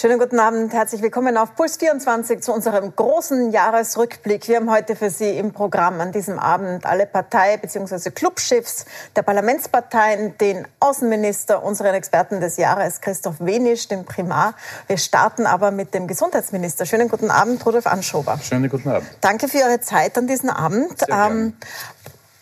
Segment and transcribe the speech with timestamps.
[0.00, 4.48] Schönen guten Abend, herzlich willkommen auf Puls 24 zu unserem großen Jahresrückblick.
[4.48, 8.10] Wir haben heute für Sie im Programm an diesem Abend alle Partei- bzw.
[8.10, 14.54] Clubchefs der Parlamentsparteien, den Außenminister, unseren Experten des Jahres, Christoph Wenisch, den Primar.
[14.86, 16.86] Wir starten aber mit dem Gesundheitsminister.
[16.86, 18.38] Schönen guten Abend, Rudolf Anschober.
[18.42, 19.06] Schönen guten Abend.
[19.20, 20.94] Danke für Ihre Zeit an diesem Abend.
[21.10, 21.52] Ähm,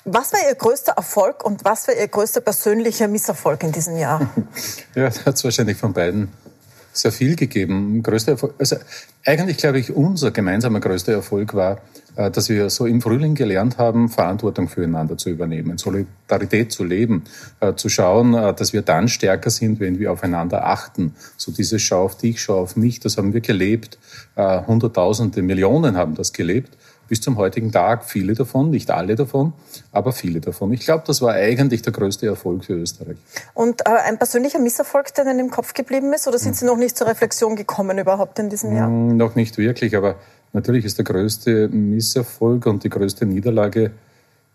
[0.04, 4.30] was war Ihr größter Erfolg und was war Ihr größter persönlicher Misserfolg in diesem Jahr?
[4.94, 6.32] ja, das hat es wahrscheinlich von beiden
[6.92, 8.02] sehr viel gegeben.
[8.02, 8.76] Größter Erfolg, also
[9.24, 11.80] eigentlich glaube ich, unser gemeinsamer größter Erfolg war,
[12.16, 17.24] äh, dass wir so im Frühling gelernt haben, Verantwortung füreinander zu übernehmen, Solidarität zu leben,
[17.60, 21.14] äh, zu schauen, äh, dass wir dann stärker sind, wenn wir aufeinander achten.
[21.36, 23.98] So dieses Schau auf dich, schau auf mich, das haben wir gelebt.
[24.36, 26.76] Hunderttausende, Millionen haben das gelebt
[27.08, 28.04] bis zum heutigen Tag.
[28.04, 29.52] Viele davon, nicht alle davon,
[29.92, 30.72] aber viele davon.
[30.72, 33.16] Ich glaube, das war eigentlich der größte Erfolg für Österreich.
[33.54, 36.28] Und äh, ein persönlicher Misserfolg, der Ihnen im Kopf geblieben ist?
[36.28, 38.88] Oder sind Sie noch nicht zur Reflexion gekommen überhaupt in diesem Jahr?
[38.88, 40.16] Mm, noch nicht wirklich, aber
[40.52, 43.92] natürlich ist der größte Misserfolg und die größte Niederlage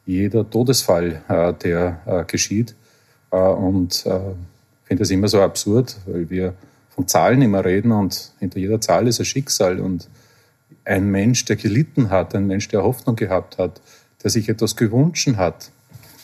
[0.05, 2.75] jeder Todesfall, äh, der äh, geschieht.
[3.31, 6.53] Äh, und äh, ich finde das immer so absurd, weil wir
[6.89, 10.07] von Zahlen immer reden und hinter jeder Zahl ist ein Schicksal und
[10.85, 13.81] ein Mensch, der gelitten hat, ein Mensch, der Hoffnung gehabt hat,
[14.23, 15.71] der sich etwas gewünscht hat.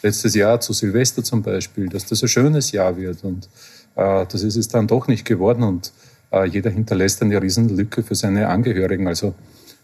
[0.01, 3.49] Letztes Jahr zu Silvester zum Beispiel, dass das ein schönes Jahr wird und
[3.95, 5.91] äh, das ist es dann doch nicht geworden und
[6.31, 9.07] äh, jeder hinterlässt eine Riesenlücke für seine Angehörigen.
[9.07, 9.33] Also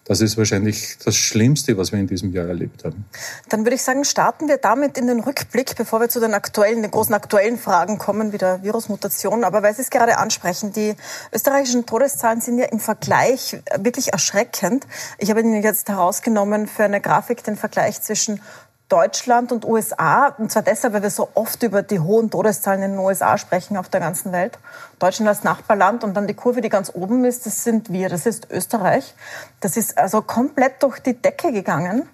[0.08, 3.06] das ist wahrscheinlich das Schlimmste, was wir in diesem Jahr erlebt haben.
[3.50, 6.84] Dann würde ich sagen, starten wir damit in den Rückblick, bevor wir zu den aktuellen,
[6.84, 9.44] den großen aktuellen Fragen kommen, wie der Virusmutation.
[9.44, 10.96] Aber weil Sie es gerade ansprechen, die
[11.34, 14.86] österreichischen Todeszahlen sind ja im Vergleich wirklich erschreckend.
[15.18, 18.42] Ich habe Ihnen jetzt herausgenommen für eine Grafik den Vergleich zwischen
[18.90, 20.28] Deutschland und USA.
[20.38, 23.78] Und zwar deshalb, weil wir so oft über die hohen Todeszahlen in den USA sprechen
[23.78, 24.60] auf der ganzen Welt.
[25.00, 28.26] Deutschland als Nachbarland und dann die Kurve, die ganz oben ist, das sind wir, das
[28.26, 29.16] ist Österreich.
[29.60, 32.08] Das ist also komplett durch die Decke gegangen.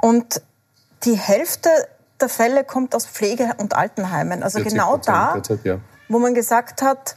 [0.00, 0.40] Und
[1.04, 1.68] die Hälfte
[2.20, 4.42] der Fälle kommt aus Pflege- und Altenheimen.
[4.42, 5.40] Also genau da,
[6.08, 7.16] wo man gesagt hat,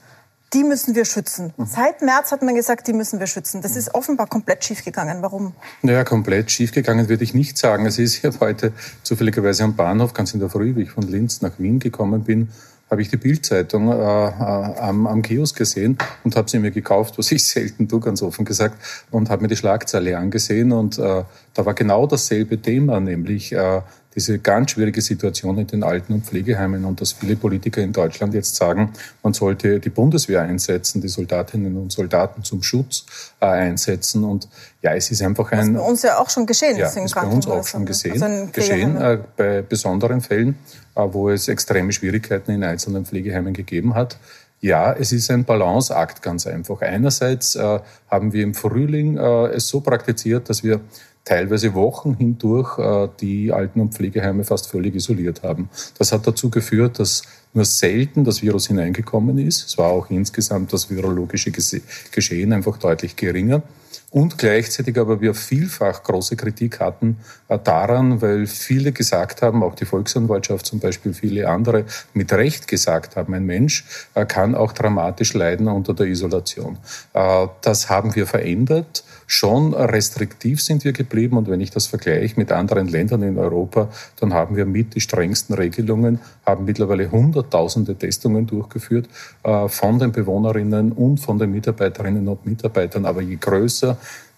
[0.53, 1.53] die müssen wir schützen.
[1.57, 1.65] Mhm.
[1.65, 3.61] Seit März hat man gesagt, die müssen wir schützen.
[3.61, 5.21] Das ist offenbar komplett schiefgegangen.
[5.21, 5.53] Warum?
[5.81, 7.85] Naja, komplett schiefgegangen würde ich nicht sagen.
[7.85, 8.73] Es ist ja heute
[9.03, 12.49] zufälligerweise am Bahnhof, ganz in der Früh, wie ich von Linz nach Wien gekommen bin,
[12.89, 17.17] habe ich die Bildzeitung äh, äh, am, am Kiosk gesehen und habe sie mir gekauft,
[17.17, 18.77] was ich selten tue, ganz offen gesagt,
[19.11, 21.23] und habe mir die Schlagzeile angesehen und äh,
[21.53, 23.81] da war genau dasselbe Thema, nämlich äh,
[24.19, 28.34] diese ganz schwierige Situation in den Alten- und Pflegeheimen und dass viele Politiker in Deutschland
[28.34, 28.91] jetzt sagen,
[29.24, 33.06] man sollte die Bundeswehr einsetzen, die Soldatinnen und Soldaten zum Schutz
[33.40, 34.25] äh, einsetzen.
[34.25, 34.50] Und
[34.81, 35.59] ja, es ist einfach ein...
[35.59, 36.75] Das ist bei uns ja auch schon geschehen.
[36.75, 40.58] Ja, ist bei uns auch schon gesehen, also geschehen äh, bei besonderen Fällen,
[40.96, 44.18] äh, wo es extreme Schwierigkeiten in einzelnen Pflegeheimen gegeben hat.
[44.62, 46.81] Ja, es ist ein Balanceakt ganz einfach.
[46.81, 50.81] Einerseits äh, haben wir im Frühling äh, es so praktiziert, dass wir
[51.24, 55.70] teilweise Wochen hindurch äh, die Alten- und Pflegeheime fast völlig isoliert haben.
[55.97, 57.22] Das hat dazu geführt, dass
[57.53, 59.66] nur selten das Virus hineingekommen ist.
[59.66, 63.64] Es war auch insgesamt das virologische Geschehen einfach deutlich geringer.
[64.11, 67.17] Und gleichzeitig aber wir vielfach große Kritik hatten
[67.47, 72.67] äh, daran, weil viele gesagt haben, auch die Volksanwaltschaft zum Beispiel, viele andere mit Recht
[72.67, 73.85] gesagt haben, ein Mensch
[74.16, 76.78] äh, kann auch dramatisch leiden unter der Isolation.
[77.13, 81.38] Das haben wir verändert schon restriktiv sind wir geblieben.
[81.38, 83.89] Und wenn ich das vergleiche mit anderen Ländern in Europa,
[84.19, 89.07] dann haben wir mit die strengsten Regelungen, haben mittlerweile hunderttausende Testungen durchgeführt
[89.44, 93.05] äh, von den Bewohnerinnen und von den Mitarbeiterinnen und Mitarbeitern.
[93.05, 93.78] Aber je größer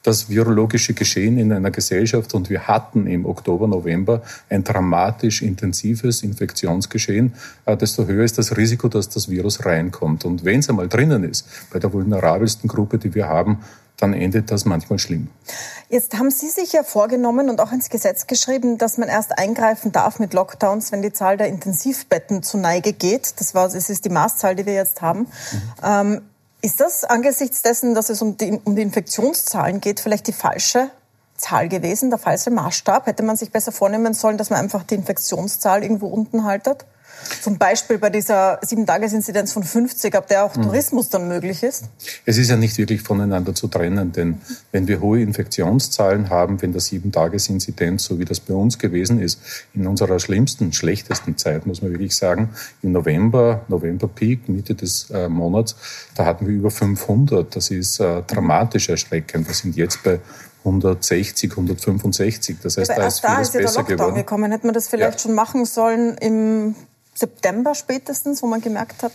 [0.03, 6.24] das virologische Geschehen in einer Gesellschaft und wir hatten im Oktober, November ein dramatisch intensives
[6.24, 7.34] Infektionsgeschehen,
[7.66, 10.25] äh, desto höher ist das Risiko, dass das Virus reinkommt.
[10.25, 13.59] Und wenn es einmal drinnen ist, bei der vulnerabelsten Gruppe, die wir haben,
[13.97, 15.28] dann endet das manchmal schlimm.
[15.90, 19.91] Jetzt haben Sie sich ja vorgenommen und auch ins Gesetz geschrieben, dass man erst eingreifen
[19.91, 23.40] darf mit Lockdowns, wenn die Zahl der Intensivbetten zu Neige geht.
[23.40, 25.20] Das, war, das ist die Maßzahl, die wir jetzt haben.
[25.20, 25.28] Mhm.
[25.84, 26.22] Ähm,
[26.61, 30.91] ist das angesichts dessen, dass es um die, um die Infektionszahlen geht, vielleicht die falsche
[31.35, 33.08] Zahl gewesen, der falsche Maßstab?
[33.08, 36.85] Hätte man sich besser vornehmen sollen, dass man einfach die Infektionszahl irgendwo unten haltet?
[37.41, 40.64] Zum Beispiel bei dieser Sieben-Tages-Inzidenz von 50, ab der auch mhm.
[40.64, 41.85] Tourismus dann möglich ist?
[42.26, 44.41] Es ist ja nicht wirklich voneinander zu trennen, denn
[44.72, 49.40] wenn wir hohe Infektionszahlen haben, wenn der Sieben-Tages-Inzidenz, so wie das bei uns gewesen ist,
[49.73, 52.50] in unserer schlimmsten, schlechtesten Zeit, muss man wirklich sagen,
[52.82, 55.76] im November, November-Peak, Mitte des äh, Monats,
[56.16, 57.56] da hatten wir über 500.
[57.56, 59.47] Das ist äh, dramatisch erschreckend.
[59.47, 60.20] Wir sind jetzt bei
[60.64, 62.58] 160, 165.
[62.62, 64.16] Das heißt, da ist vieles da ist ja besser der Lockdown geworden.
[64.16, 64.52] gekommen.
[64.52, 65.20] Hätte man das vielleicht ja.
[65.20, 66.76] schon machen sollen im
[67.13, 69.11] September spätestens, wo man gemerkt hat,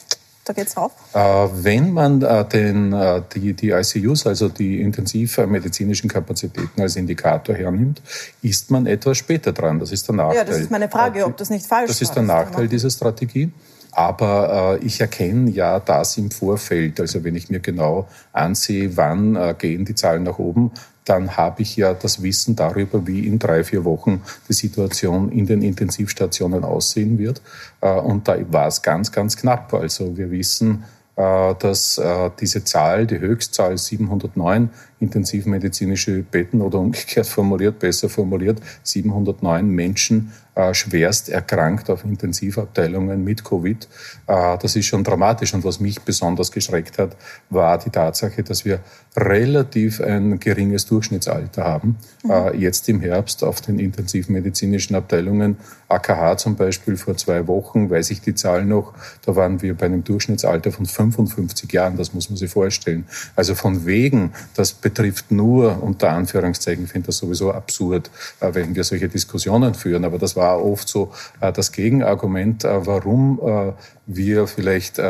[0.46, 0.92] Da geht's rauf?
[1.12, 7.56] Äh, wenn man äh, den, äh, die, die ICUs, also die intensivmedizinischen Kapazitäten als Indikator
[7.56, 8.00] hernimmt,
[8.42, 9.80] ist man etwas später dran.
[9.80, 10.36] Das ist der Nachteil.
[10.36, 12.00] Ja, das ist meine Frage, ob das nicht falsch ist.
[12.00, 13.50] Das ist der Nachteil dieser Strategie.
[13.90, 17.00] Aber äh, ich erkenne ja das im Vorfeld.
[17.00, 20.70] Also wenn ich mir genau ansehe, wann äh, gehen die Zahlen nach oben,
[21.06, 25.46] dann habe ich ja das Wissen darüber, wie in drei, vier Wochen die Situation in
[25.46, 27.40] den Intensivstationen aussehen wird.
[27.80, 29.72] Äh, und da war es ganz, ganz knapp.
[29.72, 34.68] Also wir wissen, äh, dass äh, diese Zahl, die Höchstzahl 709
[35.00, 43.44] intensivmedizinische Betten oder umgekehrt formuliert, besser formuliert, 709 Menschen äh, schwerst erkrankt auf Intensivabteilungen mit
[43.44, 43.86] Covid.
[44.26, 45.52] Äh, das ist schon dramatisch.
[45.52, 47.14] Und was mich besonders geschreckt hat,
[47.50, 48.80] war die Tatsache, dass wir
[49.14, 51.98] relativ ein geringes Durchschnittsalter haben.
[52.24, 52.30] Mhm.
[52.30, 55.58] Äh, jetzt im Herbst auf den intensivmedizinischen Abteilungen,
[55.88, 58.94] AKH zum Beispiel vor zwei Wochen, weiß ich die Zahl noch,
[59.26, 61.98] da waren wir bei einem Durchschnittsalter von 55 Jahren.
[61.98, 63.04] Das muss man sich vorstellen.
[63.36, 68.10] Also von wegen, das betrifft nur, unter Anführungszeichen, ich finde das sowieso absurd,
[68.40, 70.06] wenn wir solche Diskussionen führen.
[70.06, 73.72] Aber das war war oft so äh, das Gegenargument, äh, warum äh,
[74.06, 75.00] wir vielleicht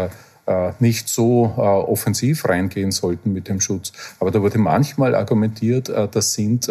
[0.79, 3.91] nicht so offensiv reingehen sollten mit dem Schutz.
[4.21, 6.71] Aber da wurde manchmal argumentiert, das sind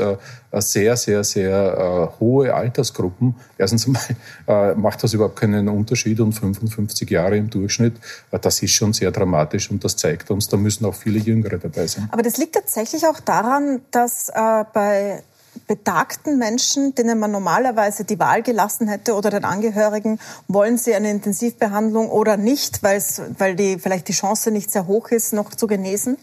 [0.54, 3.36] sehr, sehr, sehr hohe Altersgruppen.
[3.58, 7.96] Erstens mal macht das überhaupt keinen Unterschied und 55 Jahre im Durchschnitt,
[8.32, 11.88] das ist schon sehr dramatisch und das zeigt uns, da müssen auch viele Jüngere dabei
[11.88, 12.08] sein.
[12.14, 14.32] Aber das liegt tatsächlich auch daran, dass
[14.74, 15.22] bei
[15.68, 21.10] betagten Menschen, denen man normalerweise die Wahl gelassen hätte oder den Angehörigen, wollen sie eine
[21.10, 26.18] Intensivbehandlung oder nicht, weil, die, vielleicht die Chance nicht sehr hoch ist, noch zu genesen,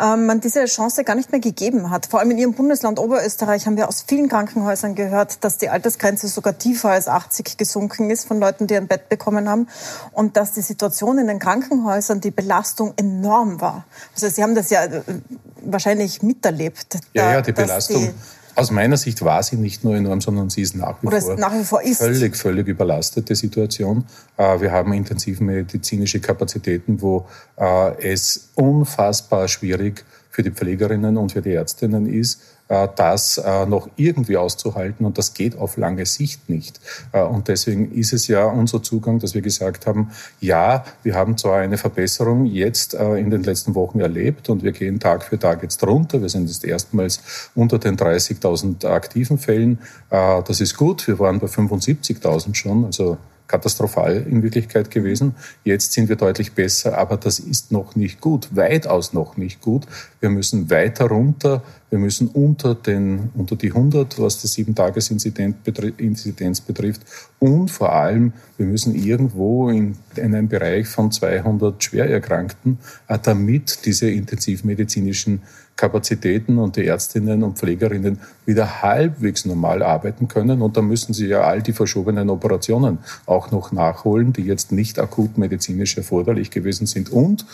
[0.00, 2.06] ähm, man diese Chance gar nicht mehr gegeben hat.
[2.06, 6.28] Vor allem in Ihrem Bundesland Oberösterreich haben wir aus vielen Krankenhäusern gehört, dass die Altersgrenze
[6.28, 9.68] sogar tiefer als 80 gesunken ist von Leuten, die ein Bett bekommen haben
[10.12, 13.84] und dass die Situation in den Krankenhäusern, die Belastung enorm war.
[14.14, 15.02] Also Sie haben das ja äh,
[15.62, 16.98] wahrscheinlich miterlebt.
[17.12, 18.02] Ja, ja, die Belastung.
[18.02, 21.20] Die aus meiner Sicht war sie nicht nur enorm, sondern sie ist nach wie, Oder
[21.20, 21.98] vor, nach wie vor ist.
[21.98, 24.04] völlig, völlig überlastete Situation.
[24.36, 27.26] Äh, wir haben intensivmedizinische Kapazitäten, wo
[27.56, 33.88] äh, es unfassbar schwierig für die Pflegerinnen und für die Ärztinnen ist, das äh, noch
[33.96, 35.06] irgendwie auszuhalten.
[35.06, 36.80] Und das geht auf lange Sicht nicht.
[37.12, 40.10] Äh, und deswegen ist es ja unser Zugang, dass wir gesagt haben,
[40.40, 45.00] ja, wir haben zwar eine Verbesserung jetzt in den letzten Wochen erlebt und wir gehen
[45.00, 46.20] Tag für Tag jetzt runter.
[46.20, 49.78] Wir sind jetzt erstmals unter den 30.000 aktiven Fällen.
[50.10, 51.06] Das ist gut.
[51.06, 52.84] Wir waren bei 75.000 schon.
[52.84, 53.18] Also
[53.48, 55.34] katastrophal in Wirklichkeit gewesen.
[55.64, 59.86] Jetzt sind wir deutlich besser, aber das ist noch nicht gut, weitaus noch nicht gut.
[60.20, 67.02] Wir müssen weiter runter, wir müssen unter, den, unter die 100, was die Sieben-Tages-Inzidenz betrifft.
[67.38, 73.86] Und vor allem, wir müssen irgendwo in, in einem Bereich von 200 Schwererkrankten, äh, damit
[73.86, 75.40] diese intensivmedizinischen
[75.78, 80.60] Kapazitäten und die Ärztinnen und Pflegerinnen wieder halbwegs normal arbeiten können.
[80.60, 84.98] Und da müssen sie ja all die verschobenen Operationen auch noch nachholen, die jetzt nicht
[84.98, 87.10] akut medizinisch erforderlich gewesen sind.
[87.10, 87.46] Und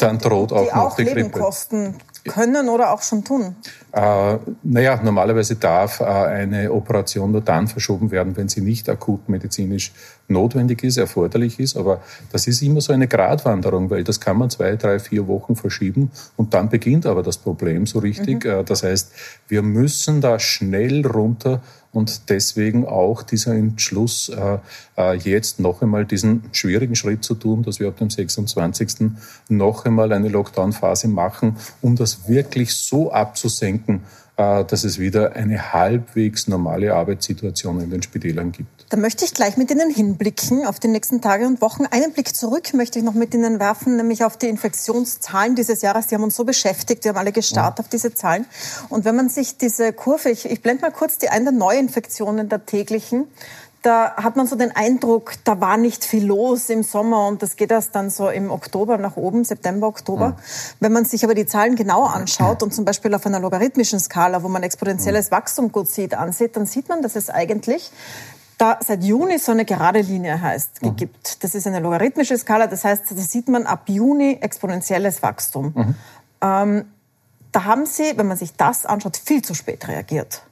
[0.00, 1.38] dann droht auch die noch auch die Leben Grippe.
[1.38, 1.94] kosten
[2.28, 3.56] können oder auch schon tun?
[3.92, 9.28] Äh, naja, normalerweise darf äh, eine Operation nur dann verschoben werden, wenn sie nicht akut
[9.28, 9.92] medizinisch
[10.28, 11.76] notwendig ist, erforderlich ist.
[11.76, 15.56] Aber das ist immer so eine Gratwanderung, weil das kann man zwei, drei, vier Wochen
[15.56, 18.44] verschieben und dann beginnt aber das Problem so richtig.
[18.44, 18.50] Mhm.
[18.50, 19.12] Äh, das heißt,
[19.48, 24.58] wir müssen da schnell runter und deswegen auch dieser Entschluss, äh,
[24.96, 29.10] äh, jetzt noch einmal diesen schwierigen Schritt zu tun, dass wir ab dem 26.
[29.48, 34.02] noch einmal eine Lockdown-Phase machen, um das wirklich so abzusenken,
[34.38, 38.86] dass es wieder eine halbwegs normale Arbeitssituation in den Spitälern gibt.
[38.88, 41.86] Da möchte ich gleich mit Ihnen hinblicken auf die nächsten Tage und Wochen.
[41.86, 46.06] Einen Blick zurück möchte ich noch mit Ihnen werfen, nämlich auf die Infektionszahlen dieses Jahres.
[46.06, 47.84] Die haben uns so beschäftigt, wir haben alle gestarrt ja.
[47.84, 48.46] auf diese Zahlen.
[48.88, 52.48] Und wenn man sich diese Kurve, ich, ich blende mal kurz die ein der Neuinfektionen
[52.48, 53.26] der täglichen,
[53.82, 57.56] da hat man so den Eindruck, da war nicht viel los im Sommer und das
[57.56, 60.30] geht erst dann so im Oktober nach oben, September, Oktober.
[60.30, 60.34] Mhm.
[60.80, 64.42] Wenn man sich aber die Zahlen genauer anschaut und zum Beispiel auf einer logarithmischen Skala,
[64.42, 67.90] wo man exponentielles Wachstum gut sieht, ansieht, dann sieht man, dass es eigentlich
[68.58, 70.96] da seit Juni so eine gerade Linie heißt, mhm.
[70.96, 71.44] gibt.
[71.44, 75.72] Das ist eine logarithmische Skala, das heißt, da sieht man ab Juni exponentielles Wachstum.
[75.74, 75.94] Mhm.
[76.40, 76.84] Ähm,
[77.52, 80.42] da haben Sie, wenn man sich das anschaut, viel zu spät reagiert.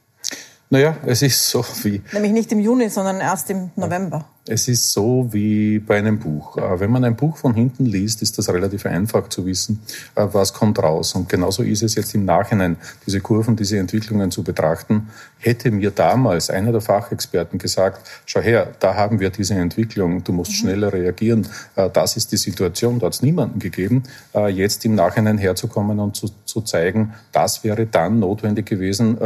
[0.69, 2.03] Naja, es ist so wie.
[2.13, 4.27] Nämlich nicht im Juni, sondern erst im November.
[4.49, 6.57] Es ist so wie bei einem Buch.
[6.57, 9.83] Äh, wenn man ein Buch von hinten liest, ist das relativ einfach zu wissen,
[10.15, 11.15] äh, was kommt raus.
[11.15, 15.09] Und genauso ist es jetzt im Nachhinein, diese Kurven, diese Entwicklungen zu betrachten.
[15.39, 20.33] Hätte mir damals einer der Fachexperten gesagt, schau her, da haben wir diese Entwicklung, du
[20.33, 20.55] musst mhm.
[20.55, 24.05] schneller reagieren, äh, das ist die Situation, da hat es niemanden gegeben,
[24.49, 29.19] jetzt im Nachhinein herzukommen und zu, zu zeigen, das wäre dann notwendig gewesen,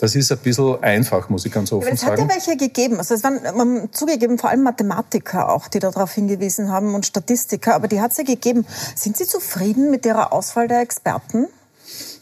[0.00, 2.14] das ist ein bisschen einfach, muss ich ganz offen Aber es sagen.
[2.14, 2.98] Es hat ja welche gegeben.
[2.98, 7.74] Also es waren zugegeben vor allem Mathematiker auch, die darauf hingewiesen haben und Statistiker.
[7.74, 8.64] Aber die hat es ja gegeben.
[8.94, 11.46] Sind Sie zufrieden mit Ihrer Auswahl der Experten?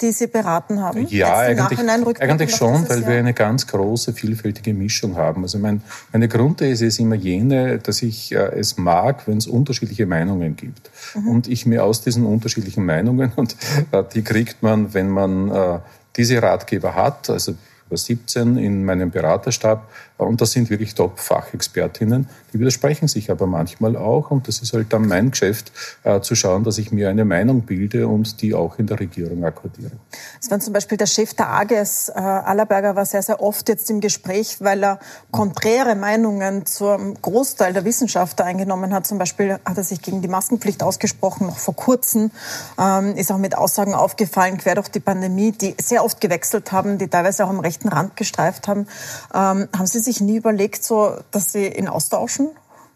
[0.01, 1.07] die Sie beraten haben?
[1.09, 5.43] Ja, eigentlich, eigentlich schon, weil wir eine ganz große, vielfältige Mischung haben.
[5.43, 5.83] Also mein,
[6.13, 10.91] meine Grundthese ist immer jene, dass ich äh, es mag, wenn es unterschiedliche Meinungen gibt.
[11.15, 11.29] Mhm.
[11.29, 13.57] Und ich mir aus diesen unterschiedlichen Meinungen, und
[13.93, 15.79] äh, die kriegt man, wenn man äh,
[16.17, 17.55] diese Ratgeber hat, also
[17.97, 19.89] 17 in meinem Beraterstab.
[20.19, 22.29] Und das sind wirklich Top-Fachexpertinnen.
[22.53, 24.31] Die widersprechen sich aber manchmal auch.
[24.31, 25.73] Und das ist halt dann mein Geschäft,
[26.03, 29.45] äh, zu schauen, dass ich mir eine Meinung bilde und die auch in der Regierung
[29.45, 29.93] akkordiere.
[30.41, 33.91] Es war zum Beispiel der Chef der AGES, äh, Allerberger, war sehr, sehr oft jetzt
[33.91, 34.99] im Gespräch, weil er
[35.31, 39.07] konträre Meinungen zum Großteil der Wissenschaftler eingenommen hat.
[39.07, 42.33] Zum Beispiel hat er sich gegen die Maskenpflicht ausgesprochen, noch vor kurzem.
[42.79, 46.99] Ähm, ist auch mit Aussagen aufgefallen, quer durch die Pandemie, die sehr oft gewechselt haben,
[46.99, 48.89] die teilweise auch am rechten Rand gestreift haben.
[49.33, 52.49] Ähm, haben Sie sich nie überlegt, so, dass Sie ihn austauschen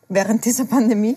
[0.09, 1.17] während dieser Pandemie?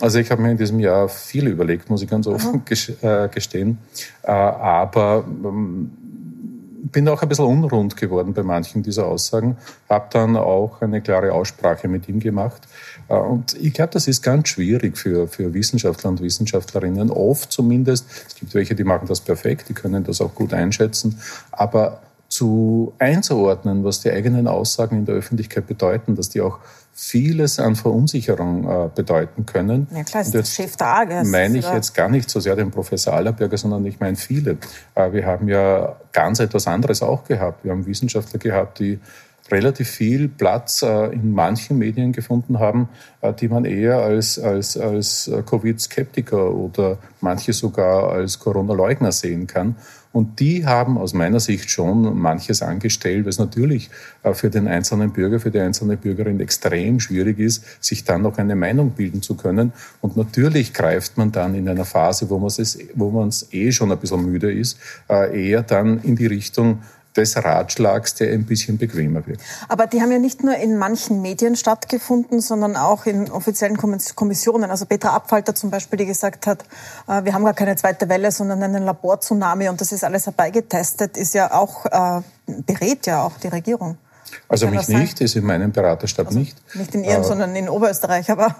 [0.00, 3.24] Also ich habe mir in diesem Jahr viel überlegt, muss ich ganz offen Aha.
[3.24, 3.78] Äh, gestehen.
[4.22, 5.90] Äh, aber ähm,
[6.92, 9.56] bin auch ein bisschen unrund geworden bei manchen dieser Aussagen,
[9.88, 12.62] habe dann auch eine klare Aussprache mit ihm gemacht.
[13.08, 18.06] Äh, und ich glaube, das ist ganz schwierig für, für Wissenschaftler und Wissenschaftlerinnen, oft zumindest.
[18.28, 21.20] Es gibt welche, die machen das perfekt, die können das auch gut einschätzen,
[21.50, 22.00] aber
[22.32, 26.60] zu einzuordnen, was die eigenen Aussagen in der Öffentlichkeit bedeuten, dass die auch
[26.94, 29.86] vieles an Verunsicherung äh, bedeuten können.
[29.94, 31.28] Ja klar, ist das Chef der AGES.
[31.28, 34.56] meine ich jetzt gar nicht so sehr den Professor Allerberger, sondern ich meine viele.
[34.94, 37.64] Äh, wir haben ja ganz etwas anderes auch gehabt.
[37.64, 38.98] Wir haben Wissenschaftler gehabt, die
[39.52, 42.88] relativ viel Platz äh, in manchen Medien gefunden haben,
[43.20, 49.46] äh, die man eher als, als, als äh, Covid-Skeptiker oder manche sogar als Corona-Leugner sehen
[49.46, 49.76] kann.
[50.12, 53.88] Und die haben aus meiner Sicht schon manches angestellt, es natürlich
[54.34, 58.54] für den einzelnen Bürger, für die einzelne Bürgerin extrem schwierig ist, sich dann noch eine
[58.54, 59.72] Meinung bilden zu können.
[60.02, 63.72] Und natürlich greift man dann in einer Phase, wo man es, wo man es eh
[63.72, 64.78] schon ein bisschen müde ist,
[65.08, 66.80] eher dann in die Richtung,
[67.16, 69.40] des Ratschlags, der ein bisschen bequemer wird.
[69.68, 74.70] Aber die haben ja nicht nur in manchen Medien stattgefunden, sondern auch in offiziellen Kommissionen.
[74.70, 76.64] Also Petra Abfalter zum Beispiel, die gesagt hat,
[77.08, 81.16] äh, wir haben gar keine zweite Welle, sondern einen Labortsunami und das ist alles herbeigetestet,
[81.16, 83.98] ist ja auch, äh, berät ja auch die Regierung.
[84.48, 86.56] Also mich nicht, ist in meinem Beraterstab also nicht.
[86.74, 88.54] Nicht in Ihrem, äh, sondern in Oberösterreich, aber.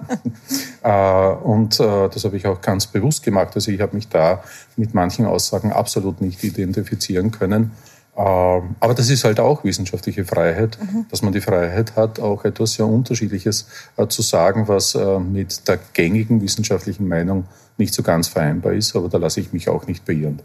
[0.82, 3.52] äh, und äh, das habe ich auch ganz bewusst gemacht.
[3.54, 4.42] Also ich habe mich da
[4.76, 7.72] mit manchen Aussagen absolut nicht identifizieren können.
[8.14, 11.06] Ähm, aber das ist halt auch wissenschaftliche Freiheit, mhm.
[11.10, 15.66] dass man die Freiheit hat, auch etwas sehr Unterschiedliches äh, zu sagen, was äh, mit
[15.66, 17.46] der gängigen wissenschaftlichen Meinung
[17.78, 20.40] nicht so ganz vereinbar ist, aber da lasse ich mich auch nicht beirren.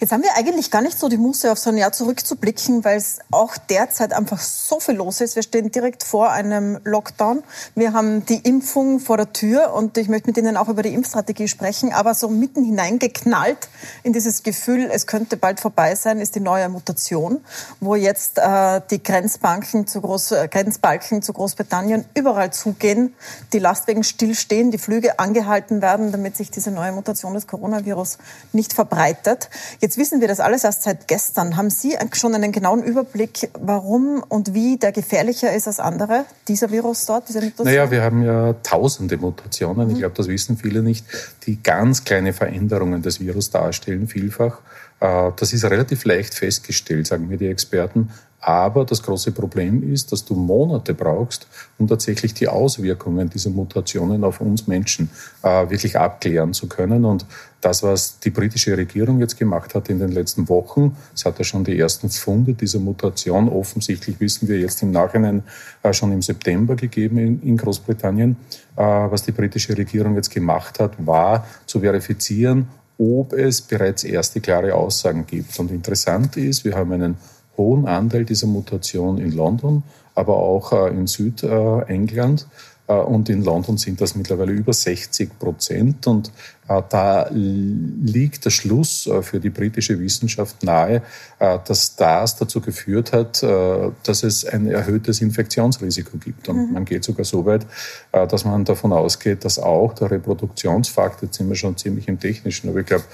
[0.00, 2.96] Jetzt haben wir eigentlich gar nicht so die Muße, auf so ein Jahr zurückzublicken, weil
[2.96, 5.36] es auch derzeit einfach so viel los ist.
[5.36, 7.42] Wir stehen direkt vor einem Lockdown.
[7.74, 10.94] Wir haben die Impfung vor der Tür und ich möchte mit Ihnen auch über die
[10.94, 13.68] Impfstrategie sprechen, aber so mitten hineingeknallt
[14.02, 17.40] in dieses Gefühl, es könnte bald vorbei sein, ist die neue Mutation,
[17.80, 23.14] wo jetzt äh, die Grenzbanken zu Groß, äh, Grenzbalken zu Großbritannien überall zugehen,
[23.52, 28.18] die Lastwagen stillstehen, die Flüge angehalten werden, damit sich diese neue Mutation des Coronavirus
[28.52, 29.50] nicht verbreitet.
[29.80, 31.56] Jetzt wissen wir das alles erst seit gestern.
[31.56, 36.70] Haben Sie schon einen genauen Überblick, warum und wie der gefährlicher ist als andere, dieser
[36.70, 37.66] Virus dort, diese Mutation?
[37.66, 39.88] Naja, wir haben ja tausende Mutationen.
[39.88, 40.00] Ich mhm.
[40.00, 41.04] glaube, das wissen viele nicht,
[41.46, 44.60] die ganz kleine Veränderungen des Virus darstellen, vielfach.
[45.00, 48.10] Äh, das ist relativ leicht festgestellt, sagen mir die Experten.
[48.42, 51.46] Aber das große Problem ist, dass du Monate brauchst,
[51.78, 55.10] um tatsächlich die Auswirkungen dieser Mutationen auf uns Menschen
[55.44, 57.04] äh, wirklich abklären zu können.
[57.04, 57.24] Und
[57.60, 61.44] das, was die britische Regierung jetzt gemacht hat in den letzten Wochen, es hat ja
[61.44, 65.44] schon die ersten Funde dieser Mutation, offensichtlich wissen wir jetzt im Nachhinein
[65.84, 68.36] äh, schon im September gegeben in, in Großbritannien.
[68.74, 72.66] Äh, was die britische Regierung jetzt gemacht hat, war zu verifizieren,
[72.98, 75.56] ob es bereits erste klare Aussagen gibt.
[75.60, 77.16] Und interessant ist, wir haben einen
[77.56, 79.82] hohen Anteil dieser Mutation in London,
[80.14, 82.46] aber auch äh, in Südengland.
[82.86, 86.06] Äh, und in London sind das mittlerweile über 60 Prozent.
[86.06, 91.02] Und äh, da liegt der Schluss äh, für die britische Wissenschaft nahe,
[91.38, 96.48] äh, dass das dazu geführt hat, dass es ein erhöhtes Infektionsrisiko gibt.
[96.48, 96.72] Und mhm.
[96.72, 97.66] man geht sogar so weit,
[98.12, 102.68] dass man davon ausgeht, dass auch der Reproduktionsfakt, jetzt sind wir schon ziemlich im Technischen,
[102.70, 103.04] aber ich glaube,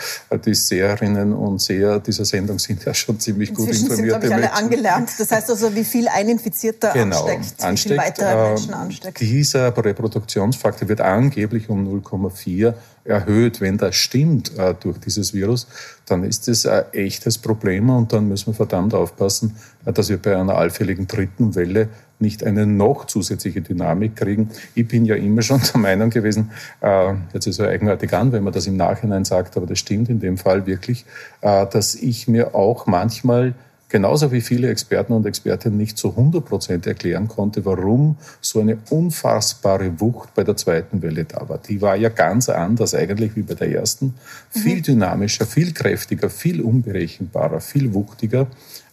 [0.44, 4.12] die Seherinnen und Seher dieser Sendung sind ja schon ziemlich gut Inzwischen informiert.
[4.12, 5.10] sind, glaube ich, alle angelernt.
[5.18, 9.20] Das heißt also, wie viel ein Infizierter genau, ansteckt, ansteckt, wie viel weitere Menschen ansteckt.
[9.20, 12.74] Dieser Reproduktionsfaktor wird angeblich um 0,4
[13.08, 13.60] erhöht.
[13.60, 15.66] Wenn das stimmt äh, durch dieses Virus,
[16.06, 20.18] dann ist das ein echtes Problem und dann müssen wir verdammt aufpassen, äh, dass wir
[20.18, 21.88] bei einer allfälligen dritten Welle
[22.20, 24.50] nicht eine noch zusätzliche Dynamik kriegen.
[24.74, 26.50] Ich bin ja immer schon der Meinung gewesen,
[26.80, 30.08] äh, jetzt ist es eigenartig an, wenn man das im Nachhinein sagt, aber das stimmt
[30.08, 31.04] in dem Fall wirklich,
[31.40, 33.54] äh, dass ich mir auch manchmal
[33.88, 38.78] genauso wie viele Experten und Expertinnen nicht zu 100 Prozent erklären konnte, warum so eine
[38.90, 41.58] unfassbare Wucht bei der zweiten Welle da war.
[41.58, 44.14] Die war ja ganz anders eigentlich wie bei der ersten.
[44.50, 44.82] Viel mhm.
[44.82, 48.46] dynamischer, viel kräftiger, viel unberechenbarer, viel wuchtiger.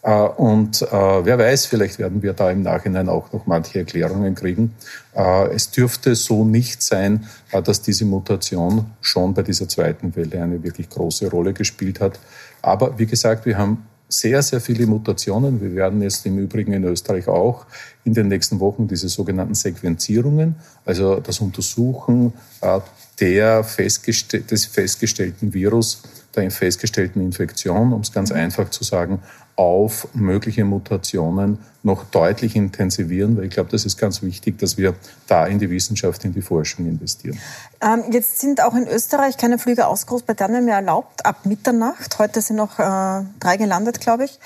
[0.06, 4.36] Äh, und äh, wer weiß, vielleicht werden wir da im Nachhinein auch noch manche Erklärungen
[4.36, 4.76] kriegen.
[5.16, 10.64] Äh, es dürfte so nicht sein, dass diese Mutation schon bei dieser zweiten Welle eine
[10.64, 12.20] wirklich große Rolle gespielt hat.
[12.62, 13.86] Aber wie gesagt, wir haben
[14.20, 15.62] sehr, sehr viele Mutationen.
[15.62, 17.66] Wir werden jetzt im Übrigen in Österreich auch
[18.04, 20.56] in den nächsten Wochen diese sogenannten Sequenzierungen,
[20.86, 22.80] also das Untersuchen äh,
[23.20, 26.02] der festgestell des festgestellten Virus,
[26.36, 29.20] der festgestellten Infektion, um es ganz einfach zu sagen,
[29.56, 34.96] auf mögliche Mutationen noch deutlich intensivieren, weil ich glaube, das ist ganz wichtig, dass wir
[35.28, 37.40] da in die Wissenschaft, in die Forschung investieren.
[37.80, 42.18] Ähm, jetzt sind auch in Österreich keine Flüge aus Großbritannien mehr erlaubt, ab Mitternacht.
[42.18, 44.40] Heute sind noch äh, drei gelandet, glaube ich.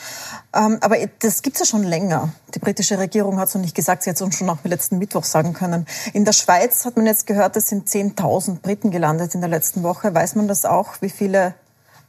[0.53, 2.33] Ähm, aber das gibt es ja schon länger.
[2.53, 4.97] Die britische Regierung hat es noch nicht gesagt, sie hat es uns schon dem letzten
[4.97, 5.85] Mittwoch sagen können.
[6.13, 9.81] In der Schweiz hat man jetzt gehört, es sind 10.000 Briten gelandet in der letzten
[9.81, 10.13] Woche.
[10.13, 11.55] Weiß man das auch, wie viele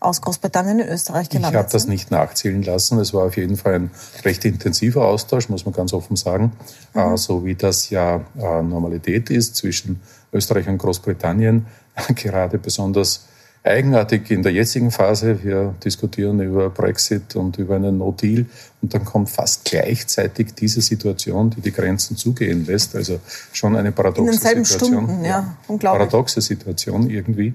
[0.00, 2.98] aus Großbritannien in Österreich gelandet Ich habe das nicht nachzählen lassen.
[2.98, 3.90] Es war auf jeden Fall ein
[4.24, 6.52] recht intensiver Austausch, muss man ganz offen sagen.
[6.94, 7.00] Mhm.
[7.00, 10.00] Äh, so wie das ja äh, Normalität ist zwischen
[10.32, 11.66] Österreich und Großbritannien.
[12.14, 13.26] Gerade besonders
[13.62, 15.42] eigenartig in der jetzigen Phase.
[15.42, 18.46] Wir diskutieren über Brexit und über einen No-Deal
[18.80, 22.96] und dann kommt fast gleichzeitig diese Situation, die die Grenzen zugehen lässt.
[22.96, 23.20] Also
[23.52, 25.04] schon eine paradoxe Situation.
[25.04, 26.08] Stunden, ja, unglaublich.
[26.08, 27.52] Paradoxe Situation irgendwie.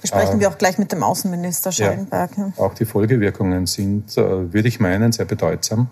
[0.00, 2.30] Besprechen äh, wir auch gleich mit dem Außenminister Schallenberg.
[2.36, 5.88] Ja, auch die Folgewirkungen sind, äh, würde ich meinen, sehr bedeutsam.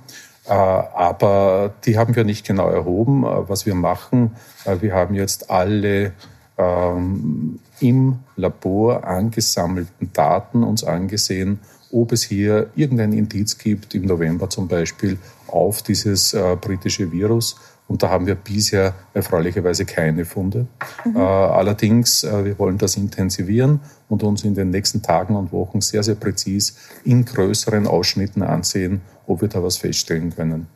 [0.46, 3.24] Äh, aber die haben wir nicht genau erhoben.
[3.24, 4.36] Äh, was wir machen,
[4.80, 6.12] wir haben jetzt alle
[6.58, 11.60] ähm, im Labor angesammelten Daten uns angesehen,
[11.92, 17.56] ob es hier irgendein Indiz gibt, im November zum Beispiel, auf dieses äh, britische Virus.
[17.88, 20.66] Und da haben wir bisher erfreulicherweise keine Funde.
[21.04, 21.16] Mhm.
[21.16, 25.80] Äh, allerdings, äh, wir wollen das intensivieren und uns in den nächsten Tagen und Wochen
[25.80, 30.66] sehr, sehr präzis in größeren Ausschnitten ansehen, ob wir da was feststellen können.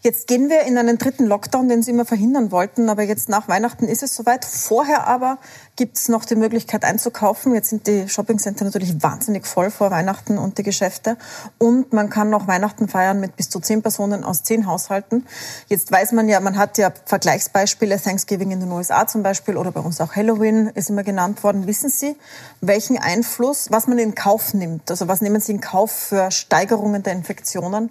[0.00, 3.48] Jetzt gehen wir in einen dritten Lockdown, den Sie immer verhindern wollten, aber jetzt nach
[3.48, 4.44] Weihnachten ist es soweit.
[4.44, 5.38] Vorher aber
[5.74, 7.52] gibt es noch die Möglichkeit einzukaufen.
[7.52, 11.16] Jetzt sind die Shoppingcenter natürlich wahnsinnig voll vor Weihnachten und die Geschäfte.
[11.58, 15.26] Und man kann noch Weihnachten feiern mit bis zu zehn Personen aus zehn Haushalten.
[15.66, 19.72] Jetzt weiß man ja, man hat ja Vergleichsbeispiele, Thanksgiving in den USA zum Beispiel oder
[19.72, 21.66] bei uns auch Halloween ist immer genannt worden.
[21.66, 22.14] Wissen Sie,
[22.60, 24.90] welchen Einfluss, was man in Kauf nimmt?
[24.90, 27.90] Also was nehmen Sie in Kauf für Steigerungen der Infektionen?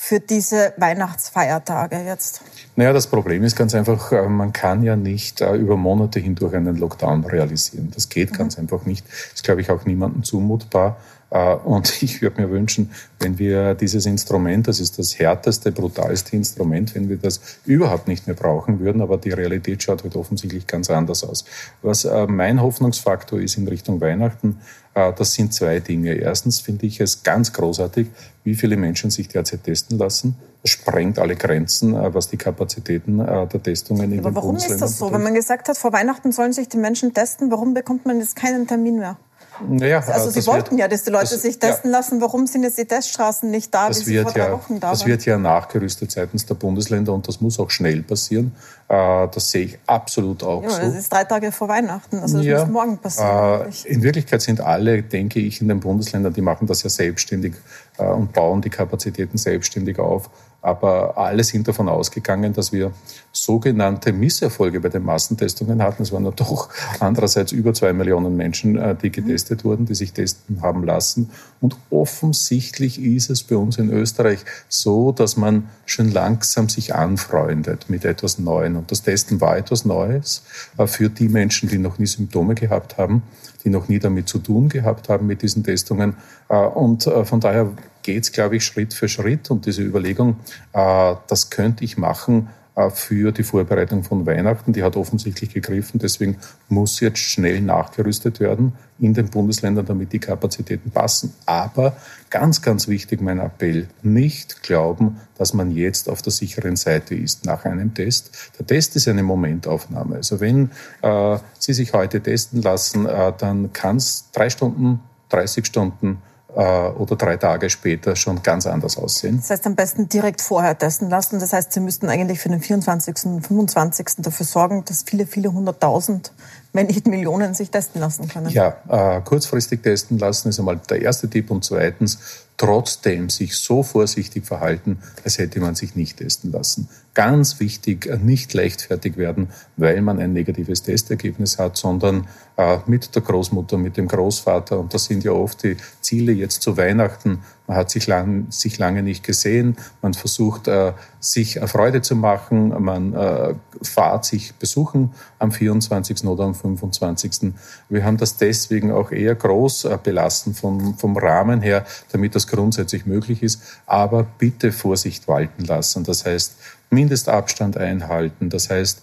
[0.00, 2.40] Für diese Weihnachtsfeiertage jetzt?
[2.76, 6.54] Naja, das Problem ist ganz einfach, äh, man kann ja nicht äh, über Monate hindurch
[6.54, 7.90] einen Lockdown realisieren.
[7.92, 8.62] Das geht ganz mhm.
[8.62, 9.04] einfach nicht.
[9.08, 10.98] Das ist, glaube ich, auch niemandem zumutbar.
[11.30, 16.36] Äh, und ich würde mir wünschen, wenn wir dieses Instrument, das ist das härteste, brutalste
[16.36, 20.66] Instrument, wenn wir das überhaupt nicht mehr brauchen würden, aber die Realität schaut halt offensichtlich
[20.66, 21.44] ganz anders aus.
[21.82, 24.58] Was mein Hoffnungsfaktor ist in Richtung Weihnachten,
[24.98, 26.14] äh, das sind zwei Dinge.
[26.14, 28.08] Erstens finde ich es ganz großartig,
[28.44, 30.36] wie viele Menschen sich derzeit testen lassen.
[30.62, 34.56] Das sprengt alle Grenzen, äh, was die Kapazitäten äh, der Testungen in Aber den warum
[34.56, 35.12] ist das so?
[35.12, 38.36] Wenn man gesagt hat, vor Weihnachten sollen sich die Menschen testen, warum bekommt man jetzt
[38.36, 39.16] keinen Termin mehr?
[39.66, 42.20] Naja, also Sie wollten wird, ja, dass die Leute das, sich testen ja, lassen.
[42.20, 46.12] Warum sind jetzt die Teststraßen nicht da, das drei ja, da Das wird ja nachgerüstet
[46.12, 48.54] seitens der Bundesländer und das muss auch schnell passieren.
[48.88, 50.80] Äh, das sehe ich absolut auch ja, so.
[50.80, 53.70] Das ist drei Tage vor Weihnachten, also das ja, muss morgen passieren.
[53.70, 57.54] Äh, in Wirklichkeit sind alle, denke ich, in den Bundesländern, die machen das ja selbstständig
[57.98, 60.30] äh, und bauen die Kapazitäten selbstständig auf.
[60.68, 62.92] Aber alle sind davon ausgegangen, dass wir
[63.32, 66.02] sogenannte Misserfolge bei den Massentestungen hatten.
[66.02, 66.68] Es waren ja doch
[67.00, 71.30] andererseits über zwei Millionen Menschen, äh, die getestet wurden, die sich testen haben lassen.
[71.60, 77.86] Und offensichtlich ist es bei uns in Österreich so, dass man schon langsam sich anfreundet
[77.88, 78.76] mit etwas Neuem.
[78.76, 80.44] Und das Testen war etwas Neues
[80.76, 83.22] äh, für die Menschen, die noch nie Symptome gehabt haben,
[83.64, 86.14] die noch nie damit zu tun gehabt haben mit diesen Testungen.
[86.48, 89.50] Äh, und von daher geht es, glaube ich, Schritt für Schritt.
[89.50, 90.36] Und diese Überlegung,
[90.72, 95.98] äh, das könnte ich machen äh, für die Vorbereitung von Weihnachten, die hat offensichtlich gegriffen.
[95.98, 96.36] Deswegen
[96.68, 101.34] muss jetzt schnell nachgerüstet werden in den Bundesländern, damit die Kapazitäten passen.
[101.46, 101.96] Aber
[102.30, 107.44] ganz, ganz wichtig mein Appell, nicht glauben, dass man jetzt auf der sicheren Seite ist
[107.44, 108.52] nach einem Test.
[108.58, 110.16] Der Test ist eine Momentaufnahme.
[110.16, 110.70] Also wenn
[111.02, 116.22] äh, Sie sich heute testen lassen, äh, dann kann es drei Stunden, 30 Stunden,
[116.58, 119.36] oder drei Tage später schon ganz anders aussehen.
[119.36, 121.38] Das heißt, am besten direkt vorher testen lassen.
[121.38, 123.16] Das heißt, Sie müssten eigentlich für den 24.,
[123.46, 124.06] 25.
[124.18, 126.32] dafür sorgen, dass viele, viele hunderttausend,
[126.72, 128.48] wenn nicht Millionen, sich testen lassen können.
[128.48, 131.50] Ja, äh, kurzfristig testen lassen ist einmal der erste Tipp.
[131.50, 132.18] Und zweitens,
[132.56, 136.88] trotzdem sich so vorsichtig verhalten, als hätte man sich nicht testen lassen.
[137.18, 143.22] Ganz wichtig, nicht leichtfertig werden, weil man ein negatives Testergebnis hat, sondern äh, mit der
[143.22, 144.78] Großmutter, mit dem Großvater.
[144.78, 147.40] Und das sind ja oft die Ziele jetzt zu Weihnachten.
[147.68, 149.76] Man hat sich, lang, sich lange nicht gesehen.
[150.00, 152.70] Man versucht, äh, sich Freude zu machen.
[152.82, 156.24] Man äh, fahrt sich besuchen am 24.
[156.24, 157.52] oder am 25.
[157.90, 163.04] Wir haben das deswegen auch eher groß belassen vom, vom Rahmen her, damit das grundsätzlich
[163.04, 163.60] möglich ist.
[163.84, 166.04] Aber bitte Vorsicht walten lassen.
[166.04, 166.56] Das heißt,
[166.90, 168.48] Mindestabstand einhalten.
[168.48, 169.02] Das heißt,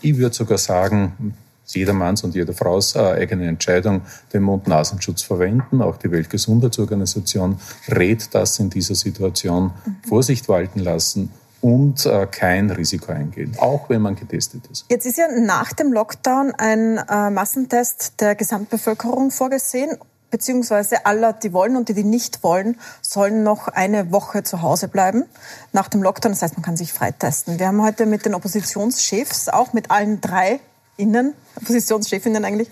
[0.00, 1.34] ich würde sogar sagen,
[1.74, 4.02] jedermanns und jeder Frau's eigene Entscheidung,
[4.32, 5.82] den Mund-Nasenschutz verwenden.
[5.82, 9.72] Auch die Weltgesundheitsorganisation rät das in dieser Situation.
[9.84, 9.96] Mhm.
[10.08, 11.30] Vorsicht walten lassen
[11.60, 14.86] und äh, kein Risiko eingehen, auch wenn man getestet ist.
[14.88, 19.96] Jetzt ist ja nach dem Lockdown ein äh, Massentest der Gesamtbevölkerung vorgesehen
[20.30, 24.88] beziehungsweise aller, die wollen und die, die nicht wollen, sollen noch eine Woche zu Hause
[24.88, 25.24] bleiben
[25.72, 26.32] nach dem Lockdown.
[26.32, 27.58] Das heißt, man kann sich freitesten.
[27.58, 30.60] Wir haben heute mit den Oppositionschefs, auch mit allen drei
[30.96, 32.68] Innen, Positionschefinnen eigentlich,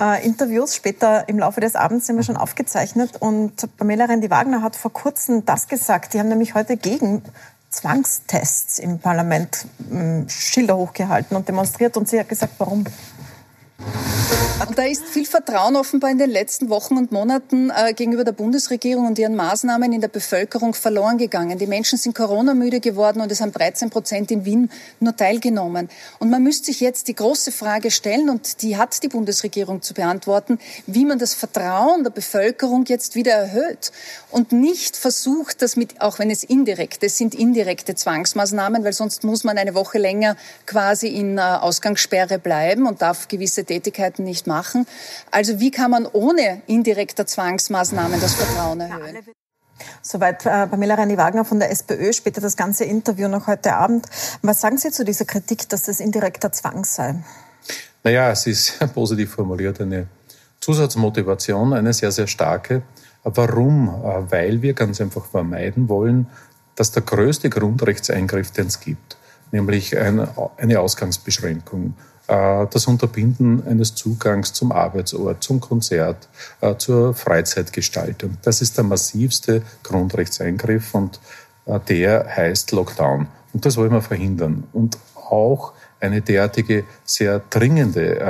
[0.00, 3.16] äh, Interviews später im Laufe des Abends sind wir schon aufgezeichnet.
[3.20, 6.14] Und Pamela Rendi-Wagner hat vor kurzem das gesagt.
[6.14, 7.22] Die haben nämlich heute gegen
[7.70, 11.96] Zwangstests im Parlament äh, Schilder hochgehalten und demonstriert.
[11.96, 12.84] Und sie hat gesagt, warum?
[14.58, 19.06] Da ist viel Vertrauen offenbar in den letzten Wochen und Monaten äh, gegenüber der Bundesregierung
[19.06, 21.58] und ihren Maßnahmen in der Bevölkerung verloren gegangen.
[21.58, 25.90] Die Menschen sind Corona-müde geworden und es haben 13 Prozent in Wien nur teilgenommen.
[26.20, 29.92] Und man müsste sich jetzt die große Frage stellen, und die hat die Bundesregierung zu
[29.92, 33.92] beantworten, wie man das Vertrauen der Bevölkerung jetzt wieder erhöht
[34.30, 39.22] und nicht versucht, das mit, auch wenn es indirekt, es sind indirekte Zwangsmaßnahmen, weil sonst
[39.22, 44.45] muss man eine Woche länger quasi in äh, Ausgangssperre bleiben und darf gewisse Tätigkeiten nicht
[44.46, 44.86] machen.
[45.30, 49.18] Also wie kann man ohne indirekter Zwangsmaßnahmen das Vertrauen erhöhen?
[50.02, 54.06] Soweit äh, Pamela Reini-Wagner von der SPÖ, später das ganze Interview noch heute Abend.
[54.42, 57.16] Was sagen Sie zu dieser Kritik, dass das indirekter Zwang sei?
[58.02, 60.06] Naja, es ist positiv formuliert eine
[60.60, 62.82] Zusatzmotivation, eine sehr, sehr starke.
[63.24, 63.88] Warum?
[63.88, 66.28] Äh, weil wir ganz einfach vermeiden wollen,
[66.74, 69.16] dass der größte Grundrechtseingriff, den es gibt,
[69.50, 71.94] nämlich eine Ausgangsbeschränkung,
[72.26, 76.28] das Unterbinden eines Zugangs zum Arbeitsort, zum Konzert,
[76.60, 78.36] äh, zur Freizeitgestaltung.
[78.42, 81.20] Das ist der massivste Grundrechtseingriff und
[81.66, 83.28] äh, der heißt Lockdown.
[83.52, 84.64] Und das wollen wir verhindern.
[84.72, 88.20] Und auch eine derartige sehr dringende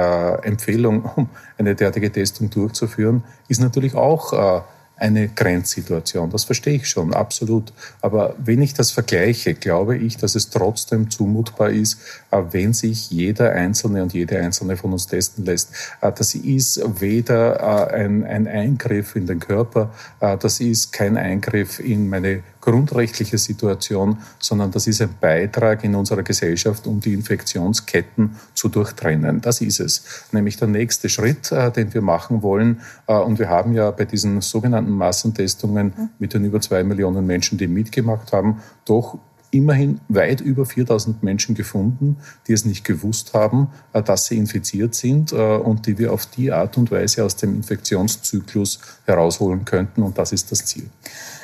[0.42, 1.28] Empfehlung, um
[1.58, 4.64] eine derartige Testung durchzuführen, ist natürlich auch
[4.96, 6.30] eine Grenzsituation.
[6.30, 7.72] Das verstehe ich schon, absolut.
[8.00, 13.10] Aber wenn ich das vergleiche, glaube ich, dass es trotzdem zumutbar ist, äh, wenn sich
[13.10, 15.72] jeder Einzelne und jede Einzelne von uns testen lässt.
[16.00, 21.78] Äh, das ist weder äh, ein, ein Eingriff in den Körper, das ist kein Eingriff
[21.78, 28.34] in meine grundrechtliche Situation, sondern das ist ein Beitrag in unserer Gesellschaft, um die Infektionsketten
[28.54, 29.40] zu durchtrennen.
[29.40, 30.26] Das ist es.
[30.32, 32.80] Nämlich der nächste Schritt, äh, den wir machen wollen.
[33.06, 37.56] Äh, und wir haben ja bei diesen sogenannten Massentestungen mit den über zwei Millionen Menschen,
[37.56, 39.16] die mitgemacht haben, doch
[39.56, 42.16] immerhin weit über 4000 Menschen gefunden,
[42.46, 46.52] die es nicht gewusst haben, äh, dass sie infiziert sind und die wir auf die
[46.52, 50.02] Art und Weise aus dem Infektionszyklus herausholen könnten.
[50.02, 50.88] Und das ist das Ziel.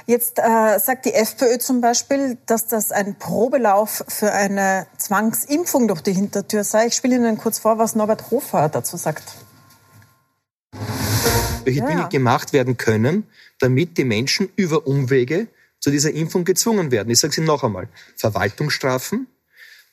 [0.06, 6.00] Jetzt äh, sagt die FPÖ zum Beispiel, dass das ein Probelauf für eine Zwangsimpfung durch
[6.00, 6.86] die Hintertür sei.
[6.86, 9.22] Ich spiele Ihnen kurz vor, was Norbert Hofer dazu sagt.
[11.64, 11.86] Welche ja.
[11.86, 13.24] Dinge gemacht werden können,
[13.60, 15.46] damit die Menschen über Umwege
[15.82, 17.10] zu dieser Impfung gezwungen werden.
[17.10, 17.88] Ich sage es Ihnen noch einmal.
[18.16, 19.26] Verwaltungsstrafen,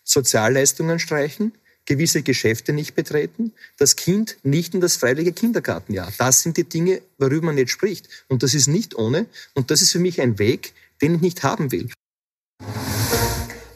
[0.04, 1.52] Sozialleistungen streichen,
[1.86, 6.13] gewisse Geschäfte nicht betreten, das Kind nicht in das freiwillige Kindergartenjahr.
[6.19, 8.08] Das sind die Dinge, worüber man jetzt spricht.
[8.28, 9.25] Und das ist nicht ohne.
[9.56, 11.89] Und das ist für mich ein Weg, den ich nicht haben will.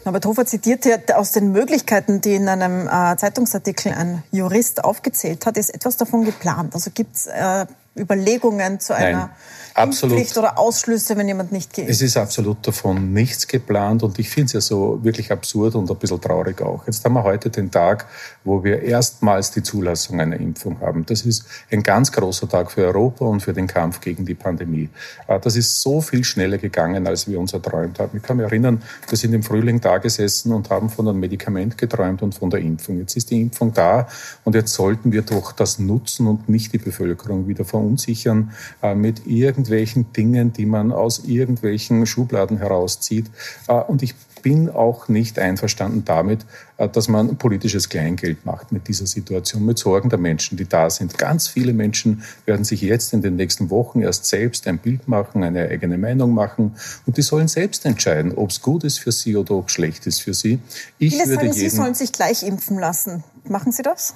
[0.06, 5.46] Norbert Hofer zitiert ja aus den Möglichkeiten, die in einem äh, Zeitungsartikel ein Jurist aufgezählt
[5.46, 6.76] hat, ist etwas davon geplant.
[6.76, 7.66] Also gibt es äh,
[7.96, 9.30] Überlegungen zu einer Nein.
[9.76, 10.18] Absolut.
[10.18, 11.90] Impfpflicht oder Ausschlüsse, wenn jemand nicht geht?
[11.90, 15.90] Es ist absolut davon nichts geplant und ich finde es ja so wirklich absurd und
[15.90, 16.86] ein bisschen traurig auch.
[16.86, 18.06] Jetzt haben wir heute den Tag,
[18.44, 21.06] wo wir erstmals die Zulassung einer Impfung haben.
[21.08, 24.90] Das ist ein ganz großer Tag für Europa und für den Kampf gegen die Pandemie.
[25.28, 28.18] Äh, das ist so viel schneller gegangen, als wir uns erträumt haben.
[28.18, 31.80] Ich kann mich erinnern, wir sind im Frühling da gesessen und haben von einem Medikament
[31.80, 33.00] geträumt und von der Impfung.
[33.00, 34.08] Jetzt ist die Impfung da
[34.44, 39.28] und jetzt sollten wir doch das nutzen und nicht die Bevölkerung wieder verunsichern äh, mit
[39.28, 43.26] irgendwelchen Dingen, die man aus irgendwelchen Schubladen herauszieht.
[43.68, 46.46] Äh, und ich bin auch nicht einverstanden damit,
[46.78, 50.90] äh, dass man politisches Kleingeld macht mit dieser Situation, mit Sorgen der Menschen, die da
[50.90, 51.18] sind.
[51.18, 55.44] Ganz viele Menschen werden sich jetzt in den nächsten Wochen erst selbst ein Bild machen,
[55.44, 59.36] eine eigene Meinung machen und die sollen selbst entscheiden, ob es gut ist für sie
[59.38, 60.60] oder ob es schlecht ist für sie.
[61.00, 63.24] Ich Viele würde sagen, jeden, Sie sollen sich gleich impfen lassen.
[63.48, 64.14] Machen Sie das?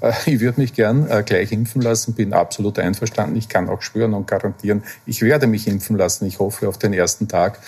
[0.00, 3.36] Äh, ich würde mich gern äh, gleich impfen lassen, bin absolut einverstanden.
[3.36, 6.26] Ich kann auch schwören und garantieren, ich werde mich impfen lassen.
[6.26, 7.58] Ich hoffe auf den ersten Tag.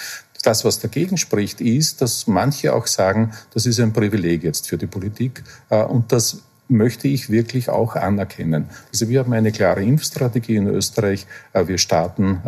[0.42, 4.78] Das, was dagegen spricht, ist, dass manche auch sagen, das ist ein Privileg jetzt für
[4.78, 5.42] die Politik.
[5.68, 8.68] Äh, und das möchte ich wirklich auch anerkennen.
[8.92, 11.26] Also wir haben eine klare Impfstrategie in Österreich.
[11.54, 12.42] Wir starten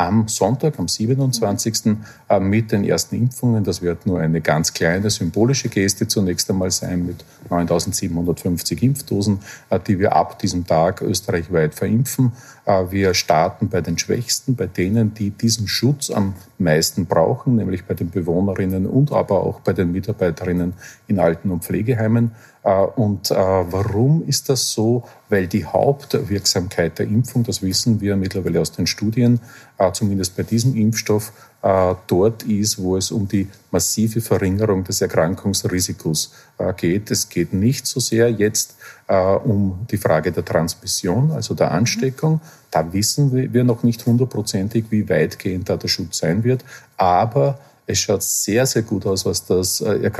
[0.00, 1.96] am Sonntag, am 27.
[2.28, 3.64] Äh, mit den ersten Impfungen.
[3.64, 9.78] Das wird nur eine ganz kleine symbolische Geste zunächst einmal sein mit 9.750 Impfdosen, äh,
[9.78, 12.32] die wir ab diesem Tag österreichweit verimpfen.
[12.64, 17.84] Äh, wir starten bei den Schwächsten, bei denen, die diesen Schutz am meisten brauchen, nämlich
[17.84, 20.74] bei den Bewohnerinnen und aber auch bei den Mitarbeiterinnen
[21.06, 22.32] in Alten- und Pflegeheimen.
[22.62, 25.04] Äh, und äh, warum ist das so?
[25.28, 29.40] Weil die Hauptwirksamkeit der Impfung, das wissen wir mittlerweile aus den Studien,
[29.92, 36.32] zumindest bei diesem Impfstoff, dort ist, wo es um die massive Verringerung des Erkrankungsrisikos
[36.78, 37.10] geht.
[37.10, 38.76] Es geht nicht so sehr jetzt
[39.44, 45.08] um die Frage der Transmission, also der Ansteckung, da wissen wir noch nicht hundertprozentig, wie
[45.08, 46.64] weitgehend da der Schutz sein wird.
[46.96, 50.10] Aber es schaut sehr, sehr gut aus, was das äh,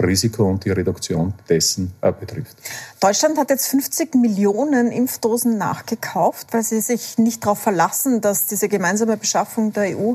[0.00, 2.56] Erkrankungsrisiko und die Reduktion dessen äh, betrifft.
[3.00, 8.68] Deutschland hat jetzt 50 Millionen Impfdosen nachgekauft, weil sie sich nicht darauf verlassen, dass diese
[8.68, 10.14] gemeinsame Beschaffung der EU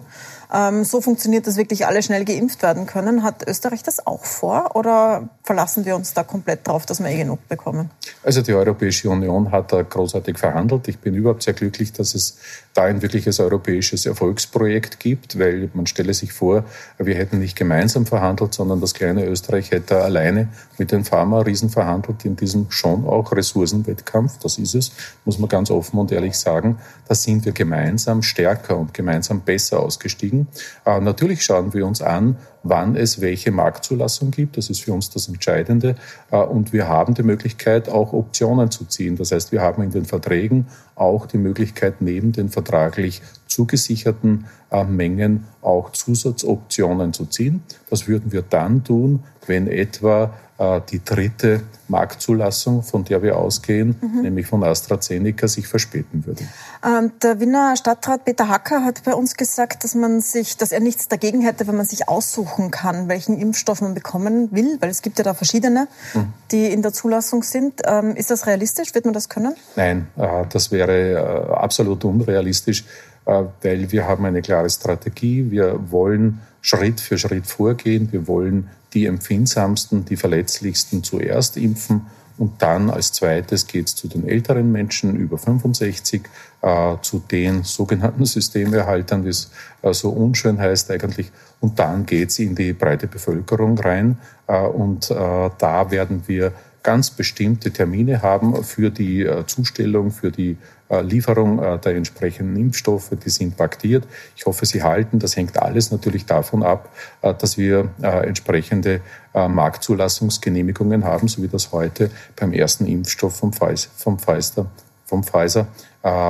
[0.54, 3.24] ähm, so funktioniert, dass wirklich alle schnell geimpft werden können.
[3.24, 7.18] Hat Österreich das auch vor oder verlassen wir uns da komplett darauf, dass wir eh
[7.18, 7.90] genug bekommen?
[8.24, 10.88] Also die Europäische Union hat da großartig verhandelt.
[10.88, 12.38] Ich bin überhaupt sehr glücklich, dass es
[12.74, 16.66] da ein wirkliches europäisches Erfolgsprojekt gibt, weil man stelle sich vor,
[16.98, 22.26] wir hätten nicht gemeinsam verhandelt, sondern das kleine Österreich hätte alleine mit den Pharma-Riesen verhandelt
[22.26, 24.40] in diesem schon auch Ressourcenwettkampf.
[24.40, 24.92] Das ist es,
[25.24, 26.78] muss man ganz offen und ehrlich sagen.
[27.08, 30.48] Da sind wir gemeinsam stärker und gemeinsam besser ausgestiegen.
[30.86, 34.58] Äh, natürlich schauen wir uns an, wann es welche Marktzulassung gibt.
[34.58, 35.96] Das ist für uns das Entscheidende.
[36.32, 39.16] Äh, und wir haben die Möglichkeit, auch Optionen zu ziehen.
[39.16, 43.22] Das heißt, wir haben in den Verträgen auch die Möglichkeit, neben den vertraglich
[43.56, 47.64] zugesicherten äh, Mengen auch Zusatzoptionen zu ziehen.
[47.90, 53.96] Das würden wir dann tun, wenn etwa äh, die dritte Marktzulassung, von der wir ausgehen,
[54.02, 54.22] mhm.
[54.24, 56.44] nämlich von AstraZeneca, sich verspäten würde.
[56.84, 60.80] Ähm, der Wiener Stadtrat Peter Hacker hat bei uns gesagt, dass man sich, dass er
[60.80, 65.02] nichts dagegen hätte, wenn man sich aussuchen kann, welchen Impfstoff man bekommen will, weil es
[65.02, 66.34] gibt ja da verschiedene, mhm.
[66.52, 67.82] die in der Zulassung sind.
[67.86, 68.96] Ähm, ist das realistisch?
[68.96, 69.56] Wird man das können?
[69.76, 72.86] Nein, äh, das wäre absolut unrealistisch,
[73.26, 75.50] weil wir haben eine klare Strategie.
[75.50, 78.12] Wir wollen Schritt für Schritt vorgehen.
[78.12, 82.02] Wir wollen die empfindsamsten, die verletzlichsten zuerst impfen
[82.38, 86.24] und dann als zweites geht es zu den älteren Menschen über 65,
[86.62, 91.32] äh, zu den sogenannten Systemerhaltern, wie es äh, so unschön heißt eigentlich.
[91.62, 94.18] Und dann geht es in die breite Bevölkerung rein.
[94.48, 95.16] Äh, und äh,
[95.58, 96.52] da werden wir
[96.84, 100.58] ganz bestimmte Termine haben für die äh, Zustellung, für die äh,
[101.02, 104.08] Lieferung äh, der entsprechenden Impfstoffe, die sind paktiert.
[104.36, 105.20] Ich hoffe, sie halten.
[105.20, 106.90] Das hängt alles natürlich davon ab,
[107.22, 109.02] äh, dass wir entsprechende
[109.34, 114.68] Marktzulassungsgenehmigungen haben, so wie das heute beim ersten Impfstoff vom Pfizer, vom Pfizer,
[115.06, 115.68] vom Pfizer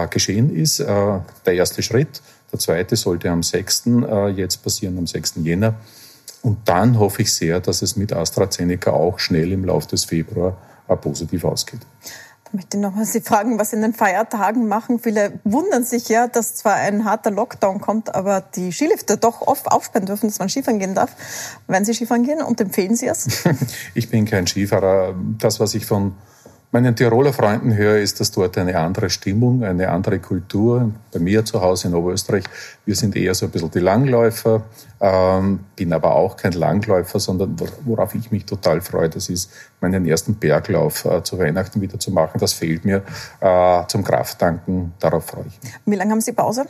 [0.10, 0.80] geschehen ist.
[0.80, 2.22] Der erste Schritt.
[2.52, 3.84] Der zweite sollte am 6.
[4.36, 5.36] jetzt passieren, am 6.
[5.44, 5.76] Jänner.
[6.42, 10.58] Und dann hoffe ich sehr, dass es mit AstraZeneca auch schnell im Laufe des Februar
[11.02, 11.82] positiv ausgeht.
[12.56, 15.00] Möchte nochmal Sie fragen, was Sie in den Feiertagen machen.
[15.00, 19.68] Viele wundern sich ja, dass zwar ein harter Lockdown kommt, aber die Skilifte doch oft
[19.68, 21.12] aufsperren dürfen, dass man Skifahren gehen darf.
[21.68, 23.44] Werden Sie Skifahren gehen und empfehlen Sie es?
[23.94, 25.16] ich bin kein Skifahrer.
[25.38, 26.16] Das, was ich von
[26.76, 30.92] meinen Tiroler Freunden höre, ist das dort eine andere Stimmung, eine andere Kultur.
[31.14, 32.44] Bei mir zu Hause in Oberösterreich,
[32.84, 34.62] wir sind eher so ein bisschen die Langläufer,
[35.00, 40.06] ähm, bin aber auch kein Langläufer, sondern worauf ich mich total freue, das ist, meinen
[40.06, 42.40] ersten Berglauf äh, zu Weihnachten wieder zu machen.
[42.42, 43.04] Das fehlt mir
[43.40, 45.74] äh, zum Krafttanken, darauf freue ich mich.
[45.86, 46.66] Wie lange haben Sie Pause?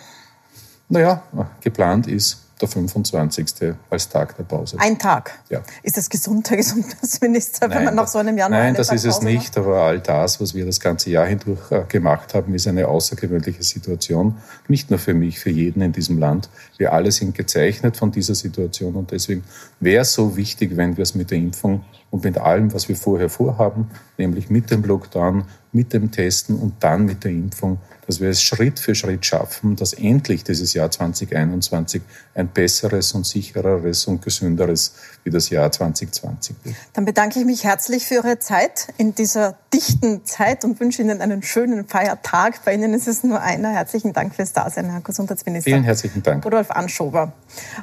[0.87, 1.23] Naja,
[1.61, 3.73] geplant ist der 25.
[3.89, 4.77] als Tag der Pause.
[4.79, 5.39] Ein Tag?
[5.49, 5.61] Ja.
[5.83, 8.95] Ist das gesund, Herr Gesundheitsminister, wenn man nach so einem Jahr noch Nein, das Tag
[8.95, 12.53] ist es nicht, aber all das, was wir das ganze Jahr hindurch äh, gemacht haben,
[12.53, 14.37] ist eine außergewöhnliche Situation.
[14.67, 16.49] Nicht nur für mich, für jeden in diesem Land.
[16.77, 19.43] Wir alle sind gezeichnet von dieser Situation und deswegen
[19.79, 22.95] wäre es so wichtig, wenn wir es mit der Impfung und mit allem, was wir
[22.95, 28.21] vorher vorhaben, nämlich mit dem Lockdown, mit dem Testen und dann mit der Impfung, dass
[28.21, 32.01] wir es Schritt für Schritt schaffen, dass endlich dieses Jahr 2021
[32.33, 36.75] ein besseres und sichereres und gesünderes wie das Jahr 2020 wird.
[36.93, 41.21] Dann bedanke ich mich herzlich für Ihre Zeit in dieser dichten Zeit und wünsche Ihnen
[41.21, 42.63] einen schönen Feiertag.
[42.63, 43.71] Bei Ihnen ist es nur einer.
[43.71, 45.69] Herzlichen Dank fürs Dasein, Herr Gesundheitsminister.
[45.69, 46.45] Vielen herzlichen Dank.
[46.45, 47.33] Rudolf Anschober.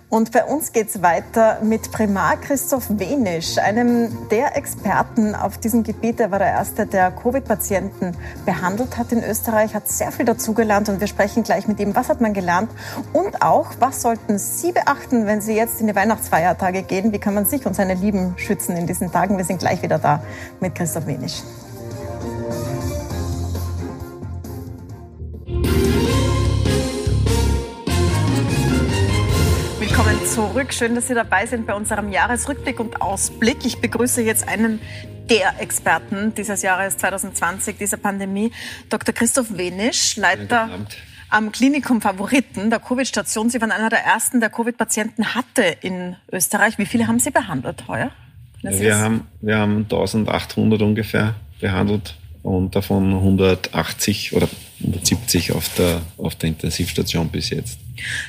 [0.08, 5.82] Und bei uns geht es weiter mit Primar Christoph Wenisch, einem der Experten auf diesem
[5.82, 6.20] Gebiet.
[6.20, 11.00] Er war der Erste, der Covid-Patienten behandelt hat in Österreich, hat sehr viel dazugelernt und
[11.00, 12.70] wir sprechen gleich mit ihm, was hat man gelernt
[13.12, 17.12] und auch, was sollten Sie beachten, wenn Sie jetzt in die Weihnachtsfeiertage gehen?
[17.12, 19.38] Wie kann kann man sich und seine Lieben schützen in diesen Tagen.
[19.38, 20.22] Wir sind gleich wieder da
[20.60, 21.42] mit Christoph Wenisch.
[29.80, 30.72] Willkommen zurück.
[30.72, 33.64] Schön, dass Sie dabei sind bei unserem Jahresrückblick und Ausblick.
[33.64, 34.80] Ich begrüße jetzt einen
[35.28, 38.52] der Experten dieses Jahres 2020, dieser Pandemie,
[38.88, 39.12] Dr.
[39.12, 40.68] Christoph Wenisch, Leiter
[41.28, 43.50] am Klinikum Favoriten der Covid-Station.
[43.50, 46.78] Sie waren einer der ersten, der Covid-Patienten hatte in Österreich.
[46.78, 48.12] Wie viele haben Sie behandelt heuer?
[48.62, 54.48] Wir, haben, wir haben 1800 ungefähr behandelt und davon 180 oder
[54.80, 57.78] 170 auf der, auf der Intensivstation bis jetzt.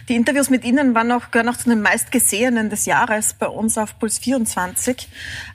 [0.08, 3.78] Die Interviews mit Ihnen waren auch, gehören auch zu den meistgesehenen des Jahres bei uns
[3.78, 5.08] auf Puls 24,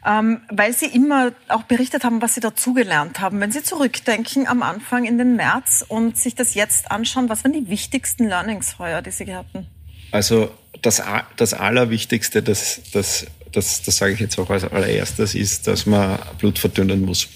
[0.04, 3.40] ähm, weil Sie immer auch berichtet haben, was Sie dazugelernt haben.
[3.40, 7.52] Wenn Sie zurückdenken am Anfang in den März und sich das jetzt anschauen, was waren
[7.52, 9.66] die wichtigsten Learnings heuer, die Sie hatten?
[10.10, 10.50] Also
[10.82, 11.02] das,
[11.36, 16.18] das Allerwichtigste, das, das, das, das sage ich jetzt auch als allererstes, ist, dass man
[16.38, 17.28] Blut verdünnen muss.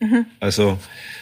[0.00, 0.26] Mhm.
[0.40, 0.78] Also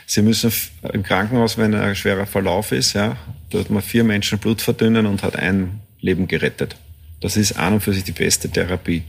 [0.07, 0.53] Sie müssen
[0.93, 3.17] im Krankenhaus, wenn ein schwerer Verlauf ist, ja,
[3.51, 6.77] dort man vier Menschen Blut verdünnen und hat ein Leben gerettet.
[7.21, 9.03] Das ist an und für sich die beste Therapie.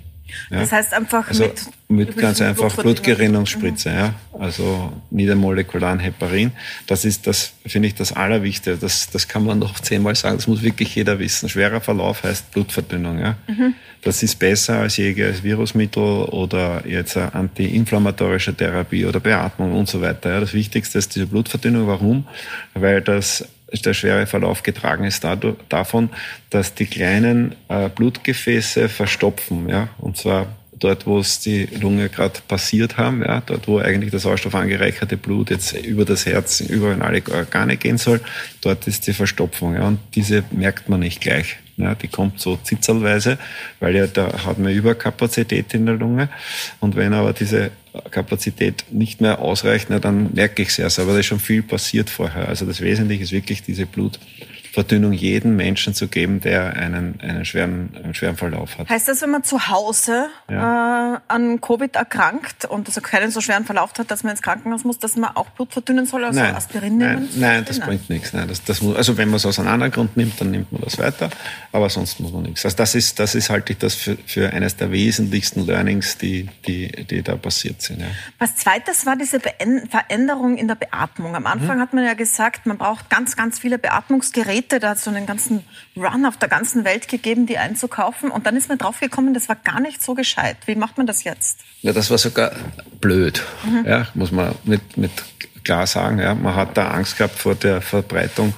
[0.50, 0.60] Ja.
[0.60, 3.96] Das heißt einfach also mit, mit ganz einfach Blutgerinnungsspritze, mhm.
[3.96, 4.14] ja.
[4.40, 6.52] Also niedermolekularen Heparin.
[6.88, 8.78] Das ist das, finde ich, das Allerwichtigste.
[8.78, 10.38] Das, das kann man noch zehnmal sagen.
[10.38, 11.50] Das muss wirklich jeder wissen.
[11.50, 13.38] Schwerer Verlauf heißt Blutverdünnung, ja.
[13.48, 13.74] Mhm.
[14.02, 20.02] Das ist besser als jedes Virusmittel oder jetzt eine antiinflammatorische Therapie oder Beatmung und so
[20.02, 20.30] weiter.
[20.32, 20.40] Ja.
[20.40, 21.88] Das Wichtigste ist diese Blutverdünnung.
[21.88, 22.26] Warum?
[22.74, 23.46] Weil das
[23.86, 26.10] der schwere Verlauf getragen ist dadurch, davon,
[26.50, 30.48] dass die kleinen äh, Blutgefäße verstopfen, ja, und zwar
[30.80, 35.50] dort, wo es die Lunge gerade passiert haben, ja, dort, wo eigentlich das sauerstoffangereicherte Blut
[35.50, 38.22] jetzt über das Herz, über in alle Organe gehen soll,
[38.62, 41.58] dort ist die Verstopfung, ja, und diese merkt man nicht gleich.
[41.78, 43.38] Ja, die kommt so zitzelweise,
[43.80, 46.28] weil ja da hat man Überkapazität in der Lunge.
[46.82, 47.72] Und wenn aber diese
[48.12, 51.00] Kapazität nicht mehr ausreicht, na, dann merke ich es erst.
[51.00, 52.48] Aber da ist schon viel passiert vorher.
[52.48, 54.20] Also das Wesentliche ist wirklich diese Blut,
[54.80, 58.90] Verdünnung jedem Menschen zu geben, der einen, einen, schweren, einen schweren Verlauf hat.
[58.90, 61.16] Heißt das, wenn man zu Hause ja.
[61.16, 64.86] äh, an Covid erkrankt und also keinen so schweren Verlauf hat, dass man ins Krankenhaus
[64.86, 67.28] muss, dass man auch Blut verdünnen soll, also nein, Aspirin nehmen?
[67.36, 68.32] Nein, nein das bringt nichts.
[68.32, 70.72] Nein, das, das muss, also wenn man es aus einem anderen Grund nimmt, dann nimmt
[70.72, 71.30] man das weiter,
[71.74, 72.64] aber sonst muss man nichts.
[72.64, 76.48] Also das ist, das ist halte ich das für, für eines der wesentlichsten Learnings, die,
[76.68, 78.00] die, die da passiert sind.
[78.00, 78.08] Ja.
[78.38, 81.36] Was zweites war diese Veränderung in der Beatmung.
[81.36, 81.82] Am Anfang mhm.
[81.82, 85.10] hat man ja gesagt, man braucht ganz, ganz viele Beatmungsgeräte Geräte, da hat es so
[85.10, 85.64] einen ganzen
[85.98, 88.32] Run auf der ganzen Welt gegeben, die einzukaufen.
[88.32, 90.58] Und dann ist man draufgekommen, das war gar nicht so gescheit.
[90.66, 91.60] Wie macht man das jetzt?
[91.82, 92.52] Ja, das war sogar
[93.02, 93.86] blöd, mhm.
[93.86, 95.12] ja, muss man mit, mit
[95.64, 96.20] klar sagen.
[96.20, 96.36] Ja.
[96.36, 98.54] Man hat da Angst gehabt vor der Verbreitung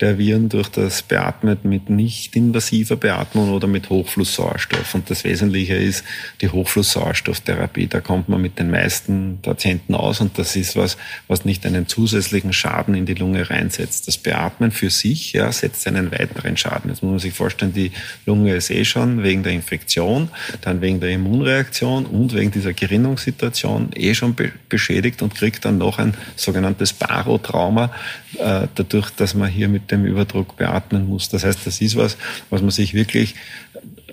[0.00, 4.94] der Viren durch das Beatmen mit nicht invasiver Beatmung oder mit Hochflusssauerstoff.
[4.94, 6.04] Und das Wesentliche ist
[6.40, 7.86] die Hochflusssauerstofftherapie.
[7.86, 10.96] Da kommt man mit den meisten Patienten aus und das ist was,
[11.28, 14.08] was nicht einen zusätzlichen Schaden in die Lunge reinsetzt.
[14.08, 16.90] Das Beatmen für sich ja, setzt einen weiteren Schaden.
[16.90, 17.92] Jetzt muss man sich vorstellen, die
[18.24, 20.30] Lunge ist eh schon wegen der Infektion,
[20.62, 25.78] dann wegen der Immunreaktion und wegen dieser Gerinnungssituation eh schon be beschädigt und kriegt dann
[25.78, 27.92] noch ein sogenanntes Barotrauma,
[28.38, 31.28] äh, dadurch, dass man hier mit dem Überdruck beatmen muss.
[31.28, 32.16] Das heißt, das ist was,
[32.50, 33.34] was man sich wirklich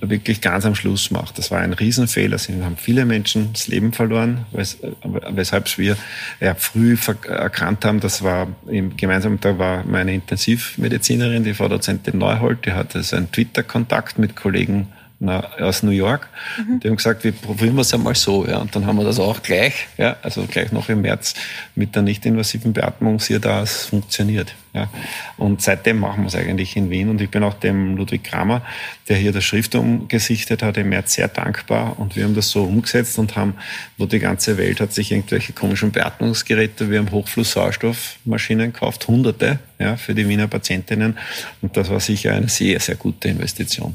[0.02, 1.38] wirklich ganz am Schluss macht.
[1.38, 2.38] Das war ein Riesenfehler.
[2.48, 5.98] Wir haben viele Menschen das Leben verloren, weshalb wir
[6.40, 6.98] ja, früh
[7.28, 8.00] erkannt haben.
[8.00, 13.16] Das war im gemeinsamen Tag war meine Intensivmedizinerin, die Frau Dozentin Neuhold, die hatte so
[13.16, 14.88] einen Twitter-Kontakt mit Kollegen
[15.20, 16.28] aus New York.
[16.58, 16.80] Mhm.
[16.80, 18.46] Die haben gesagt, wir probieren es einmal so.
[18.46, 18.60] Ja.
[18.60, 21.34] Und dann haben wir das auch gleich, ja, also gleich noch im März
[21.76, 24.54] mit der nicht-invasiven Beatmung, siehe da, es funktioniert.
[24.78, 24.90] Ja.
[25.38, 27.10] Und seitdem machen wir es eigentlich in Wien.
[27.10, 28.62] Und ich bin auch dem Ludwig Kramer,
[29.10, 32.00] der hier das Schrift umgesichtet hat, im März sehr dankbar.
[32.00, 33.56] Und wir haben das so umgesetzt und haben,
[33.98, 39.96] wo die ganze Welt hat sich irgendwelche komischen Beatmungsgeräte, wir haben Hochfluss-Sauerstoffmaschinen gekauft, hunderte, ja,
[39.96, 41.18] für die Wiener Patientinnen.
[41.62, 43.94] Und das war sicher eine sehr, sehr gute Investition.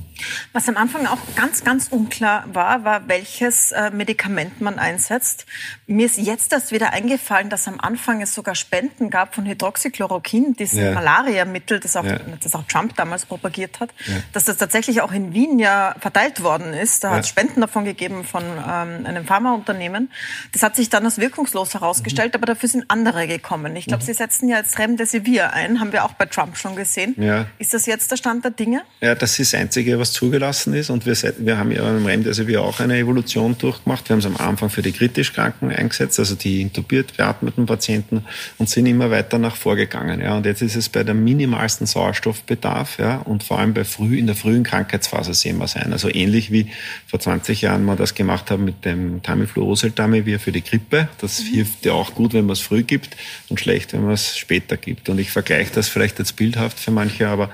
[0.53, 5.47] Was am Anfang auch ganz, ganz unklar war, war, welches äh, Medikament man einsetzt.
[5.87, 10.55] Mir ist jetzt erst wieder eingefallen, dass am Anfang es sogar Spenden gab von Hydroxychloroquin,
[10.73, 10.93] dieses ja.
[10.93, 12.19] Malariamittel, das auch, ja.
[12.43, 14.15] das auch Trump damals propagiert hat, ja.
[14.33, 17.05] dass das tatsächlich auch in Wien ja verteilt worden ist.
[17.05, 20.11] Da hat es Spenden davon gegeben von ähm, einem Pharmaunternehmen.
[20.53, 22.39] Das hat sich dann als wirkungslos herausgestellt, mhm.
[22.39, 23.77] aber dafür sind andere gekommen.
[23.77, 24.07] Ich glaube, mhm.
[24.07, 27.15] Sie setzen ja jetzt Remdesivir ein, haben wir auch bei Trump schon gesehen.
[27.59, 28.83] Ist das jetzt der Stand der Dinge?
[29.01, 30.91] Ja, das ist das Einzige, was zugelassen ist.
[30.91, 34.09] Und wir, wir haben ja beim Remdesivir auch eine Evolution durchgemacht.
[34.09, 38.25] Wir haben es am Anfang für die kritisch Kranken eingesetzt, also die intubiert beatmeten Patienten
[38.59, 40.21] und sind immer weiter nach vorgegangen.
[40.21, 40.37] Ja.
[40.37, 44.27] Und jetzt ist es bei dem minimalsten Sauerstoffbedarf ja, und vor allem bei früh, in
[44.27, 45.93] der frühen Krankheitsphase sehen wir es ein.
[45.93, 46.67] Also ähnlich wie
[47.07, 51.09] vor 20 Jahren wir das gemacht haben mit dem Tamifluoroseltamivir für die Grippe.
[51.19, 51.55] Das mhm.
[51.55, 53.17] hilft ja auch gut, wenn man es früh gibt
[53.49, 55.09] und schlecht, wenn man es später gibt.
[55.09, 57.51] Und ich vergleiche das vielleicht jetzt bildhaft für manche, aber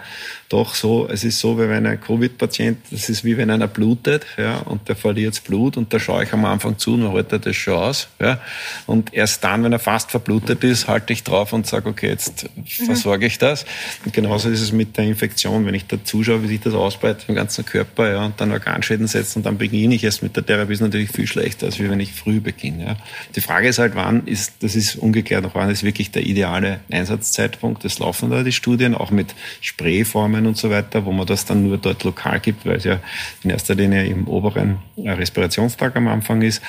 [0.48, 4.24] doch so, es ist so, wie wenn ein Covid-Patient, das ist wie wenn einer blutet,
[4.38, 7.38] ja, und der verliert das Blut und da schaue ich am Anfang zu und halte
[7.38, 8.40] das schon aus, ja.
[8.86, 12.48] Und erst dann, wenn er fast verblutet ist, halte ich drauf und sage, okay, jetzt
[12.64, 13.66] versorge ich das.
[14.04, 17.26] Und genauso ist es mit der Infektion, wenn ich da zuschaue, wie sich das ausbreitet
[17.28, 20.46] im ganzen Körper, ja, und dann Organschäden setzt und dann beginne ich erst mit der
[20.46, 22.96] Therapie, ist natürlich viel schlechter, als wenn ich früh beginne, ja.
[23.36, 27.84] Die Frage ist halt, wann ist, das ist noch, wann ist wirklich der ideale Einsatzzeitpunkt?
[27.84, 31.44] Das laufen da die Studien, auch mit Sprayformen Symptomen und so weiter, wo man das
[31.44, 33.00] dann nur dort lokal gibt, weil es ja
[33.42, 36.62] in erster Linie im oberen äh, Respirationstrakt am Anfang ist.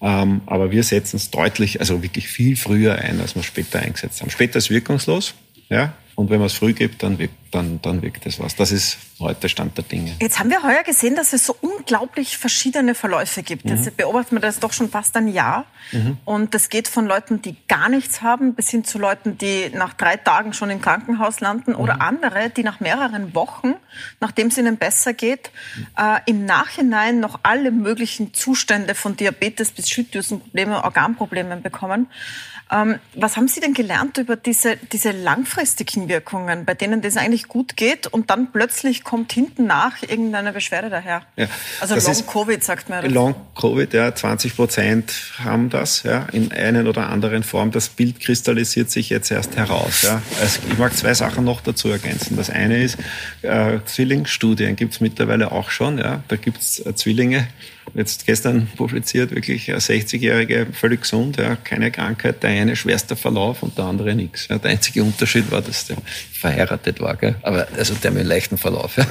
[0.00, 4.20] Ähm, aber wir setzen es deutlich, also wirklich viel früher ein, als wir später eingesetzt
[4.20, 4.30] haben.
[4.30, 5.34] Später ist wirkungslos,
[5.72, 8.54] ja, und wenn man es früh gibt, dann wirkt, dann, dann wirkt es was.
[8.54, 10.14] Das ist heute Stand der Dinge.
[10.20, 13.64] Jetzt haben wir heuer gesehen, dass es so unglaublich verschiedene Verläufe gibt.
[13.64, 13.70] Mhm.
[13.70, 15.64] Jetzt beobachten wir das doch schon fast ein Jahr.
[15.90, 16.18] Mhm.
[16.26, 19.94] Und das geht von Leuten, die gar nichts haben, bis hin zu Leuten, die nach
[19.94, 21.72] drei Tagen schon im Krankenhaus landen.
[21.72, 21.80] Mhm.
[21.80, 23.74] Oder andere, die nach mehreren Wochen,
[24.20, 25.50] nachdem es ihnen besser geht,
[25.98, 32.08] äh, im Nachhinein noch alle möglichen Zustände von Diabetes bis Schilddrüsenprobleme, Organproblemen bekommen.
[32.72, 37.48] Ähm, was haben Sie denn gelernt über diese, diese langfristigen Wirkungen, bei denen das eigentlich
[37.48, 41.22] gut geht und dann plötzlich kommt hinten nach irgendeine Beschwerde daher?
[41.36, 41.48] Ja,
[41.80, 43.08] also Long-Covid sagt man.
[43.10, 45.12] Long-Covid, ja, 20 Prozent
[45.44, 47.72] haben das, ja, in einer oder anderen Form.
[47.72, 50.02] Das Bild kristallisiert sich jetzt erst heraus.
[50.02, 50.22] Ja.
[50.40, 52.36] Also ich mag zwei Sachen noch dazu ergänzen.
[52.36, 52.96] Das eine ist,
[53.42, 55.98] äh, Zwillingsstudien gibt es mittlerweile auch schon.
[55.98, 56.22] Ja.
[56.28, 57.48] Da gibt es äh, Zwillinge,
[57.94, 63.76] jetzt gestern publiziert, wirklich 60-Jährige, völlig gesund, ja, keine Krankheit, der eine schwerster Verlauf und
[63.76, 64.48] der andere nichts.
[64.48, 65.96] Ja, der einzige Unterschied war, dass der
[66.32, 67.36] verheiratet war, gell?
[67.42, 68.96] aber also der mit leichten Verlauf.
[68.96, 69.06] Ja.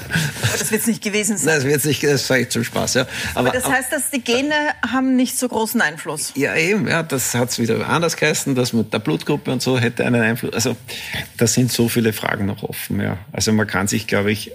[0.51, 1.47] Das wird es nicht gewesen sein.
[1.61, 2.95] Nein, das wird nicht, das sage ich zum Spaß.
[2.95, 3.07] Ja.
[3.35, 4.53] Aber, aber das heißt, dass die Gene
[4.85, 6.33] haben nicht so großen Einfluss?
[6.35, 9.79] Ja, eben, ja, das hat es wieder anders geheißen, dass mit der Blutgruppe und so
[9.79, 10.53] hätte einen Einfluss.
[10.53, 10.75] Also
[11.37, 12.99] da sind so viele Fragen noch offen.
[12.99, 13.17] Ja.
[13.31, 14.51] Also man kann sich, glaube ich,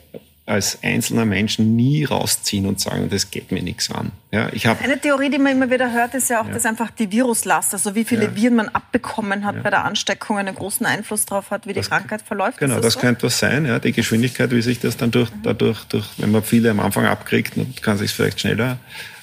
[0.46, 4.12] als einzelner Mensch nie rausziehen und sagen, das geht mir nichts an.
[4.30, 6.54] Ja, ich hab, Eine Theorie, die man immer wieder hört, ist ja auch, ja.
[6.54, 8.36] dass einfach die Viruslast, also wie viele ja.
[8.36, 9.62] Viren man abbekommen hat ja.
[9.62, 12.58] bei der Ansteckung, einen großen Einfluss darauf hat, wie das die Krankheit verläuft.
[12.58, 13.00] Genau, das, so?
[13.00, 13.66] könnte was sein.
[13.66, 15.42] Ja, die Geschwindigkeit, wie sich das dann durch, mhm.
[15.42, 18.78] dadurch, durch, wenn man viele am Anfang abkriegt, dann kann sich vielleicht schneller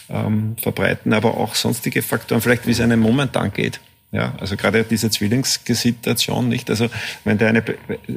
[0.10, 3.80] ähm, verbreiten, aber auch sonstige Faktoren, vielleicht wie es einem momentan geht.
[4.14, 6.70] Ja, also gerade diese Zwillingssituation nicht.
[6.70, 6.88] Also
[7.24, 7.64] wenn der eine,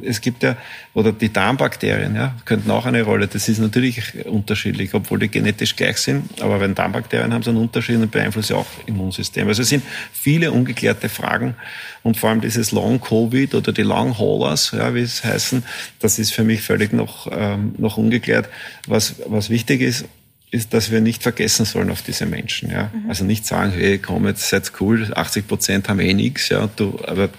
[0.03, 0.55] es gibt ja
[0.93, 3.25] oder die Darmbakterien, ja, könnten auch eine Rolle.
[3.25, 6.39] Das ist natürlich unterschiedlich, obwohl die genetisch gleich sind.
[6.39, 9.47] Aber wenn Darmbakterien haben so einen Unterschied und beeinflussen auch Immunsystem.
[9.47, 9.83] Also es sind
[10.13, 11.55] viele ungeklärte Fragen
[12.03, 15.63] und vor allem dieses Long Covid oder die Long Haulers, ja, wie es heißen,
[15.99, 18.49] das ist für mich völlig noch ähm, noch ungeklärt.
[18.85, 20.05] Was was wichtig ist
[20.49, 22.71] ist, dass wir nicht vergessen sollen auf diese Menschen.
[22.71, 22.89] Ja?
[22.93, 23.09] Mhm.
[23.09, 26.97] Also nicht sagen, hey, komm, jetzt seid cool, 80 Prozent haben eh nichts, ja, du,
[27.05, 27.29] aber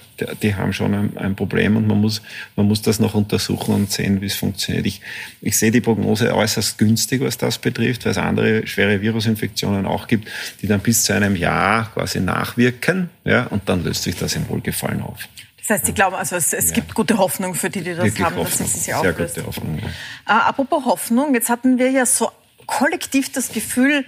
[0.42, 2.20] die haben schon ein, ein, Problem und man muss,
[2.56, 4.84] man muss das noch untersuchen und sehen, wie es funktioniert.
[4.84, 5.00] Ich,
[5.40, 10.06] ich sehe die Prognose äußerst günstig, was das betrifft, weil es andere schwere Virusinfektionen auch
[10.06, 10.28] gibt,
[10.60, 14.46] die dann bis zu einem Jahr quasi nachwirken, ja, und dann löst sich das in
[14.48, 15.28] Wohlgefallen auf.
[15.68, 16.76] Das heißt, Sie glauben, also es, es ja.
[16.76, 18.66] gibt gute Hoffnung für die, die das Wirklich haben, Hoffnung.
[18.66, 19.34] dass es sich auflöst.
[19.34, 19.86] Sehr gute Hoffnung, ja.
[20.26, 22.30] Äh, apropos Hoffnung, jetzt hatten wir ja so
[22.68, 24.04] kollektiv das Gefühl,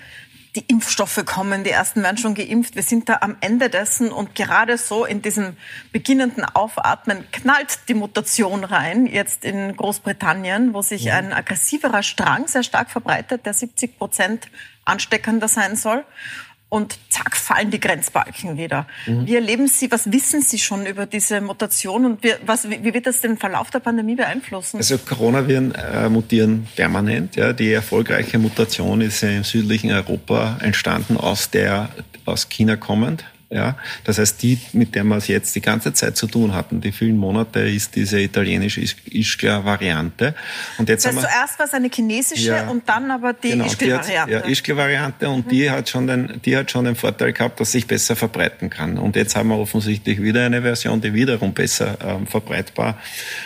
[0.57, 2.75] die Impfstoffe kommen, die ersten werden schon geimpft.
[2.75, 5.57] Wir sind da am Ende dessen und gerade so in diesem
[5.93, 12.65] beginnenden Aufatmen knallt die Mutation rein, jetzt in Großbritannien, wo sich ein aggressiverer Strang sehr
[12.65, 14.49] stark verbreitet, der 70 Prozent
[14.85, 16.05] ansteckender sein soll
[16.71, 18.87] und zack fallen die Grenzbalken wieder.
[19.07, 19.27] Mhm.
[19.27, 23.07] Wie erleben Sie, was wissen Sie schon über diese Mutation und wie, was, wie wird
[23.07, 24.79] das den Verlauf der Pandemie beeinflussen?
[24.79, 27.37] Also Coronaviren äh, mutieren permanent.
[27.37, 27.53] Ja.
[27.53, 31.91] Die erfolgreiche Mutation ist im südlichen Europa entstanden aus der
[32.25, 33.25] aus China kommend.
[33.53, 36.81] Ja, das heißt, die, mit der wir es jetzt die ganze Zeit zu tun hatten,
[36.81, 40.37] die vielen Monate, ist diese italienische Ischgl-Variante.
[40.79, 43.33] Und jetzt das heißt, haben wir, zuerst war es eine chinesische ja, und dann aber
[43.33, 44.33] die genau, Ischgl-Variante.
[44.33, 45.51] Ja, Ischgl-Variante und mhm.
[45.51, 48.99] die hat schon den, die hat schon den Vorteil gehabt, dass sich besser verbreiten kann.
[48.99, 52.99] Und jetzt haben wir offensichtlich wieder eine Version, die wiederum besser ähm, verbreitbar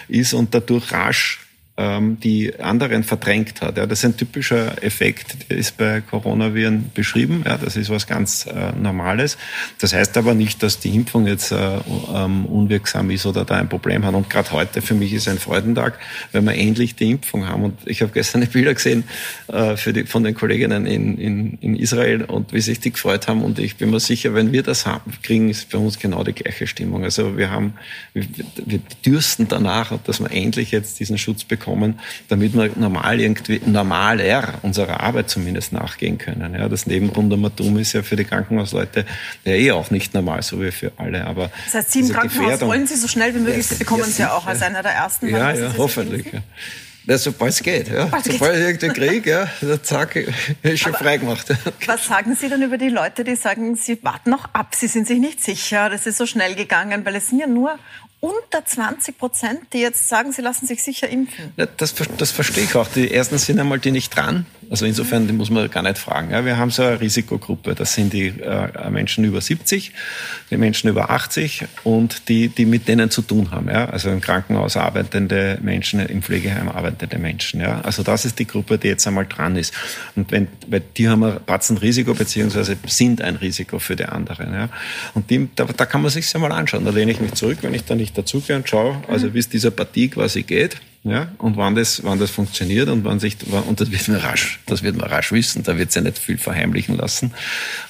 [0.08, 1.43] ist und dadurch rasch
[1.76, 3.76] ähm, die anderen verdrängt hat.
[3.76, 7.42] Ja, das ist ein typischer Effekt, der ist bei Coronaviren beschrieben.
[7.44, 9.36] Ja, das ist was ganz äh, Normales.
[9.80, 11.78] Das heißt aber nicht, dass die Impfung jetzt äh,
[12.14, 14.14] ähm, unwirksam ist oder da ein Problem hat.
[14.14, 15.98] Und gerade heute für mich ist ein Freudentag,
[16.30, 17.64] wenn wir endlich die Impfung haben.
[17.64, 19.02] Und ich habe gestern Bilder gesehen
[19.48, 23.42] äh, die, von den Kolleginnen in, in, in Israel und wie sich die gefreut haben.
[23.42, 26.34] Und ich bin mir sicher, wenn wir das haben, kriegen, ist bei uns genau die
[26.34, 27.02] gleiche Stimmung.
[27.02, 27.74] Also wir haben,
[28.12, 28.26] wir,
[28.64, 31.98] wir dürsten danach, dass wir endlich jetzt diesen Schutz bekommen kommen,
[32.28, 36.54] damit wir normal irgendwie, normaler unserer Arbeit zumindest nachgehen können.
[36.54, 39.04] Ja, das Nebenrundummertum ist ja für die Krankenhausleute
[39.44, 41.26] ja eh auch nicht normal, so wie für alle.
[41.26, 44.02] Aber das heißt, Sie im Krankenhaus Gefährdung, wollen Sie so schnell wie möglich, Sie bekommen
[44.02, 45.28] es ja, auch als einer der ersten.
[45.28, 46.32] Ja, ja, hoffentlich.
[46.32, 46.40] Ja.
[47.06, 47.88] Ja, sobald es geht.
[47.88, 48.06] Ja.
[48.06, 49.46] Sobald ich irgendeinen Krieg, ja,
[49.82, 50.16] zack,
[50.62, 51.48] ist schon freigemacht.
[51.86, 55.06] Was sagen Sie dann über die Leute, die sagen, sie warten noch ab, sie sind
[55.06, 57.78] sich nicht sicher, das ist so schnell gegangen, weil es sind ja nur
[58.24, 61.52] unter 20 Prozent, die jetzt sagen, sie lassen sich sicher impfen.
[61.56, 62.88] Ja, das, das verstehe ich auch.
[62.88, 64.46] Die ersten sind einmal die nicht dran.
[64.70, 66.30] Also insofern, muss man gar nicht fragen.
[66.30, 67.74] Ja, wir haben so eine Risikogruppe.
[67.74, 69.92] Das sind die äh, Menschen über 70,
[70.50, 73.68] die Menschen über 80 und die, die mit denen zu tun haben.
[73.68, 73.86] Ja?
[73.86, 77.60] Also im Krankenhaus arbeitende Menschen, im Pflegeheim arbeitende Menschen.
[77.60, 77.80] Ja?
[77.82, 79.74] Also das ist die Gruppe, die jetzt einmal dran ist.
[80.16, 84.52] Und wenn, weil die haben ein Patzenrisiko beziehungsweise sind ein Risiko für die anderen.
[84.52, 84.68] Ja?
[85.14, 86.84] Und die, da, da kann man sich ja mal anschauen.
[86.84, 89.48] Da lehne ich mich zurück, wenn ich da nicht dazugehe und schaue, also wie es
[89.48, 93.36] dieser Partie quasi geht ja, und wann das, wann das funktioniert und wann sich,
[93.68, 96.18] und das wird man rasch, das wird man rasch wissen, da wird es ja nicht
[96.18, 97.34] viel verheimlichen lassen.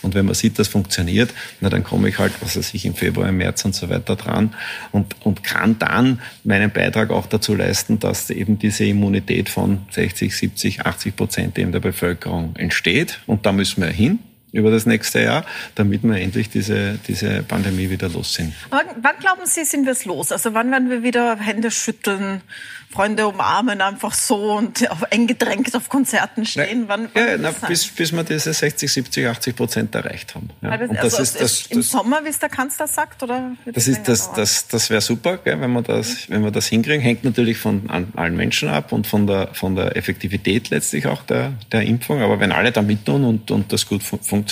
[0.02, 2.96] Und wenn man sieht, das funktioniert, na, dann komme ich halt, was weiß ich, im
[2.96, 4.52] Februar, im März und so weiter dran
[4.90, 10.36] und, und kann dann meinen Beitrag auch dazu leisten, dass eben diese Immunität von 60,
[10.36, 13.20] 70, 80 Prozent eben der Bevölkerung entsteht.
[13.26, 14.18] Und da müssen wir hin
[14.54, 15.44] über das nächste Jahr,
[15.74, 18.54] damit wir endlich diese, diese Pandemie wieder los sind.
[18.70, 20.30] Aber wann glauben Sie, sind wir es los?
[20.30, 22.40] Also wann werden wir wieder Hände schütteln,
[22.88, 26.84] Freunde umarmen, einfach so und auf, eng gedrängt auf Konzerten stehen?
[26.86, 30.50] wann, wann ja, na, bis, bis wir diese 60, 70, 80 Prozent erreicht haben.
[30.62, 30.70] Ja.
[30.70, 33.24] Also, das ist, das, Im das, Sommer, wie es der Kanzler sagt?
[33.24, 36.68] Oder das ist, das, das, das wäre super, gell, wenn, wir das, wenn wir das
[36.68, 37.00] hinkriegen.
[37.00, 41.54] Hängt natürlich von allen Menschen ab und von der, von der Effektivität letztlich auch der,
[41.72, 42.22] der Impfung.
[42.22, 44.43] Aber wenn alle da mittun und, und das gut funktioniert,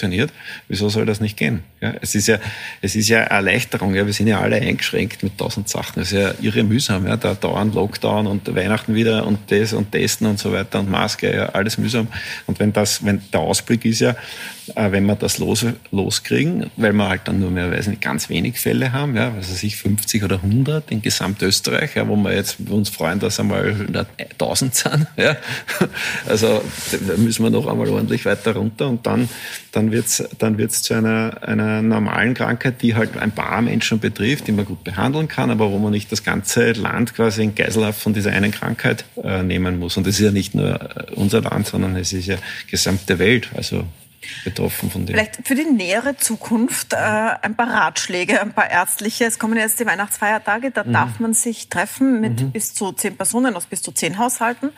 [0.68, 1.62] wieso soll das nicht gehen?
[1.80, 2.38] Ja, es ist ja,
[2.80, 3.95] es ist ja Erleichterung.
[3.95, 6.03] Ja, wir sind ja alle eingeschränkt mit tausend Sachen.
[6.03, 7.07] Es ist ja irre mühsam.
[7.07, 10.90] Ja, da dauernd Lockdown und Weihnachten wieder und das und testen und so weiter und
[10.90, 12.09] Maske, ja, alles mühsam.
[12.47, 14.14] Und wenn das, wenn der Ausblick ist ja,
[14.76, 18.28] äh, wenn wir das los, loskriegen, weil wir halt dann nur mehr, weiß nicht, ganz
[18.28, 22.34] wenig Fälle haben, ja, was weiß ich, 50 oder 100 in Gesamtösterreich, ja, wo wir
[22.34, 23.74] jetzt uns freuen, dass einmal
[24.38, 25.36] 1000 sind, ja.
[26.28, 26.62] Also,
[27.07, 29.28] da müssen wir noch einmal ordentlich weiter runter und dann,
[29.72, 34.47] dann wird's, dann wird's zu einer, einer normalen Krankheit, die halt ein paar Menschen betrifft,
[34.47, 38.01] die man gut behandeln kann, aber wo man nicht das ganze Land quasi in Geiselhaft
[38.01, 39.97] von dieser einen Krankheit äh, nehmen muss.
[39.97, 42.37] Und das ist ja nicht nur äh, unser Land, sondern es ist ja
[42.70, 43.51] gesamte Welt.
[43.57, 43.85] Also
[44.45, 45.14] betroffen von dem.
[45.14, 49.24] Vielleicht für die nähere Zukunft äh, ein paar Ratschläge, ein paar ärztliche.
[49.24, 50.93] Es kommen jetzt die Weihnachtsfeiertage, da mhm.
[50.93, 52.53] darf man sich treffen mit mhm.
[52.53, 54.70] bis zu zehn Personen aus bis zu zehn Haushalten.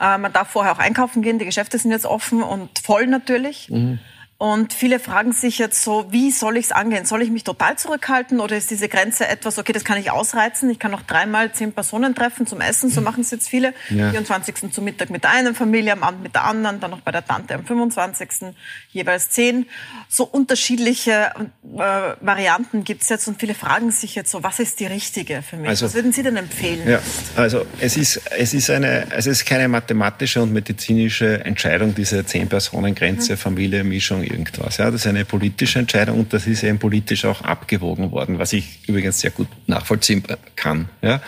[0.00, 3.70] Äh, man darf vorher auch einkaufen gehen, die Geschäfte sind jetzt offen und voll natürlich.
[3.70, 3.98] Mhm.
[4.38, 7.06] Und viele fragen sich jetzt so, wie soll ich es angehen?
[7.06, 10.68] Soll ich mich total zurückhalten oder ist diese Grenze etwas, okay, das kann ich ausreizen,
[10.68, 13.72] ich kann noch dreimal zehn Personen treffen zum Essen, so machen es jetzt viele.
[13.88, 14.10] Ja.
[14.10, 14.70] 24.
[14.70, 17.24] zum Mittag mit der einen Familie, am Abend mit der anderen, dann noch bei der
[17.24, 18.54] Tante am 25.
[18.92, 19.64] jeweils zehn.
[20.10, 21.32] So unterschiedliche
[21.74, 21.78] äh,
[22.20, 25.56] Varianten gibt es jetzt und viele fragen sich jetzt so, was ist die richtige für
[25.56, 25.70] mich?
[25.70, 26.86] Also, was würden Sie denn empfehlen?
[26.86, 27.00] Ja,
[27.36, 32.26] also es ist, es ist eine, also es ist keine mathematische und medizinische Entscheidung, diese
[32.26, 33.38] zehn-Personen-Grenze, mhm.
[33.38, 34.76] Familie, Mischung irgendwas.
[34.78, 38.52] Ja, das ist eine politische Entscheidung und das ist eben politisch auch abgewogen worden, was
[38.52, 40.22] ich übrigens sehr gut nachvollziehen
[40.54, 41.20] kann, ja,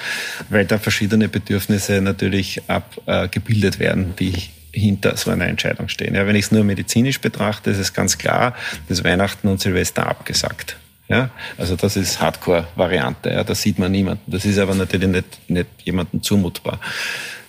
[0.49, 4.35] weil da verschiedene Bedürfnisse natürlich abgebildet werden, die
[4.73, 6.15] hinter so einer Entscheidung stehen.
[6.15, 8.55] Ja, wenn ich es nur medizinisch betrachte, ist es ganz klar,
[8.89, 10.77] dass Weihnachten und Silvester abgesagt.
[11.09, 13.31] Ja, also das ist Hardcore-Variante.
[13.31, 14.31] Ja, da sieht man niemanden.
[14.31, 16.81] Das ist aber natürlich nicht, nicht jemandem zumutbar.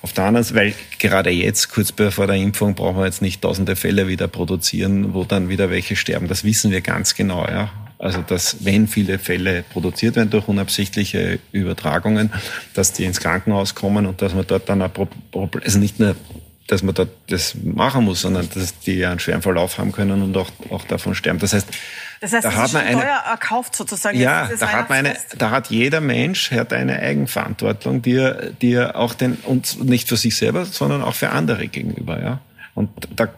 [0.01, 3.41] Auf der anderen Seite, weil gerade jetzt, kurz bevor der Impfung, brauchen wir jetzt nicht
[3.41, 6.27] tausende Fälle wieder produzieren, wo dann wieder welche sterben.
[6.27, 7.45] Das wissen wir ganz genau.
[7.47, 7.69] Ja.
[7.97, 12.31] Also, dass wenn viele Fälle produziert werden durch unabsichtliche Übertragungen,
[12.73, 16.15] dass die ins Krankenhaus kommen und dass man dort dann ein Problem, also nicht nur
[16.69, 20.37] dass man dort das machen muss, sondern dass die einen schweren Verlauf haben können und
[20.37, 21.39] auch, auch davon sterben.
[21.39, 21.67] Das heißt,
[22.21, 24.19] das heißt, da hat man eine, teuer erkauft sozusagen.
[24.19, 28.73] Ja, da hat, man eine, da hat jeder Mensch hat eine Eigenverantwortung, die er, die
[28.73, 32.39] er auch den, und nicht für sich selber, sondern auch für andere gegenüber, ja.
[32.75, 32.89] Und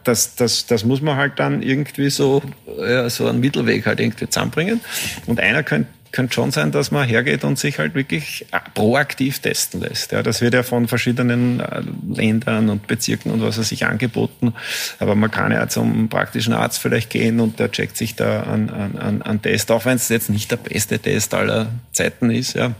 [0.04, 2.42] das, das, das muss man halt dann irgendwie so,
[2.78, 4.80] ja, so einen Mittelweg halt irgendwie zusammenbringen.
[5.26, 9.80] Und einer könnte könnte schon sein, dass man hergeht und sich halt wirklich proaktiv testen
[9.80, 10.12] lässt.
[10.12, 11.82] Ja, das wird ja von verschiedenen äh,
[12.14, 14.54] Ländern und Bezirken und was er sich angeboten.
[14.98, 18.68] Aber man kann ja zum praktischen Arzt vielleicht gehen und der checkt sich da an,
[18.70, 22.54] an, an Test, auch wenn es jetzt nicht der beste Test aller Zeiten ist.
[22.54, 22.74] Ja.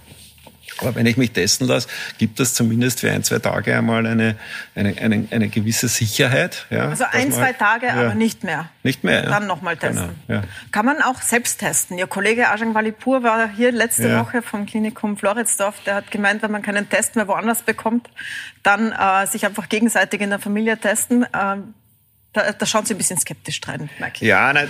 [0.82, 4.36] Aber wenn ich mich testen lasse, gibt es zumindest für ein, zwei Tage einmal eine,
[4.74, 6.66] eine, eine, eine gewisse Sicherheit.
[6.70, 8.68] Ja, also ein, zwei halt, Tage, ja, aber nicht mehr.
[8.82, 9.22] Nicht mehr.
[9.22, 10.10] Dann nochmal testen.
[10.26, 10.44] Genau, ja.
[10.70, 11.98] Kann man auch selbst testen?
[11.98, 14.20] Ihr Kollege Ajang Walipur war hier letzte ja.
[14.20, 15.80] Woche vom Klinikum Floridsdorf.
[15.84, 18.08] Der hat gemeint, wenn man keinen Test mehr woanders bekommt,
[18.62, 21.24] dann äh, sich einfach gegenseitig in der Familie testen.
[21.24, 21.56] Äh,
[22.34, 24.26] da, da schauen Sie ein bisschen skeptisch rein, Michael.
[24.26, 24.66] Ja, nein,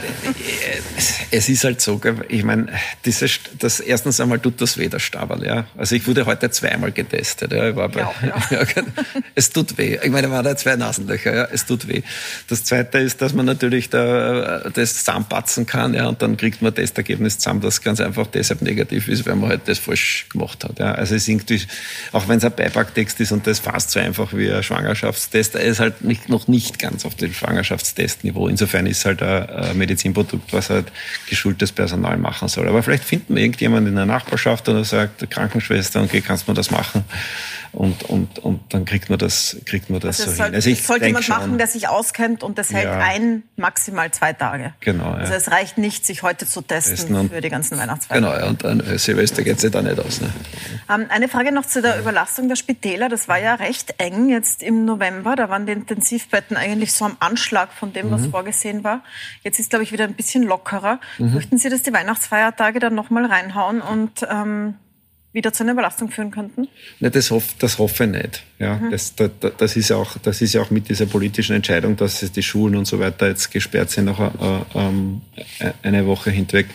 [1.30, 2.66] es ist halt so, ich meine,
[3.04, 5.66] dieses, das erstens einmal tut das weh, das Stabal, ja.
[5.76, 7.68] Also ich wurde heute zweimal getestet, ja.
[7.68, 8.12] Ich war bei, ja,
[8.50, 8.66] ja.
[9.36, 9.96] es tut weh.
[10.02, 11.48] Ich meine, da waren zwei Nasenlöcher, ja.
[11.52, 12.02] Es tut weh.
[12.48, 16.74] Das zweite ist, dass man natürlich da das zusammenpatzen kann, ja, und dann kriegt man
[16.74, 20.80] Testergebnis zusammen, das ganz einfach deshalb negativ ist, weil man halt das falsch gemacht hat,
[20.80, 20.92] ja.
[20.92, 21.62] Also es ist irgendwie,
[22.10, 25.62] auch wenn es ein Beipacktext ist und das fast so einfach wie ein Schwangerschaftstest, er
[25.62, 28.48] ist halt nicht, noch nicht ganz auf den Schwangerschaftstest Schwangerschaftstestniveau.
[28.48, 30.90] Insofern ist halt ein Medizinprodukt, was halt
[31.28, 32.68] geschultes Personal machen soll.
[32.68, 36.70] Aber vielleicht finden wir irgendjemanden in der Nachbarschaft oder sagt, Krankenschwester, okay, kannst du das
[36.70, 37.04] machen?
[37.72, 40.54] Und, und, und dann kriegt man das, kriegt man das also so hin.
[40.54, 44.10] Also ich sollte jemand schon, machen, der sich auskennt und das hält ja, ein, maximal
[44.10, 44.74] zwei Tage.
[44.80, 45.12] Genau.
[45.12, 48.22] Also es reicht nicht, sich heute zu testen, testen für die ganzen Weihnachtsfeiern.
[48.22, 50.20] Genau, ja, und dann äh, Silvester geht es da nicht aus.
[50.20, 50.30] Ne?
[50.92, 53.08] Ähm, eine Frage noch zu der Überlastung der Spitäler.
[53.08, 55.34] Das war ja recht eng jetzt im November.
[55.34, 58.32] Da waren die Intensivbetten eigentlich so am Anschlag von dem, was mhm.
[58.32, 59.02] vorgesehen war.
[59.44, 61.00] Jetzt ist, glaube ich, wieder ein bisschen lockerer.
[61.16, 61.34] Mhm.
[61.34, 64.74] Möchten Sie, dass die Weihnachtsfeiertage dann nochmal reinhauen und ähm,
[65.32, 66.68] wieder zu einer Überlastung führen könnten?
[67.00, 68.42] Ne, das, hoff, das hoffe ich nicht.
[68.58, 68.90] Ja, mhm.
[68.90, 72.42] das, das, das, ist auch, das ist ja auch mit dieser politischen Entscheidung, dass die
[72.42, 76.66] Schulen und so weiter jetzt gesperrt sind, noch äh, äh, eine Woche hinweg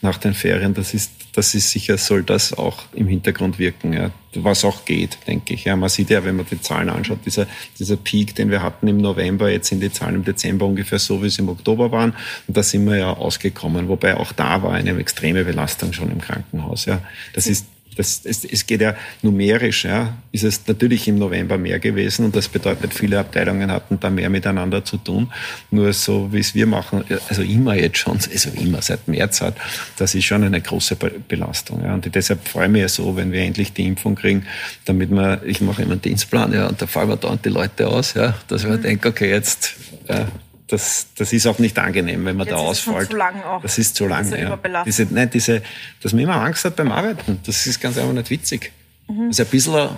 [0.00, 0.72] nach den Ferien.
[0.72, 5.18] Das ist, das ist sicher, soll das auch im Hintergrund wirken, ja, was auch geht,
[5.26, 5.64] denke ich.
[5.64, 7.46] Ja, man sieht ja, wenn man die Zahlen anschaut, dieser,
[7.78, 11.22] dieser Peak, den wir hatten im November, jetzt sind die Zahlen im Dezember ungefähr so,
[11.22, 12.14] wie sie im Oktober waren.
[12.48, 16.20] Und da sind wir ja ausgekommen, wobei auch da war eine extreme Belastung schon im
[16.20, 16.86] Krankenhaus.
[16.86, 17.02] Ja,
[17.34, 21.78] das ist das, es, es geht ja numerisch, ja, ist es natürlich im November mehr
[21.78, 25.32] gewesen und das bedeutet, viele Abteilungen hatten da mehr miteinander zu tun.
[25.70, 29.56] Nur so, wie es wir machen, also immer jetzt schon, also immer seit März hat,
[29.96, 31.82] das ist schon eine große Belastung.
[31.82, 31.94] Ja.
[31.94, 34.46] Und deshalb freue ich mich so, wenn wir endlich die Impfung kriegen,
[34.84, 37.88] damit wir, ich mache immer einen Dienstplan, ja, und da fallen wir dauernd die Leute
[37.88, 38.82] aus, ja, dass wir mhm.
[38.82, 39.74] denken, okay, jetzt,
[40.08, 40.28] ja,
[40.68, 42.96] das, das ist auch nicht angenehm, wenn man Jetzt da ausfällt.
[42.96, 43.62] Das ist zu lang auch.
[43.62, 44.84] Das ist zu lang, diese ja.
[44.84, 45.62] Diese, nein, diese,
[46.02, 48.72] dass man immer Angst hat beim Arbeiten, das ist ganz einfach nicht witzig.
[49.08, 49.28] Mhm.
[49.28, 49.88] Das ist ein bisschen,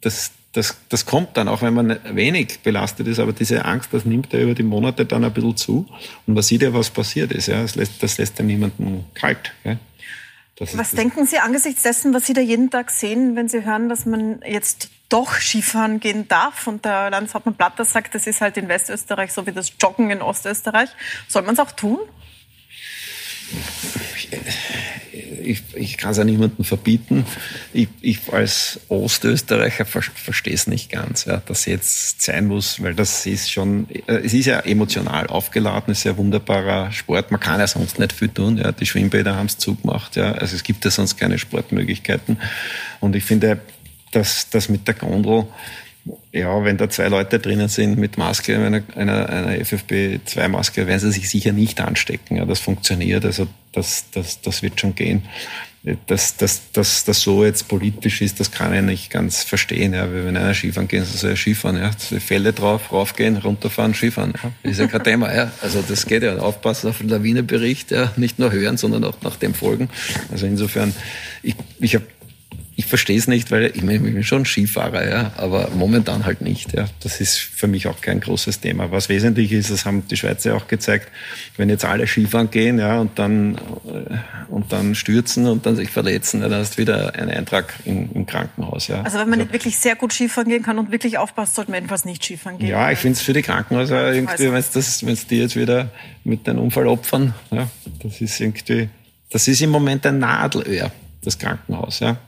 [0.00, 4.04] das, das, das kommt dann, auch wenn man wenig belastet ist, aber diese Angst, das
[4.04, 5.86] nimmt ja über die Monate dann ein bisschen zu.
[6.26, 7.48] Und man sieht ja, was passiert ist.
[7.48, 7.60] Ja.
[7.60, 9.52] Das, lässt, das lässt ja niemanden kalt.
[9.64, 9.76] Ja.
[10.58, 14.06] Was denken Sie angesichts dessen, was Sie da jeden Tag sehen, wenn Sie hören, dass
[14.06, 16.66] man jetzt doch Skifahren gehen darf.
[16.66, 20.22] Und der Landeshauptmann Platter sagt, das ist halt in Westösterreich so wie das Joggen in
[20.22, 20.90] Ostösterreich.
[21.28, 21.98] Soll man es auch tun?
[25.42, 27.24] Ich, ich kann es ja niemandem verbieten.
[27.72, 33.26] Ich, ich als Ostösterreicher verstehe es nicht ganz, ja, dass jetzt sein muss, weil das
[33.26, 37.30] ist schon, äh, es ist ja emotional aufgeladen, ist ja ein wunderbarer Sport.
[37.30, 38.58] Man kann ja sonst nicht viel tun.
[38.58, 38.72] Ja.
[38.72, 40.16] Die Schwimmbäder haben es zugemacht.
[40.16, 40.32] Ja.
[40.32, 42.38] Also es gibt ja sonst keine Sportmöglichkeiten.
[43.00, 43.60] Und ich finde,
[44.12, 45.46] dass das mit der Gondel
[46.32, 51.12] ja, wenn da zwei Leute drinnen sind mit Maske, einer, einer, einer FFP2-Maske, werden sie
[51.12, 52.36] sich sicher nicht anstecken.
[52.36, 55.22] Ja, das funktioniert, also das, das, das wird schon gehen.
[56.08, 59.94] Dass, dass, dass das so jetzt politisch ist, das kann ich nicht ganz verstehen.
[59.94, 60.12] Ja.
[60.12, 61.76] Wenn einer Skifahren geht, soll er Skifahren.
[61.76, 61.92] Ja.
[62.18, 64.34] Fälle drauf, raufgehen, runterfahren, Skifahren.
[64.42, 64.68] Ja.
[64.68, 65.32] Ist ja kein Thema.
[65.32, 65.52] Ja.
[65.62, 66.38] Also das geht ja.
[66.38, 67.92] Aufpassen auf den Lawinebericht.
[67.92, 68.12] Ja.
[68.16, 69.88] Nicht nur hören, sondern auch nach dem folgen.
[70.32, 70.92] Also insofern,
[71.44, 72.04] ich, ich habe
[72.78, 76.42] ich verstehe es nicht, weil ich, mein, ich bin schon Skifahrer, ja, aber momentan halt
[76.42, 76.74] nicht.
[76.74, 76.84] Ja.
[77.00, 78.90] Das ist für mich auch kein großes Thema.
[78.90, 81.10] Was wesentlich ist, das haben die Schweizer auch gezeigt,
[81.56, 84.18] wenn jetzt alle Skifahren gehen ja, und, dann, äh,
[84.50, 88.10] und dann stürzen und dann sich verletzen, ja, dann hast du wieder einen Eintrag im,
[88.12, 88.88] im Krankenhaus.
[88.88, 89.00] Ja.
[89.00, 91.70] Also wenn man also, nicht wirklich sehr gut Skifahren gehen kann und wirklich aufpasst, sollte
[91.70, 92.68] man jedenfalls nicht Skifahren gehen.
[92.68, 95.88] Ja, ich finde es für die Krankenhäuser irgendwie, wenn es die jetzt wieder
[96.24, 97.70] mit einem Unfall opfern, ja,
[98.02, 98.90] das ist irgendwie,
[99.30, 102.00] das ist im Moment ein Nadelöhr, das Krankenhaus.
[102.00, 102.18] Ja.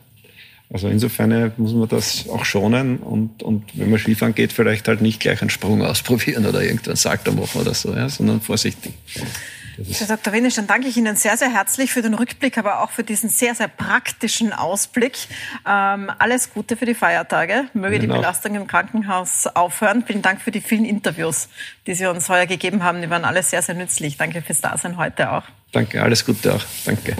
[0.70, 5.00] Also insofern muss man das auch schonen und, und wenn man Skifahren geht, vielleicht halt
[5.00, 8.92] nicht gleich einen Sprung ausprobieren oder irgendwann Salto machen oder so, ja, sondern vorsichtig.
[9.86, 10.32] Herr Dr.
[10.32, 13.30] Wenisch, dann danke ich Ihnen sehr, sehr herzlich für den Rückblick, aber auch für diesen
[13.30, 15.16] sehr, sehr praktischen Ausblick.
[15.66, 17.66] Ähm, alles Gute für die Feiertage.
[17.74, 20.02] Möge Ihnen die Belastung im Krankenhaus aufhören.
[20.04, 21.48] Vielen Dank für die vielen Interviews,
[21.86, 23.02] die Sie uns heuer gegeben haben.
[23.02, 24.16] Die waren alle sehr, sehr nützlich.
[24.16, 25.44] Danke fürs Dasein heute auch.
[25.70, 26.64] Danke, alles Gute auch.
[26.84, 27.16] Danke.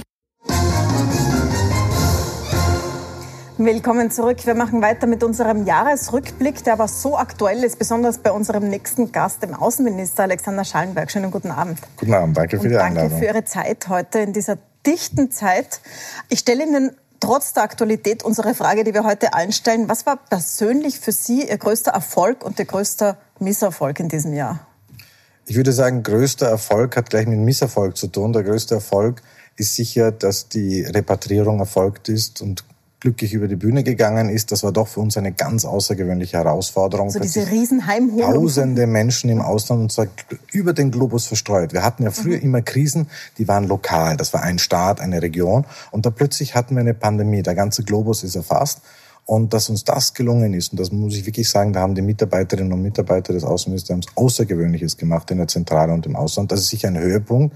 [3.61, 4.47] Willkommen zurück.
[4.47, 9.11] Wir machen weiter mit unserem Jahresrückblick, der aber so aktuell ist, besonders bei unserem nächsten
[9.11, 11.11] Gast, dem Außenminister Alexander Schallenberg.
[11.11, 11.81] Schönen guten Abend.
[11.97, 13.11] Guten Abend, danke für die Einladung.
[13.11, 15.81] Danke für Ihre Zeit heute in dieser dichten Zeit.
[16.29, 19.89] Ich stelle Ihnen trotz der Aktualität unsere Frage, die wir heute allen stellen.
[19.89, 24.69] Was war persönlich für Sie Ihr größter Erfolg und Ihr größter Misserfolg in diesem Jahr?
[25.47, 28.33] Ich würde sagen, größter Erfolg hat gleich mit Misserfolg zu tun.
[28.33, 29.21] Der größte Erfolg
[29.57, 32.65] ist sicher, dass die Repatriierung erfolgt ist und
[33.01, 34.51] glücklich über die Bühne gegangen ist.
[34.51, 37.07] Das war doch für uns eine ganz außergewöhnliche Herausforderung.
[37.07, 38.35] Also diese Riesenheimholung.
[38.35, 40.07] Tausende Menschen im Ausland und zwar
[40.53, 41.73] über den Globus verstreut.
[41.73, 42.43] Wir hatten ja früher mhm.
[42.43, 44.17] immer Krisen, die waren lokal.
[44.17, 45.65] Das war ein Staat, eine Region.
[45.93, 47.43] Und da plötzlich hatten wir eine Pandemie.
[47.43, 48.81] Der ganze Globus ist erfasst.
[49.25, 52.01] Und dass uns das gelungen ist, und das muss ich wirklich sagen, da haben die
[52.01, 56.51] Mitarbeiterinnen und Mitarbeiter des Außenministeriums Außergewöhnliches gemacht in der Zentrale und im Ausland.
[56.51, 57.55] Das ist sicher ein Höhepunkt.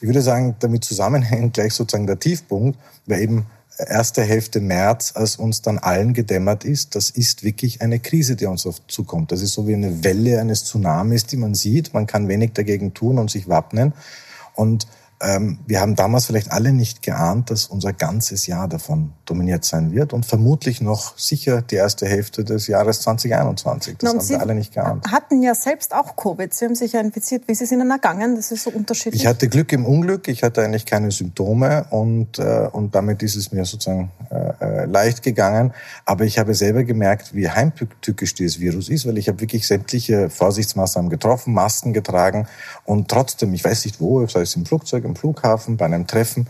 [0.00, 3.46] Ich würde sagen, damit zusammenhängt gleich sozusagen der Tiefpunkt, weil eben
[3.78, 8.46] erste Hälfte März, als uns dann allen gedämmert ist, das ist wirklich eine Krise, die
[8.46, 9.32] uns auf zukommt.
[9.32, 11.92] Das ist so wie eine Welle eines Tsunamis, die man sieht.
[11.92, 13.92] Man kann wenig dagegen tun und sich wappnen.
[14.54, 14.86] Und
[15.20, 19.92] ähm, wir haben damals vielleicht alle nicht geahnt, dass unser ganzes Jahr davon dominiert sein
[19.92, 23.96] wird und vermutlich noch sicher die erste Hälfte des Jahres 2021.
[23.96, 25.10] Das haben Sie wir alle nicht geahnt.
[25.10, 26.52] hatten ja selbst auch Covid.
[26.52, 27.48] Sie haben sich ja infiziert.
[27.48, 28.36] Wie ist es Ihnen ergangen?
[28.36, 29.22] Das ist so unterschiedlich.
[29.22, 30.28] Ich hatte Glück im Unglück.
[30.28, 34.84] Ich hatte eigentlich keine Symptome und, äh, und damit ist es mir sozusagen äh, äh
[34.84, 35.72] leicht gegangen.
[36.04, 40.28] Aber ich habe selber gemerkt, wie heimtückisch dieses Virus ist, weil ich habe wirklich sämtliche
[40.28, 42.46] Vorsichtsmaßnahmen getroffen, Masken getragen
[42.84, 46.46] und trotzdem, ich weiß nicht wo, sei es im Flugzeug, im Flughafen, bei einem Treffen.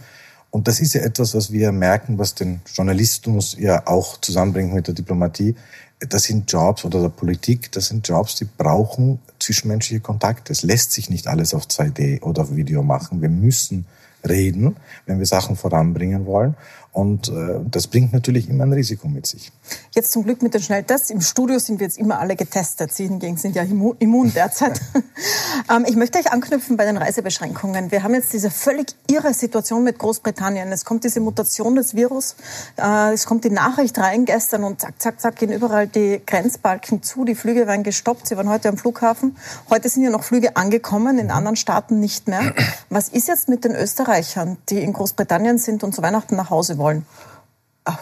[0.50, 4.86] Und das ist ja etwas, was wir merken, was den Journalismus ja auch zusammenbringt mit
[4.86, 5.54] der Diplomatie.
[6.00, 10.52] Das sind Jobs oder der Politik, das sind Jobs, die brauchen zwischenmenschliche Kontakte.
[10.52, 13.22] Es lässt sich nicht alles auf 2D oder auf Video machen.
[13.22, 13.86] Wir müssen
[14.26, 14.76] reden,
[15.06, 16.54] wenn wir Sachen voranbringen wollen.
[16.96, 19.52] Und äh, das bringt natürlich immer ein Risiko mit sich.
[19.94, 21.10] Jetzt zum Glück mit den Schnelltests.
[21.10, 22.90] Im Studio sind wir jetzt immer alle getestet.
[22.90, 24.80] Sie hingegen sind ja immun derzeit.
[25.70, 27.90] ähm, ich möchte euch anknüpfen bei den Reisebeschränkungen.
[27.90, 30.72] Wir haben jetzt diese völlig irre Situation mit Großbritannien.
[30.72, 32.34] Es kommt diese Mutation des Virus.
[32.78, 37.02] Äh, es kommt die Nachricht rein gestern und zack, zack, zack gehen überall die Grenzbalken
[37.02, 37.26] zu.
[37.26, 38.26] Die Flüge werden gestoppt.
[38.26, 39.36] Sie waren heute am Flughafen.
[39.68, 42.54] Heute sind ja noch Flüge angekommen, in anderen Staaten nicht mehr.
[42.88, 46.78] Was ist jetzt mit den Österreichern, die in Großbritannien sind und zu Weihnachten nach Hause
[46.78, 46.85] wollen?
[46.86, 47.06] Wollen.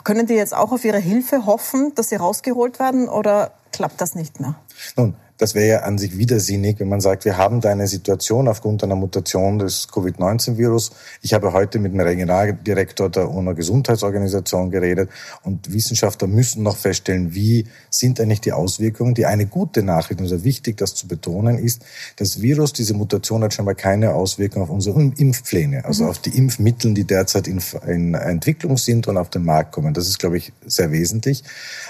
[0.02, 4.14] Können die jetzt auch auf Ihre Hilfe hoffen, dass sie rausgeholt werden oder klappt das
[4.14, 4.54] nicht mehr?
[4.96, 8.46] Nun, das wäre ja an sich widersinnig, wenn man sagt, wir haben da eine Situation
[8.46, 10.92] aufgrund einer Mutation des Covid-19-Virus.
[11.22, 15.10] Ich habe heute mit dem Regionaldirektor der UNO-Gesundheitsorganisation geredet
[15.42, 19.14] und Wissenschaftler müssen noch feststellen, wie sind eigentlich die Auswirkungen.
[19.14, 21.82] Die eine gute Nachricht, und sehr wichtig, das zu betonen, ist,
[22.16, 26.10] das Virus, diese Mutation hat scheinbar keine Auswirkungen auf unsere Impfpläne, also mhm.
[26.10, 29.94] auf die Impfmittel, die derzeit in, in Entwicklung sind und auf den Markt kommen.
[29.94, 31.42] Das ist, glaube ich, sehr wesentlich.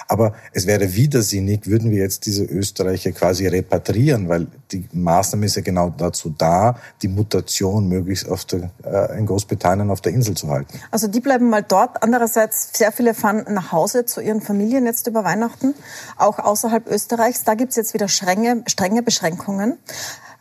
[0.09, 5.57] Aber es wäre widersinnig, würden wir jetzt diese Österreicher quasi repatriieren, weil die Maßnahme ist
[5.57, 10.37] ja genau dazu da, die Mutation möglichst auf der, äh, in Großbritannien auf der Insel
[10.37, 10.81] zu halten.
[10.91, 12.03] Also die bleiben mal dort.
[12.03, 15.75] Andererseits, sehr viele fahren nach Hause zu ihren Familien jetzt über Weihnachten,
[16.17, 17.45] auch außerhalb Österreichs.
[17.45, 19.79] Da gibt es jetzt wieder strenge, strenge Beschränkungen.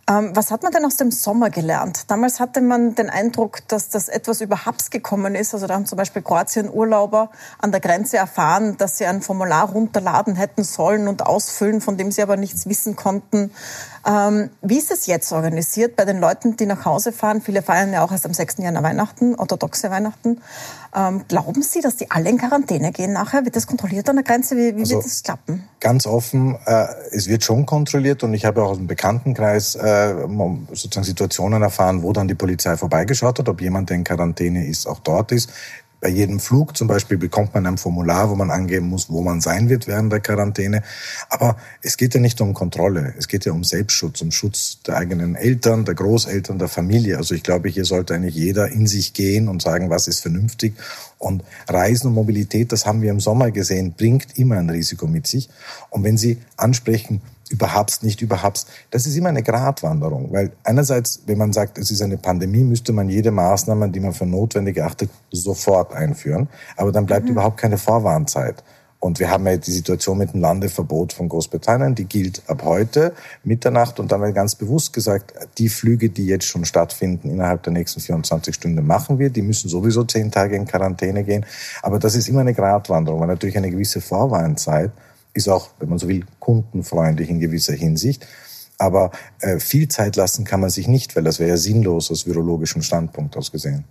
[0.10, 2.12] Ähm, was hat man denn aus dem Sommer gelernt?
[2.12, 5.54] Damals hatte man den Eindruck, dass das etwas überhaupt gekommen ist.
[5.54, 7.30] Also da haben zum Beispiel Kroatien-Urlauber
[7.60, 12.12] an der Grenze erfahren, dass sie ein Formular runterladen hätten sollen und ausfüllen, von dem
[12.12, 13.52] sie aber nichts wissen konnten.
[14.06, 17.42] Ähm, wie ist es jetzt organisiert bei den Leuten, die nach Hause fahren?
[17.42, 18.58] Viele feiern ja auch erst am 6.
[18.58, 20.42] Januar Weihnachten, orthodoxe Weihnachten.
[20.94, 23.46] Ähm, glauben Sie, dass die alle in Quarantäne gehen nachher?
[23.46, 24.58] Wird das kontrolliert an der Grenze?
[24.58, 25.64] Wie, wie also wird das klappen?
[25.80, 30.14] Ganz offen, äh, es wird schon kontrolliert und ich habe auch aus dem Bekanntenkreis äh,
[30.74, 34.86] sozusagen Situationen erfahren, wo dann die Polizei vorbeigeschaut hat, ob jemand, der in Quarantäne ist,
[34.86, 35.50] auch dort ist.
[36.04, 39.40] Bei jedem Flug zum Beispiel bekommt man ein Formular, wo man angeben muss, wo man
[39.40, 40.84] sein wird während der Quarantäne.
[41.30, 43.14] Aber es geht ja nicht um Kontrolle.
[43.18, 47.16] Es geht ja um Selbstschutz, um Schutz der eigenen Eltern, der Großeltern, der Familie.
[47.16, 50.74] Also ich glaube, hier sollte eigentlich jeder in sich gehen und sagen, was ist vernünftig.
[51.20, 55.26] Und Reisen und Mobilität, das haben wir im Sommer gesehen, bringt immer ein Risiko mit
[55.26, 55.48] sich.
[55.90, 57.22] Und wenn Sie ansprechen,
[57.54, 58.66] überhaupt nicht überhaupt.
[58.90, 62.94] Das ist immer eine Gratwanderung, weil einerseits, wenn man sagt, es ist eine Pandemie, müsste
[62.94, 66.50] man jede Maßnahme, die man für notwendig erachtet, sofort einführen.
[66.76, 67.34] Aber dann bleibt mhm.
[67.34, 68.64] überhaupt keine Vorwarnzeit.
[69.00, 73.14] Und wir haben ja die Situation mit dem Landeverbot von Großbritannien, die gilt ab heute
[73.44, 74.00] Mitternacht.
[74.00, 78.00] Und dann wird ganz bewusst gesagt, die Flüge, die jetzt schon stattfinden, innerhalb der nächsten
[78.00, 79.30] 24 Stunden machen wir.
[79.30, 81.46] Die müssen sowieso zehn Tage in Quarantäne gehen.
[81.82, 84.92] Aber das ist immer eine Gratwanderung, weil natürlich eine gewisse Vorwarnzeit
[85.34, 88.28] ist auch, wenn man so will, kundenfreundlich in gewisser Hinsicht.
[88.84, 92.28] Aber äh, viel Zeit lassen kann man sich nicht, weil das wäre ja sinnlos aus
[92.28, 93.86] virologischem Standpunkt aus gesehen.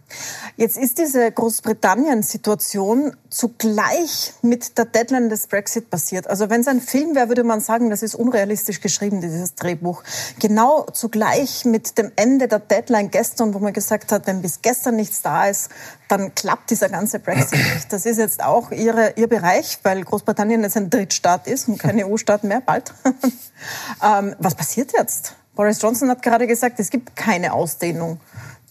[0.59, 6.27] Jetzt ist diese Großbritannien-Situation zugleich mit der Deadline des Brexit passiert.
[6.27, 10.03] Also wenn es ein Film wäre, würde man sagen, das ist unrealistisch geschrieben, dieses Drehbuch.
[10.39, 14.97] Genau zugleich mit dem Ende der Deadline gestern, wo man gesagt hat, wenn bis gestern
[14.97, 15.71] nichts da ist,
[16.09, 17.93] dann klappt dieser ganze Brexit nicht.
[17.93, 22.05] Das ist jetzt auch ihre, Ihr Bereich, weil Großbritannien jetzt ein Drittstaat ist und kein
[22.05, 22.93] EU-Staat mehr, bald.
[24.03, 25.37] ähm, was passiert jetzt?
[25.55, 28.19] Boris Johnson hat gerade gesagt, es gibt keine Ausdehnung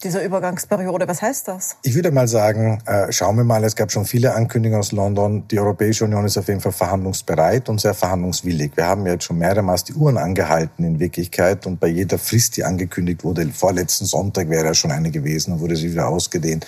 [0.02, 1.06] dieser Übergangsperiode.
[1.06, 1.76] Was heißt das?
[1.82, 5.46] Ich würde mal sagen, äh, schauen wir mal, es gab schon viele Ankündigungen aus London.
[5.48, 8.72] Die Europäische Union ist auf jeden Fall verhandlungsbereit und sehr verhandlungswillig.
[8.74, 12.64] Wir haben jetzt schon mehrmals die Uhren angehalten in Wirklichkeit und bei jeder Frist, die
[12.64, 16.66] angekündigt wurde, vorletzten Sonntag wäre ja schon eine gewesen und wurde sie wieder ausgedehnt.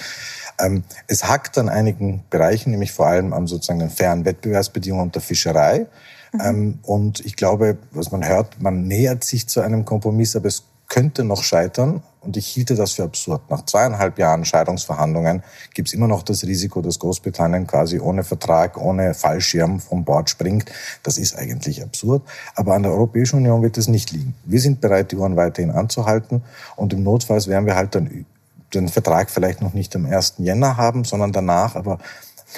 [0.60, 5.22] Ähm, es hackt an einigen Bereichen, nämlich vor allem an sozusagen den fairen Wettbewerbsbedingungen der
[5.22, 5.86] Fischerei.
[6.34, 6.40] Mhm.
[6.40, 10.64] Ähm, und ich glaube, was man hört, man nähert sich zu einem Kompromiss, aber es
[10.88, 12.02] könnte noch scheitern.
[12.20, 13.42] Und ich hielte das für absurd.
[13.50, 15.42] Nach zweieinhalb Jahren Scheidungsverhandlungen
[15.74, 20.30] gibt es immer noch das Risiko, dass Großbritannien quasi ohne Vertrag, ohne Fallschirm vom Bord
[20.30, 20.70] springt.
[21.02, 22.22] Das ist eigentlich absurd.
[22.54, 24.34] Aber an der Europäischen Union wird es nicht liegen.
[24.44, 26.42] Wir sind bereit, die Uhren weiterhin anzuhalten.
[26.76, 28.24] Und im Notfall werden wir halt dann
[28.72, 30.34] den Vertrag vielleicht noch nicht am 1.
[30.38, 31.76] Jänner haben, sondern danach.
[31.76, 31.98] Aber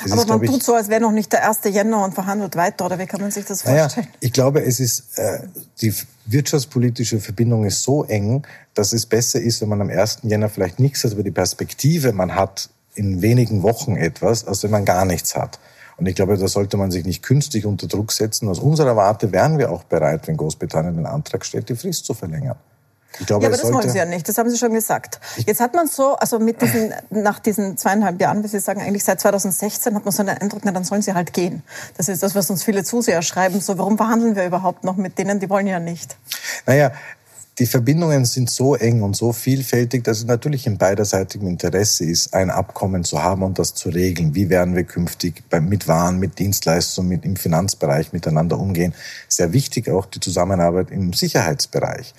[0.04, 1.58] es aber ist, man tut so, als wäre noch nicht der 1.
[1.64, 4.06] Jänner und verhandelt weiter, oder wie kann man sich das vorstellen?
[4.06, 5.40] Naja, ich glaube, es ist, äh,
[5.80, 5.94] die
[6.26, 10.20] wirtschaftspolitische Verbindung ist so eng, dass es besser ist, wenn man am 1.
[10.24, 14.70] Jänner vielleicht nichts hat, aber die Perspektive man hat in wenigen Wochen etwas, als wenn
[14.70, 15.58] man gar nichts hat.
[15.96, 18.48] Und ich glaube, da sollte man sich nicht künstlich unter Druck setzen.
[18.48, 22.12] Aus unserer Warte wären wir auch bereit, wenn Großbritannien den Antrag stellt, die Frist zu
[22.12, 22.56] verlängern.
[23.20, 24.28] Ich glaube, ja, aber das wollen Sie ja nicht.
[24.28, 25.20] Das haben Sie schon gesagt.
[25.46, 29.04] Jetzt hat man so, also mit diesen, nach diesen zweieinhalb Jahren, wie Sie sagen, eigentlich
[29.04, 31.62] seit 2016 hat man so einen Eindruck, na, dann sollen sie halt gehen.
[31.96, 33.60] Das ist das, was uns viele Zuseher schreiben.
[33.60, 35.40] So, warum verhandeln wir überhaupt noch mit denen?
[35.40, 36.16] Die wollen ja nicht.
[36.66, 36.92] Naja,
[37.58, 42.34] die Verbindungen sind so eng und so vielfältig, dass es natürlich in beiderseitigem Interesse ist,
[42.34, 44.34] ein Abkommen zu haben und das zu regeln.
[44.34, 48.92] Wie werden wir künftig mit Waren, mit Dienstleistungen, mit im Finanzbereich miteinander umgehen?
[49.28, 52.12] Sehr wichtig auch die Zusammenarbeit im Sicherheitsbereich.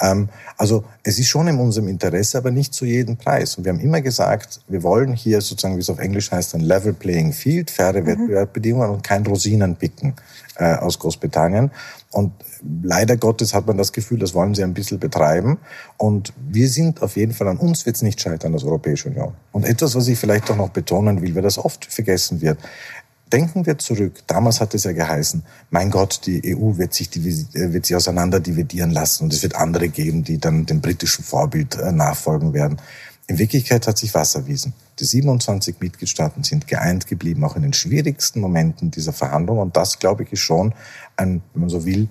[0.00, 3.56] Ähm, also es ist schon in unserem Interesse, aber nicht zu jedem Preis.
[3.56, 6.60] Und wir haben immer gesagt, wir wollen hier sozusagen, wie es auf Englisch heißt, ein
[6.60, 8.06] Level Playing Field, faire mhm.
[8.06, 10.14] Wettbewerbsbedingungen und kein Rosinenpicken
[10.56, 11.70] äh, aus Großbritannien.
[12.12, 12.32] Und
[12.82, 15.58] leider Gottes hat man das Gefühl, das wollen sie ein bisschen betreiben.
[15.96, 19.34] Und wir sind auf jeden Fall an uns wird es nicht scheitern als Europäische Union.
[19.52, 22.58] Und etwas, was ich vielleicht auch noch betonen will, weil das oft vergessen wird
[23.32, 24.22] Denken wir zurück.
[24.26, 28.40] Damals hat es ja geheißen, mein Gott, die EU wird sich, äh, wird sich auseinander
[28.40, 32.78] dividieren lassen und es wird andere geben, die dann dem britischen Vorbild äh, nachfolgen werden.
[33.28, 34.72] In Wirklichkeit hat sich was erwiesen.
[34.98, 39.62] Die 27 Mitgliedstaaten sind geeint geblieben, auch in den schwierigsten Momenten dieser Verhandlungen.
[39.62, 40.74] Und das, glaube ich, ist schon
[41.16, 42.08] ein, wenn man so will,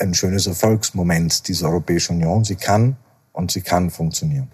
[0.00, 2.42] ein schönes Erfolgsmoment dieser Europäischen Union.
[2.42, 2.96] Sie kann
[3.36, 4.50] und sie kann funktionieren.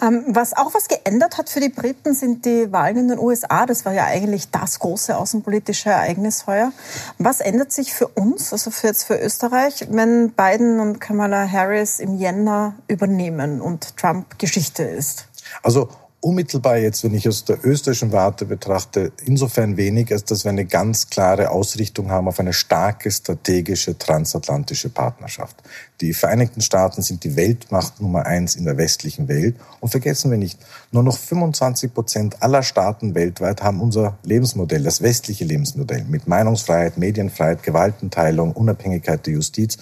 [0.00, 3.64] Ähm, was auch was geändert hat für die Briten, sind die Wahlen in den USA.
[3.66, 6.72] Das war ja eigentlich das große außenpolitische Ereignis heuer.
[7.18, 11.98] Was ändert sich für uns, also für jetzt für Österreich, wenn Biden und Kamala Harris
[11.98, 15.28] im Jänner übernehmen und Trump Geschichte ist?
[15.62, 15.88] Also
[16.20, 20.64] unmittelbar jetzt, wenn ich aus der österreichischen Warte betrachte, insofern wenig, als dass wir eine
[20.64, 25.56] ganz klare Ausrichtung haben auf eine starke strategische transatlantische Partnerschaft.
[26.00, 29.56] Die Vereinigten Staaten sind die Weltmacht Nummer eins in der westlichen Welt.
[29.80, 30.58] Und vergessen wir nicht,
[30.90, 36.98] nur noch 25 Prozent aller Staaten weltweit haben unser Lebensmodell, das westliche Lebensmodell mit Meinungsfreiheit,
[36.98, 39.78] Medienfreiheit, Gewaltenteilung, Unabhängigkeit der Justiz.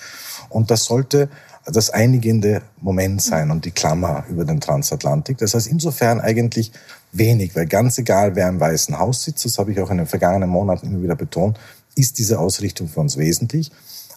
[0.51, 1.29] Und das sollte
[1.67, 5.39] das einigende Moment sein und die Klammer über den Transatlantik.
[5.39, 6.73] Das heißt insofern eigentlich
[7.13, 10.07] wenig, weil ganz egal, wer im Weißen Haus sitzt, das habe ich auch in den
[10.07, 11.59] vergangenen Monaten immer wieder betont,
[11.95, 13.71] ist diese Ausrichtung für uns wesentlich.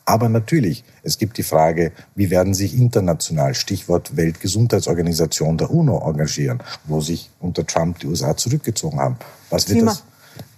[0.04, 6.64] Aber natürlich, es gibt die Frage, wie werden sich international, Stichwort Weltgesundheitsorganisation der UNO engagieren,
[6.86, 9.18] wo sich unter Trump die USA zurückgezogen haben.
[9.50, 9.92] Was wird Klima.
[9.92, 10.04] das?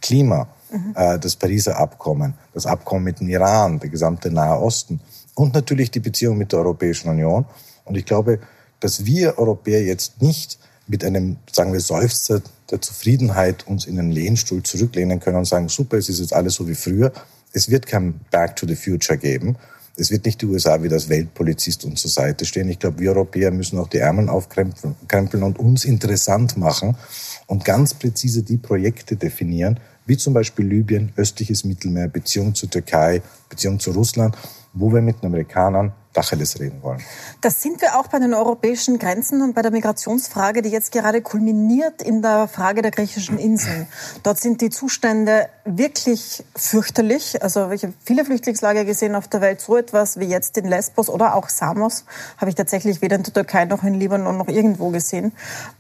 [0.02, 0.94] Klima, mhm.
[0.96, 5.02] äh, das Pariser Abkommen, das Abkommen mit dem Iran, der gesamte Nahe Osten
[5.40, 7.46] und natürlich die Beziehung mit der Europäischen Union.
[7.86, 8.40] Und ich glaube,
[8.82, 14.12] dass wir Europäer jetzt nicht mit einem, sagen wir, Seufzer der Zufriedenheit uns in den
[14.12, 17.14] Lehnstuhl zurücklehnen können und sagen, super, es ist jetzt alles so wie früher.
[17.54, 19.56] Es wird kein Back to the Future geben.
[19.96, 22.68] Es wird nicht die USA wie das Weltpolizist uns zur Seite stehen.
[22.68, 26.98] Ich glaube, wir Europäer müssen auch die Ärmel aufkrempeln und uns interessant machen
[27.48, 33.22] und ganz präzise die Projekte definieren, wie zum Beispiel Libyen, östliches Mittelmeer, Beziehung zur Türkei,
[33.48, 34.36] Beziehung zu Russland,
[34.74, 37.02] wo wir mit den Amerikanern Tacheles reden wollen.
[37.42, 41.22] Das sind wir auch bei den europäischen Grenzen und bei der Migrationsfrage, die jetzt gerade
[41.22, 43.88] kulminiert in der Frage der griechischen Inseln.
[44.24, 47.42] Dort sind die Zustände wirklich fürchterlich.
[47.44, 49.62] Also ich habe viele Flüchtlingslager gesehen auf der Welt.
[49.62, 52.06] So etwas wie jetzt in Lesbos oder auch Samos
[52.38, 55.32] habe ich tatsächlich weder in der Türkei noch in Libanon noch irgendwo gesehen.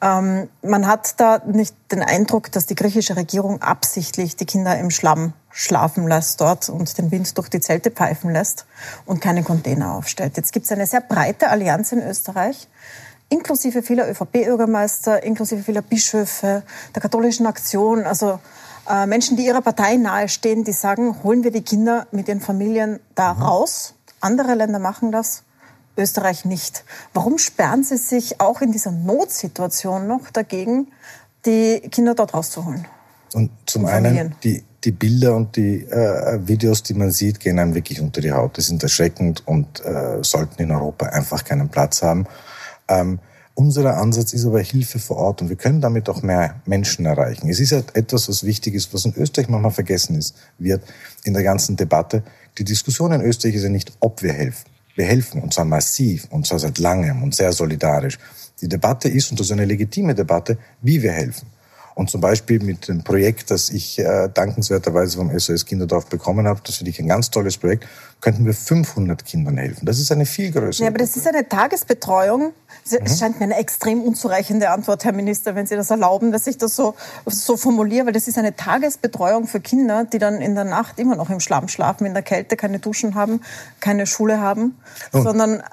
[0.01, 4.91] Ähm, man hat da nicht den Eindruck, dass die griechische Regierung absichtlich die Kinder im
[4.91, 8.65] Schlamm schlafen lässt dort und den Wind durch die Zelte pfeifen lässt
[9.05, 10.37] und keine Container aufstellt.
[10.37, 12.67] Jetzt gibt es eine sehr breite Allianz in Österreich,
[13.29, 18.39] inklusive vieler ÖVP-Bürgermeister, inklusive vieler Bischöfe, der katholischen Aktion, also
[18.89, 22.99] äh, Menschen, die ihrer Partei nahestehen, die sagen, holen wir die Kinder mit ihren Familien
[23.15, 23.43] da mhm.
[23.43, 23.95] raus.
[24.21, 25.43] Andere Länder machen das,
[25.97, 26.83] Österreich nicht.
[27.13, 30.87] Warum sperren Sie sich auch in dieser Notsituation noch dagegen,
[31.45, 32.85] die Kinder dort rauszuholen?
[33.33, 37.75] Und zum einen die die Bilder und die äh, Videos, die man sieht, gehen einem
[37.75, 38.57] wirklich unter die Haut.
[38.57, 42.25] Die sind erschreckend und äh, sollten in Europa einfach keinen Platz haben.
[42.87, 43.19] Ähm,
[43.55, 47.49] unser Ansatz ist aber Hilfe vor Ort und wir können damit auch mehr Menschen erreichen.
[47.49, 50.81] Es ist halt etwas, was wichtig ist, was in Österreich manchmal vergessen ist, wird
[51.25, 52.23] in der ganzen Debatte.
[52.57, 54.69] Die Diskussion in Österreich ist ja nicht, ob wir helfen.
[54.95, 58.17] Wir helfen und zwar massiv und zwar seit langem und sehr solidarisch.
[58.61, 61.47] Die Debatte ist, und das ist eine legitime Debatte, wie wir helfen.
[61.99, 66.61] Und zum Beispiel mit dem Projekt, das ich äh, dankenswerterweise vom SOS Kinderdorf bekommen habe,
[66.63, 67.85] das finde ich ein ganz tolles Projekt,
[68.21, 69.85] könnten wir 500 Kindern helfen.
[69.85, 70.85] Das ist eine viel größere.
[70.85, 72.53] Ja, aber das ist eine Tagesbetreuung.
[72.85, 73.17] Es mhm.
[73.17, 76.73] scheint mir eine extrem unzureichende Antwort, Herr Minister, wenn Sie das erlauben, dass ich das
[76.73, 76.95] so,
[77.25, 81.17] so formuliere, weil das ist eine Tagesbetreuung für Kinder, die dann in der Nacht immer
[81.17, 83.41] noch im Schlamm schlafen, in der Kälte keine Duschen haben,
[83.81, 84.77] keine Schule haben,
[85.11, 85.63] Und sondern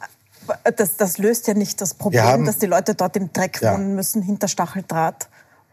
[0.76, 3.74] das, das löst ja nicht das Problem, haben, dass die Leute dort im Dreck ja.
[3.74, 5.28] wohnen müssen, hinter Stacheldraht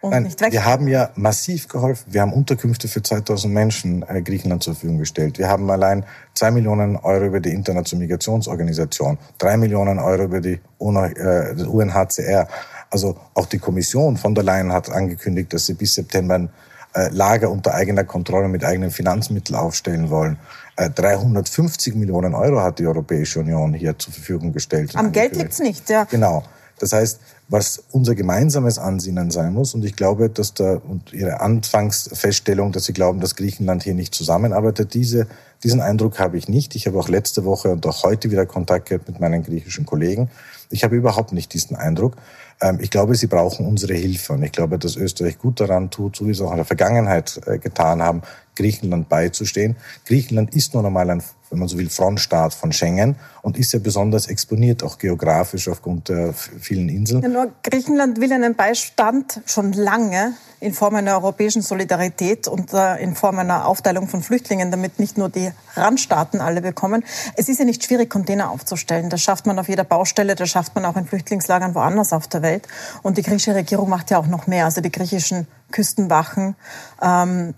[0.09, 0.35] Nein.
[0.49, 2.13] Wir haben ja massiv geholfen.
[2.13, 5.37] Wir haben Unterkünfte für 2000 Menschen äh, Griechenland zur Verfügung gestellt.
[5.37, 10.59] Wir haben allein zwei Millionen Euro über die Internationale Migrationsorganisation, drei Millionen Euro über die
[10.77, 12.41] UNHCR.
[12.41, 12.45] Äh,
[12.89, 16.49] also auch die Kommission von der Leyen hat angekündigt, dass sie bis September ein
[16.93, 20.37] äh, Lager unter eigener Kontrolle mit eigenen Finanzmitteln aufstellen wollen.
[20.75, 24.95] 350 Millionen Euro hat die Europäische Union hier zur Verfügung gestellt.
[24.95, 26.05] Am Geld liegt's nicht, ja.
[26.05, 26.43] Genau.
[26.79, 29.73] Das heißt, was unser gemeinsames Ansinnen sein muss.
[29.75, 34.15] Und ich glaube, dass da und Ihre Anfangsfeststellung, dass Sie glauben, dass Griechenland hier nicht
[34.15, 35.27] zusammenarbeitet, diese,
[35.63, 36.75] diesen Eindruck habe ich nicht.
[36.75, 40.29] Ich habe auch letzte Woche und auch heute wieder Kontakt gehabt mit meinen griechischen Kollegen.
[40.69, 42.15] Ich habe überhaupt nicht diesen Eindruck.
[42.63, 44.33] Ähm, ich glaube, sie brauchen unsere Hilfe.
[44.33, 46.65] Und ich glaube, dass Österreich gut daran tut, so wie sie es auch in der
[46.65, 48.21] Vergangenheit äh, getan haben,
[48.55, 49.75] Griechenland beizustehen.
[50.05, 53.79] Griechenland ist nun einmal ein, wenn man so will, Frontstaat von Schengen und ist ja
[53.79, 57.23] besonders exponiert, auch geografisch aufgrund der vielen Inseln.
[57.23, 62.95] Ja, nur Griechenland will einen Beistand schon lange in Form einer europäischen Solidarität und äh,
[63.03, 67.03] in Form einer Aufteilung von Flüchtlingen, damit nicht nur die Randstaaten alle bekommen.
[67.35, 69.09] Es ist ja nicht schwierig, Container aufzustellen.
[69.09, 72.43] Das schafft man auf jeder Baustelle, das schafft man auch in Flüchtlingslagern woanders auf der
[72.43, 72.52] Welt.
[73.01, 74.65] Und die griechische Regierung macht ja auch noch mehr.
[74.65, 76.55] Also die griechischen Küstenwachen
[77.01, 77.53] ähm,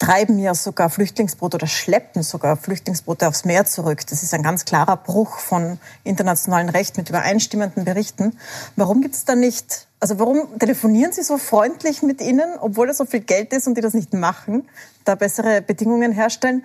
[0.00, 4.00] treiben ja sogar Flüchtlingsboote oder schleppen sogar Flüchtlingsboote aufs Meer zurück.
[4.08, 8.38] Das ist ein ganz klarer Bruch von internationalem Recht mit übereinstimmenden Berichten.
[8.76, 12.94] Warum gibt es da nicht, also warum telefonieren Sie so freundlich mit ihnen, obwohl da
[12.94, 14.66] so viel Geld ist und die das nicht machen,
[15.04, 16.64] da bessere Bedingungen herstellen,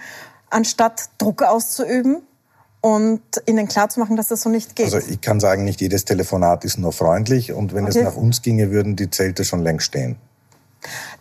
[0.50, 2.22] anstatt Druck auszuüben?
[2.86, 4.94] Und ihnen klarzumachen, dass das so nicht geht.
[4.94, 7.98] Also ich kann sagen, nicht jedes Telefonat ist nur freundlich und wenn okay.
[7.98, 10.18] es nach uns ginge, würden die Zelte schon längst stehen.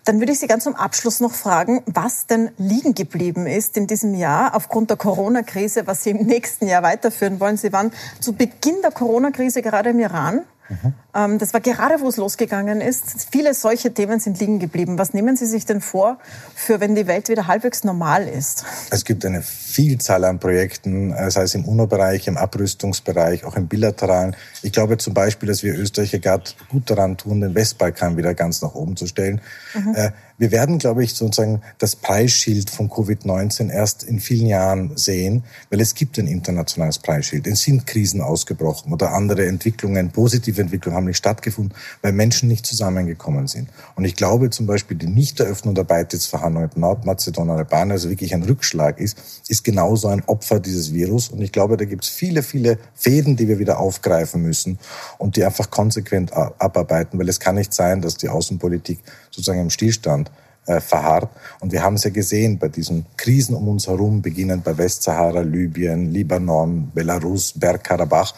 [0.04, 3.86] Dann würde ich Sie ganz zum Abschluss noch fragen, was denn liegen geblieben ist in
[3.86, 7.56] diesem Jahr aufgrund der Corona-Krise, was Sie im nächsten Jahr weiterführen wollen.
[7.56, 10.42] Sie waren zu Beginn der Corona-Krise gerade im Iran.
[10.68, 11.38] Mhm.
[11.38, 13.28] Das war gerade, wo es losgegangen ist.
[13.30, 14.98] Viele solche Themen sind liegen geblieben.
[14.98, 16.18] Was nehmen Sie sich denn vor,
[16.54, 18.64] für wenn die Welt wieder halbwegs normal ist?
[18.90, 23.68] Es gibt eine Vielzahl an Projekten, äh, sei es im UNO-Bereich, im Abrüstungsbereich, auch im
[23.68, 24.36] bilateralen.
[24.62, 28.62] Ich glaube zum Beispiel, dass wir Österreicher gerade gut daran tun, den Westbalkan wieder ganz
[28.62, 29.40] nach oben zu stellen.
[29.74, 29.94] Mhm.
[30.37, 35.80] Wir werden, glaube ich, sozusagen das Preisschild von Covid-19 erst in vielen Jahren sehen, weil
[35.80, 37.47] es gibt ein internationales Preisschild.
[37.47, 41.72] Es sind Krisen ausgebrochen oder andere Entwicklungen, positive Entwicklungen haben nicht stattgefunden,
[42.03, 43.68] weil Menschen nicht zusammengekommen sind.
[43.95, 48.35] Und ich glaube zum Beispiel, die Nichteröffnung der Beitrittsverhandlungen mit Nordmazedonien und Albanien, also wirklich
[48.35, 49.16] ein Rückschlag ist,
[49.49, 51.28] ist genauso ein Opfer dieses Virus.
[51.28, 54.80] Und ich glaube, da gibt es viele, viele Fäden, die wir wieder aufgreifen müssen
[55.18, 58.99] und die einfach konsequent abarbeiten, weil es kann nicht sein, dass die Außenpolitik
[59.35, 60.30] sozusagen im Stillstand
[60.66, 61.30] äh, verharrt.
[61.61, 65.41] Und wir haben es ja gesehen bei diesen Krisen um uns herum, beginnend bei Westsahara,
[65.41, 68.35] Libyen, Libanon, Belarus, Bergkarabach.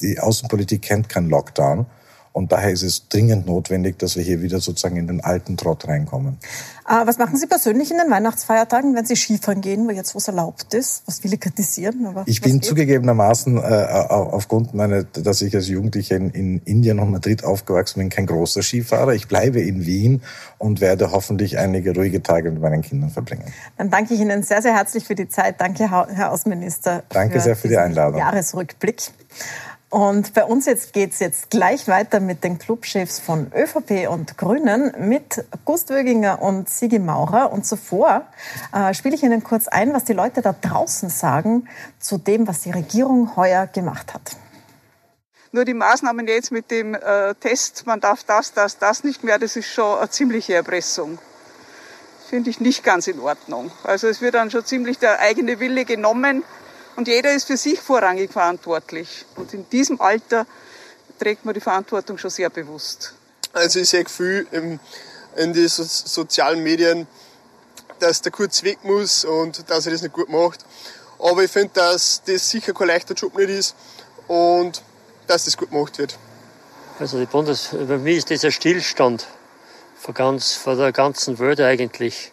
[0.00, 1.86] Die Außenpolitik kennt keinen Lockdown.
[2.34, 5.86] Und daher ist es dringend notwendig, dass wir hier wieder sozusagen in den alten Trott
[5.86, 6.36] reinkommen.
[6.84, 10.26] Äh, was machen Sie persönlich in den Weihnachtsfeiertagen, wenn Sie Skifahren gehen, wo jetzt was
[10.26, 11.04] erlaubt ist?
[11.06, 12.04] Was viele kritisieren.
[12.06, 12.64] Aber ich bin geht?
[12.64, 18.08] zugegebenermaßen äh, aufgrund meiner, dass ich als Jugendlicher in, in Indien und Madrid aufgewachsen bin,
[18.08, 19.14] kein großer Skifahrer.
[19.14, 20.20] Ich bleibe in Wien
[20.58, 23.44] und werde hoffentlich einige ruhige Tage mit meinen Kindern verbringen.
[23.78, 25.60] Dann danke ich Ihnen sehr, sehr herzlich für die Zeit.
[25.60, 27.04] Danke, Herr Außenminister.
[27.10, 28.18] Danke sehr für die Einladung.
[28.18, 29.12] Jahresrückblick.
[29.94, 34.92] Und bei uns jetzt geht's jetzt gleich weiter mit den Clubchefs von ÖVP und Grünen
[34.98, 37.52] mit Gust Wöginger und Sigi Maurer.
[37.52, 38.26] Und zuvor
[38.72, 41.68] äh, spiele ich Ihnen kurz ein, was die Leute da draußen sagen
[42.00, 44.32] zu dem, was die Regierung heuer gemacht hat.
[45.52, 49.38] Nur die Maßnahmen jetzt mit dem äh, Test, man darf das, das, das nicht mehr,
[49.38, 51.20] das ist schon eine ziemliche Erpressung.
[52.28, 53.70] Finde ich nicht ganz in Ordnung.
[53.84, 56.42] Also es wird dann schon ziemlich der eigene Wille genommen
[56.96, 59.24] und jeder ist für sich vorrangig verantwortlich.
[59.36, 60.46] Und in diesem Alter
[61.18, 63.14] trägt man die Verantwortung schon sehr bewusst.
[63.52, 64.80] Also ich sehe viel in,
[65.36, 67.06] in den so sozialen Medien,
[68.00, 70.64] dass der kurz weg muss und dass er das nicht gut macht.
[71.18, 73.74] Aber ich finde, dass das sicher kein leichter Job nicht ist
[74.26, 74.82] und
[75.26, 76.18] dass das gut gemacht wird.
[76.98, 79.26] Also die Bundes bei mir ist das ein Stillstand
[79.96, 82.32] von, ganz, von der ganzen Welt eigentlich.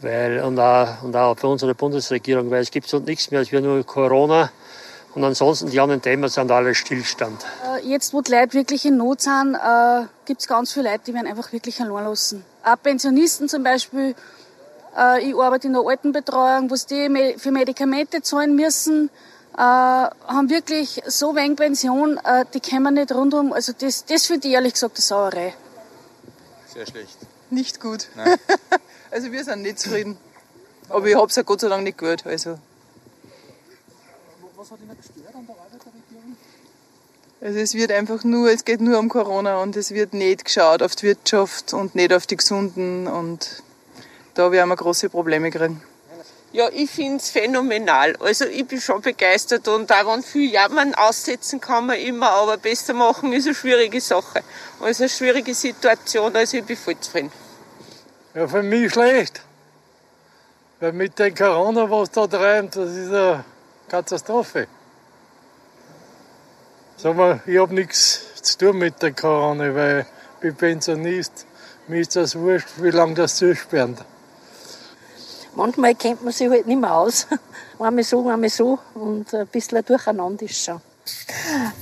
[0.00, 3.50] Weil, und, auch, und auch für unsere Bundesregierung, weil es gibt so nichts mehr als
[3.50, 4.50] wir nur Corona.
[5.14, 7.44] Und ansonsten die anderen Themen sind alle Stillstand.
[7.64, 11.00] Äh, jetzt, wo die Leute wirklich in Not sind, äh, gibt es ganz viele Leute,
[11.06, 12.44] die werden einfach wirklich allein lassen.
[12.62, 14.14] Auch Pensionisten zum Beispiel.
[14.96, 19.10] Äh, ich arbeite in der Altenbetreuung, wo die für Medikamente zahlen müssen,
[19.56, 23.52] äh, haben wirklich so wenig Pension, äh, die kommen nicht rundum.
[23.52, 25.54] Also das, das finde ich ehrlich gesagt eine Sauerei.
[26.72, 27.18] Sehr schlecht.
[27.50, 28.08] Nicht gut.
[29.10, 30.18] Also wir sind nicht zufrieden.
[30.88, 32.26] Aber ich habe es ja Gott sei Dank nicht gehört.
[32.26, 32.58] Also.
[34.56, 36.36] Was hat Ihnen gestört an der Arbeit der Regierung?
[37.40, 40.82] Also es wird einfach nur, es geht nur um Corona und es wird nicht geschaut
[40.82, 43.62] auf die Wirtschaft und nicht auf die Gesunden und
[44.34, 45.82] da werden wir große Probleme kriegen.
[46.50, 48.16] Ja, ich finde es phänomenal.
[48.16, 52.56] Also ich bin schon begeistert und auch wenn viel Jammern aussetzen kann man immer, aber
[52.56, 54.42] besser machen ist eine schwierige Sache.
[54.80, 57.30] Also eine schwierige Situation, also ich bin voll zufrieden.
[58.34, 59.42] Ja, für mich schlecht.
[60.80, 63.44] Weil mit dem Corona, was da treibt, das ist eine
[63.88, 64.68] Katastrophe.
[66.96, 70.06] Sag mal, ich habe nichts zu tun mit der Corona, weil
[70.36, 71.46] ich bin Pensionist.
[71.88, 73.96] Mir ist das wurscht, wie lange das zusperren.
[75.54, 77.26] Manchmal kennt man sich halt nicht mehr aus.
[77.78, 80.80] Einmal so, einmal so und ein bisschen durcheinander ist schon.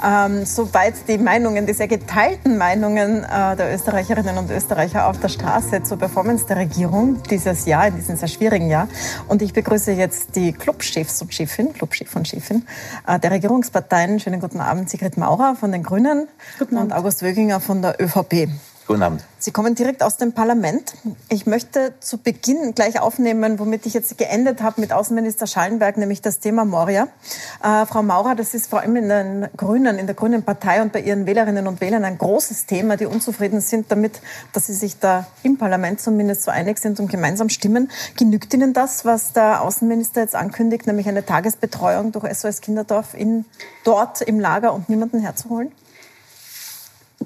[0.04, 5.28] Ähm, soweit die Meinungen, die sehr geteilten Meinungen äh, der Österreicherinnen und Österreicher auf der
[5.28, 8.88] Straße zur Performance der Regierung dieses Jahr, in diesem sehr schwierigen Jahr.
[9.28, 12.66] Und ich begrüße jetzt die Clubchefs und Chefin, Clubchef und Chefin
[13.06, 14.20] äh, der Regierungsparteien.
[14.20, 16.28] Schönen guten Abend, Sigrid Maurer von den Grünen
[16.70, 18.48] und August Wöginger von der ÖVP.
[18.86, 19.24] Guten Abend.
[19.40, 20.94] Sie kommen direkt aus dem Parlament.
[21.28, 26.22] Ich möchte zu Beginn gleich aufnehmen, womit ich jetzt geendet habe mit Außenminister Schallenberg, nämlich
[26.22, 27.08] das Thema Moria.
[27.64, 30.92] Äh, Frau Maurer, das ist vor allem in den Grünen, in der Grünen Partei und
[30.92, 34.20] bei Ihren Wählerinnen und Wählern ein großes Thema, die unzufrieden sind damit,
[34.52, 37.90] dass Sie sich da im Parlament zumindest so einig sind und gemeinsam stimmen.
[38.16, 43.46] Genügt Ihnen das, was der Außenminister jetzt ankündigt, nämlich eine Tagesbetreuung durch SOS Kinderdorf in,
[43.82, 45.72] dort im Lager und niemanden herzuholen?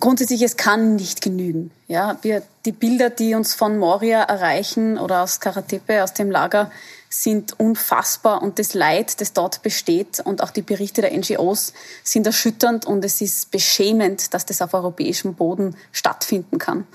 [0.00, 1.70] Grundsätzlich, es kann nicht genügen.
[1.86, 6.70] Ja, wir, die Bilder, die uns von Moria erreichen oder aus Karatepe, aus dem Lager,
[7.10, 12.26] sind unfassbar und das Leid, das dort besteht und auch die Berichte der NGOs sind
[12.26, 16.86] erschütternd und es ist beschämend, dass das auf europäischem Boden stattfinden kann.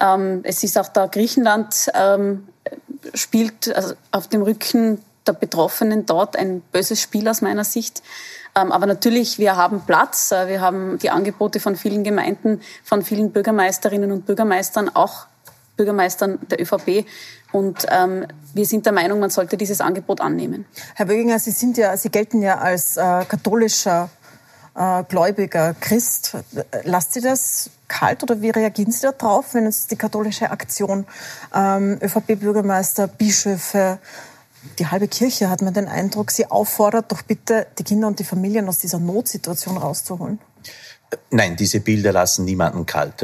[0.00, 2.48] Ähm, es ist auch da Griechenland ähm,
[3.14, 8.02] spielt also auf dem Rücken der Betroffenen dort ein böses Spiel aus meiner Sicht.
[8.54, 10.32] Ähm, aber natürlich, wir haben Platz.
[10.32, 15.26] Äh, wir haben die Angebote von vielen Gemeinden, von vielen Bürgermeisterinnen und Bürgermeistern, auch
[15.76, 17.06] Bürgermeistern der ÖVP.
[17.52, 20.66] Und ähm, wir sind der Meinung, man sollte dieses Angebot annehmen.
[20.94, 24.10] Herr Böginger, Sie sind ja, Sie gelten ja als äh, katholischer
[24.74, 26.36] äh, gläubiger Christ.
[26.84, 31.06] Lasst Sie das kalt oder wie reagieren Sie darauf, wenn uns die katholische Aktion
[31.54, 33.98] ähm, ÖVP-Bürgermeister, Bischöfe,
[34.78, 38.24] die halbe Kirche hat man den Eindruck, sie auffordert, doch bitte die Kinder und die
[38.24, 40.38] Familien aus dieser Notsituation rauszuholen.
[41.30, 43.22] Nein, diese Bilder lassen niemanden kalt.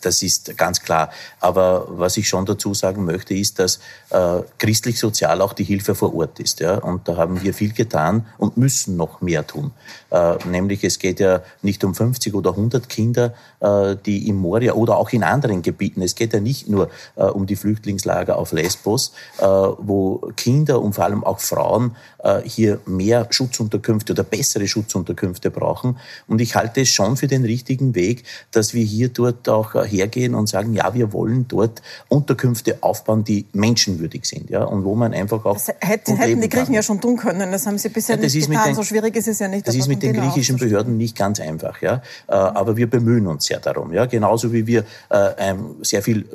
[0.00, 1.10] Das ist ganz klar.
[1.40, 3.80] Aber was ich schon dazu sagen möchte, ist, dass
[4.10, 6.60] äh, christlich-sozial auch die Hilfe vor Ort ist.
[6.60, 6.78] Ja?
[6.78, 9.72] Und da haben wir viel getan und müssen noch mehr tun.
[10.10, 14.74] Äh, nämlich es geht ja nicht um 50 oder 100 Kinder, äh, die im Moria
[14.74, 16.02] oder auch in anderen Gebieten.
[16.02, 20.94] Es geht ja nicht nur äh, um die Flüchtlingslager auf Lesbos, äh, wo Kinder und
[20.94, 25.98] vor allem auch Frauen äh, hier mehr Schutzunterkünfte oder bessere Schutzunterkünfte brauchen.
[26.26, 30.34] Und ich halte es schon für den richtigen Weg, dass wir hier dort auch hergehen
[30.34, 35.12] und sagen, ja, wir wollen dort Unterkünfte aufbauen, die menschenwürdig sind, ja, und wo man
[35.12, 35.54] einfach auch.
[35.54, 36.74] Das hätten, hätten die Griechen kann.
[36.74, 37.50] ja schon tun können.
[37.50, 38.66] Das haben sie bisher ja, nicht getan.
[38.66, 39.66] Den, so schwierig ist es ja nicht.
[39.66, 42.02] Das ist mit den griechischen Behörden nicht ganz einfach, ja.
[42.28, 44.06] Äh, aber wir bemühen uns ja darum, ja.
[44.06, 46.26] Genauso wie wir äh, sehr viel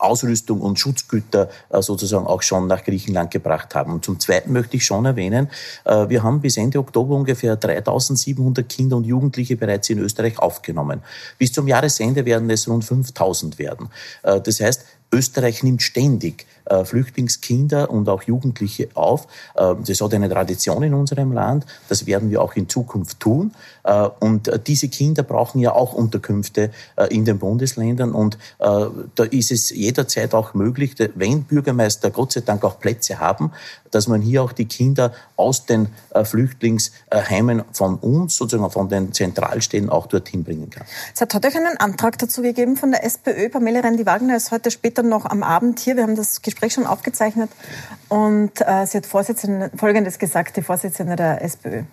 [0.00, 3.92] Ausrüstung und Schutzgüter äh, sozusagen auch schon nach Griechenland gebracht haben.
[3.92, 5.48] Und zum Zweiten möchte ich schon erwähnen,
[5.84, 11.02] äh, wir haben bis Ende Oktober ungefähr 3700 Kinder und Jugendliche bereits in Österreich aufgenommen.
[11.38, 13.90] Bis zum Jahresende werden es rund 5000 werden.
[14.22, 19.26] Äh, das heißt, Österreich nimmt ständig äh, Flüchtlingskinder und auch Jugendliche auf.
[19.56, 21.66] Äh, das hat eine Tradition in unserem Land.
[21.88, 23.52] Das werden wir auch in Zukunft tun.
[23.82, 26.70] Äh, und diese Kinder brauchen ja auch Unterkünfte
[27.08, 28.12] in den Bundesländern.
[28.12, 33.52] Und da ist es jederzeit auch möglich, wenn Bürgermeister Gott sei Dank auch Plätze haben,
[33.90, 35.88] dass man hier auch die Kinder aus den
[36.22, 40.84] Flüchtlingsheimen von uns, sozusagen von den Zentralstellen, auch dorthin bringen kann.
[41.14, 43.48] Es hat heute auch einen Antrag dazu gegeben von der SPÖ.
[43.48, 45.96] Pamela Rendi-Wagner ist heute später noch am Abend hier.
[45.96, 47.50] Wir haben das Gespräch schon aufgezeichnet.
[48.08, 51.84] Und äh, sie hat Folgendes gesagt, die Vorsitzende der SPÖ.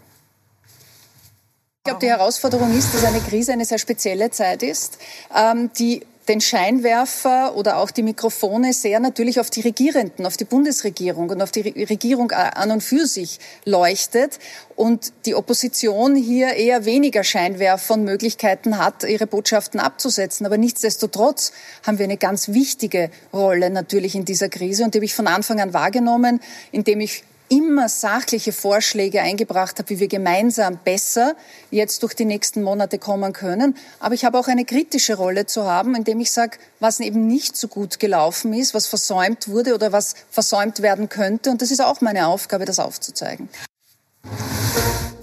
[1.77, 4.97] Ich glaube, die Herausforderung ist, dass eine Krise eine sehr spezielle Zeit ist,
[5.33, 10.45] ähm, die den Scheinwerfer oder auch die Mikrofone sehr natürlich auf die Regierenden, auf die
[10.45, 14.39] Bundesregierung und auf die Regierung an und für sich leuchtet
[14.75, 20.45] und die Opposition hier eher weniger Scheinwerfer und Möglichkeiten hat, ihre Botschaften abzusetzen.
[20.45, 21.51] Aber nichtsdestotrotz
[21.85, 25.27] haben wir eine ganz wichtige Rolle natürlich in dieser Krise und die habe ich von
[25.27, 26.41] Anfang an wahrgenommen,
[26.71, 31.35] indem ich immer sachliche Vorschläge eingebracht habe, wie wir gemeinsam besser
[31.71, 33.75] jetzt durch die nächsten Monate kommen können.
[33.99, 37.55] Aber ich habe auch eine kritische Rolle zu haben, indem ich sage, was eben nicht
[37.55, 41.51] so gut gelaufen ist, was versäumt wurde oder was versäumt werden könnte.
[41.51, 43.49] Und das ist auch meine Aufgabe, das aufzuzeigen.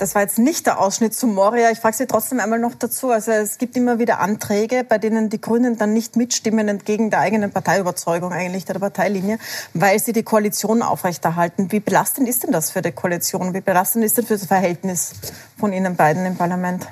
[0.04, 1.70] Das war jetzt nicht der Ausschnitt zu Moria.
[1.70, 3.10] Ich frage Sie trotzdem einmal noch dazu.
[3.10, 7.20] Also es gibt immer wieder Anträge, bei denen die Grünen dann nicht mitstimmen entgegen der
[7.20, 9.38] eigenen Parteiüberzeugung eigentlich, der Parteilinie,
[9.72, 11.72] weil sie die Koalition aufrechterhalten.
[11.72, 13.54] Wie belastend ist denn das für die Koalition?
[13.54, 15.12] Wie belastend ist denn für das Verhältnis
[15.56, 16.86] von Ihnen beiden im Parlament?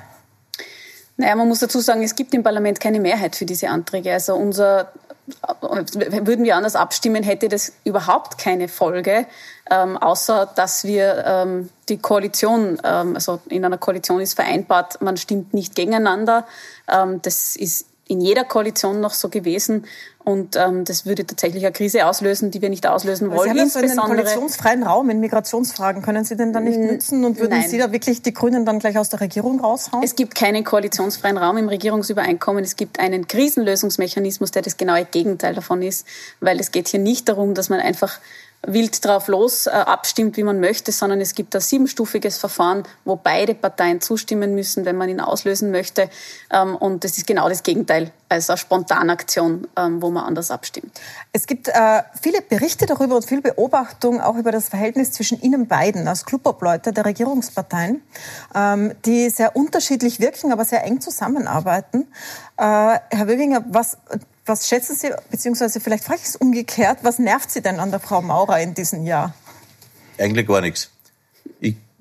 [1.17, 4.11] Naja, man muss dazu sagen, es gibt im Parlament keine Mehrheit für diese Anträge.
[4.11, 4.91] Also unser
[5.25, 9.25] würden wir anders abstimmen, hätte das überhaupt keine Folge,
[9.71, 15.15] ähm, außer dass wir ähm, die Koalition, ähm, also in einer Koalition ist vereinbart, man
[15.15, 16.45] stimmt nicht gegeneinander.
[16.89, 19.85] Ähm, das ist in jeder Koalition noch so gewesen.
[20.25, 23.53] Und ähm, das würde tatsächlich eine Krise auslösen, die wir nicht auslösen wollen.
[23.53, 26.01] Sie haben so einen koalitionsfreien Raum in Migrationsfragen.
[26.01, 27.69] Können Sie den dann nicht nützen und würden Nein.
[27.69, 30.01] Sie da wirklich die Grünen dann gleich aus der Regierung raushauen?
[30.01, 32.63] Es gibt keinen koalitionsfreien Raum im Regierungsübereinkommen.
[32.63, 36.07] Es gibt einen Krisenlösungsmechanismus, der das genaue Gegenteil davon ist,
[36.39, 38.19] weil es geht hier nicht darum, dass man einfach
[38.65, 43.15] wild drauf los äh, abstimmt, wie man möchte, sondern es gibt ein siebenstufiges Verfahren, wo
[43.15, 46.09] beide Parteien zustimmen müssen, wenn man ihn auslösen möchte.
[46.51, 50.99] Ähm, und das ist genau das Gegenteil als eine Spontanaktion, ähm, wo man anders abstimmt.
[51.33, 55.67] Es gibt äh, viele Berichte darüber und viel Beobachtung auch über das Verhältnis zwischen Ihnen
[55.67, 58.01] beiden als Clubobleute der Regierungsparteien,
[58.55, 62.07] ähm, die sehr unterschiedlich wirken, aber sehr eng zusammenarbeiten.
[62.57, 62.63] Äh,
[63.09, 63.97] Herr Wöginger, was
[64.45, 67.99] was schätzen Sie, beziehungsweise vielleicht frage ich es umgekehrt, was nervt Sie denn an der
[67.99, 69.33] Frau Maurer in diesem Jahr?
[70.17, 70.89] Eigentlich gar nichts.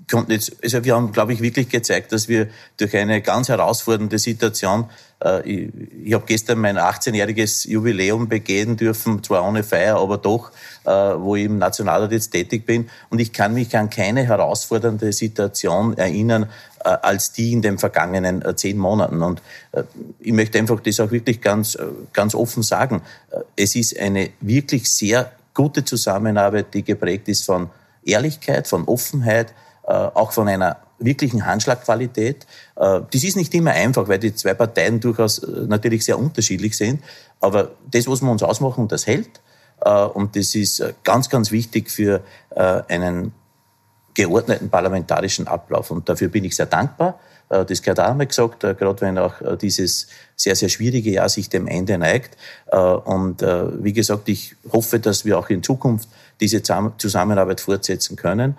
[0.03, 3.49] Ich konnte jetzt, also wir haben, glaube ich, wirklich gezeigt, dass wir durch eine ganz
[3.49, 4.91] herausfordernde Situation,
[5.25, 5.73] äh, ich,
[6.05, 10.51] ich habe gestern mein 18-jähriges Jubiläum begehen dürfen, zwar ohne Feier, aber doch,
[10.85, 12.91] äh, wo ich im Nationalrat jetzt tätig bin.
[13.11, 16.49] Und ich kann mich an keine herausfordernde Situation erinnern,
[16.85, 19.23] äh, als die in den vergangenen äh, zehn Monaten.
[19.23, 19.85] Und äh,
[20.19, 21.79] ich möchte einfach das auch wirklich ganz,
[22.13, 23.03] ganz offen sagen.
[23.57, 27.71] Es ist eine wirklich sehr gute Zusammenarbeit, die geprägt ist von
[28.05, 29.53] Ehrlichkeit, von Offenheit,
[29.85, 32.47] auch von einer wirklichen Handschlagqualität.
[32.77, 37.03] Das ist nicht immer einfach, weil die zwei Parteien durchaus natürlich sehr unterschiedlich sind.
[37.41, 39.41] Aber das, was wir uns ausmachen, das hält.
[40.15, 42.23] Und das ist ganz, ganz wichtig für
[42.55, 43.33] einen
[44.15, 45.91] geordneten parlamentarischen Ablauf.
[45.91, 47.19] Und dafür bin ich sehr dankbar.
[47.53, 51.11] Äh, das gehört auch einmal gesagt, äh, gerade wenn auch äh, dieses sehr, sehr schwierige
[51.11, 52.37] Jahr sich dem Ende neigt.
[52.73, 56.09] Und wie gesagt, ich hoffe, dass wir auch in Zukunft
[56.43, 58.57] diese Zusammenarbeit fortsetzen können.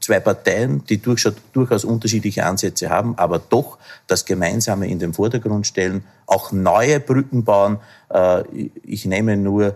[0.00, 6.04] Zwei Parteien, die durchaus unterschiedliche Ansätze haben, aber doch das Gemeinsame in den Vordergrund stellen,
[6.26, 7.80] auch neue Brücken bauen.
[8.84, 9.74] Ich nehme nur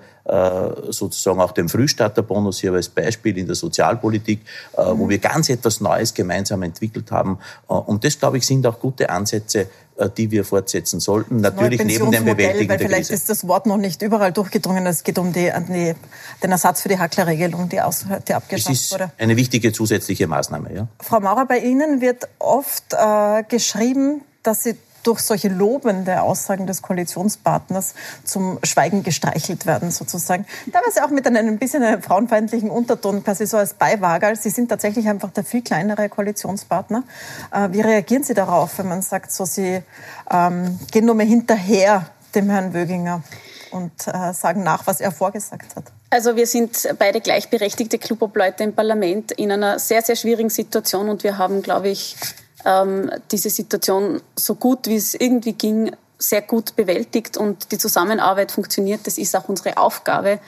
[0.91, 4.41] sozusagen auch den Frühstarterbonus hier als Beispiel in der Sozialpolitik,
[4.77, 5.09] wo mhm.
[5.09, 7.39] wir ganz etwas Neues gemeinsam entwickelt haben.
[7.67, 9.69] Und das, glaube ich, sind auch gute Ansätze, äh,
[10.07, 11.41] die wir fortsetzen sollten.
[11.41, 13.15] Natürlich neben dem Bewältigen weil vielleicht Krise.
[13.15, 14.87] ist das Wort noch nicht überall durchgedrungen.
[14.87, 15.95] Es geht um die, die,
[16.43, 19.11] den Ersatz für die Hacklerregelung, die, aus, die abgeschafft es ist wurde.
[19.19, 20.89] Eine wichtige zusätzliche Maßnahme, ja.
[21.01, 24.77] Frau Maurer, bei Ihnen wird oft äh, geschrieben, dass Sie
[25.09, 27.95] durch solche lobende Aussagen des Koalitionspartners
[28.25, 30.45] zum Schweigen gestreichelt werden, sozusagen.
[30.71, 34.37] Teilweise auch mit einem ein bisschen einem frauenfeindlichen Unterton, quasi so als Beiwagerl.
[34.37, 37.05] Sie sind tatsächlich einfach der viel kleinere Koalitionspartner.
[37.51, 39.83] Äh, wie reagieren Sie darauf, wenn man sagt, so Sie
[40.31, 42.05] ähm, gehen nur mehr hinterher
[42.35, 43.23] dem Herrn Wöginger
[43.71, 45.85] und äh, sagen nach, was er vorgesagt hat?
[46.11, 51.25] Also wir sind beide gleichberechtigte Clubobleute im Parlament in einer sehr, sehr schwierigen Situation und
[51.25, 52.17] wir haben, glaube ich,
[52.65, 58.51] ähm, diese Situation so gut wie es irgendwie ging, sehr gut bewältigt und die Zusammenarbeit
[58.51, 59.07] funktioniert.
[59.07, 60.41] Das ist auch unsere Aufgabe.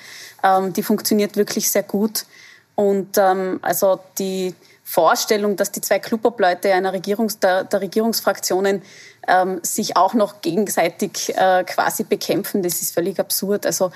[0.43, 2.24] Ähm, die funktioniert wirklich sehr gut.
[2.74, 8.82] Und ähm, also die Vorstellung, dass die zwei Clubobleute einer Regierungs der, der Regierungsfraktionen
[9.28, 13.66] ähm, sich auch noch gegenseitig äh, quasi bekämpfen, das ist völlig absurd.
[13.66, 13.93] Also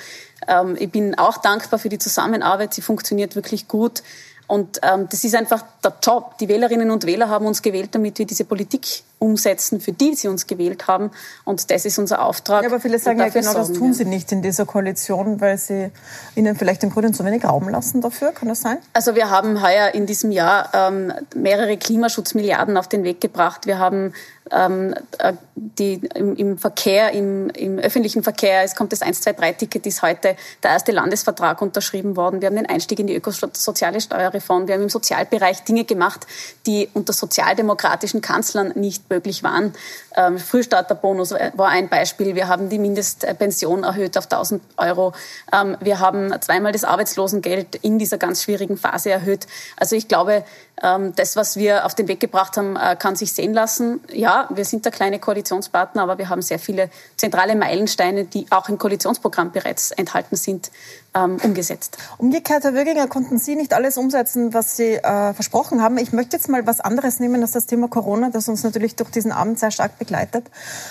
[0.47, 2.75] ähm, ich bin auch dankbar für die Zusammenarbeit.
[2.75, 4.05] Sie funktioniert wirklich gut.
[4.47, 6.37] Und ähm, das ist einfach der Job.
[6.39, 8.87] Die Wählerinnen und Wähler haben uns gewählt, damit wir diese Politik
[9.19, 11.11] umsetzen, für die sie uns gewählt haben.
[11.45, 12.63] Und das ist unser Auftrag.
[12.63, 15.91] Ja, aber viele sagen ja genau, das tun sie nicht in dieser Koalition, weil sie
[16.35, 18.33] ihnen vielleicht den Grünen zu wenig Raum lassen dafür.
[18.33, 18.79] Kann das sein?
[18.93, 23.67] Also wir haben heuer in diesem Jahr ähm, mehrere Klimaschutzmilliarden auf den Weg gebracht.
[23.67, 24.13] Wir haben
[24.51, 30.03] ähm, äh, die, im, im Verkehr, im, im öffentlichen Verkehr, es kommt das 123-Ticket, ist
[30.03, 32.41] heute der erste Landesvertrag unterschrieben worden.
[32.41, 34.67] Wir haben den Einstieg in die ökosoziale Steuerreform.
[34.67, 36.27] Wir haben im Sozialbereich Dinge gemacht,
[36.67, 39.73] die unter sozialdemokratischen Kanzlern nicht möglich waren.
[40.17, 42.35] Ähm, Frühstarterbonus war ein Beispiel.
[42.35, 45.13] Wir haben die Mindestpension erhöht auf 1000 Euro.
[45.53, 49.47] Ähm, wir haben zweimal das Arbeitslosengeld in dieser ganz schwierigen Phase erhöht.
[49.77, 50.45] Also ich glaube,
[50.77, 54.01] das, was wir auf den Weg gebracht haben, äh, kann sich sehen lassen.
[54.13, 58.69] Ja, wir sind der kleine Koalitionspartner, aber wir haben sehr viele zentrale Meilensteine, die auch
[58.69, 60.71] im Koalitionsprogramm bereits enthalten sind,
[61.15, 61.97] ähm, umgesetzt.
[62.19, 65.97] Umgekehrt, Herr Würginger, konnten Sie nicht alles umsetzen, was Sie äh, versprochen haben.
[65.97, 69.11] Ich möchte jetzt mal was anderes nehmen als das Thema Corona, das uns natürlich durch
[69.11, 70.45] diesen Abend sehr stark begleitet,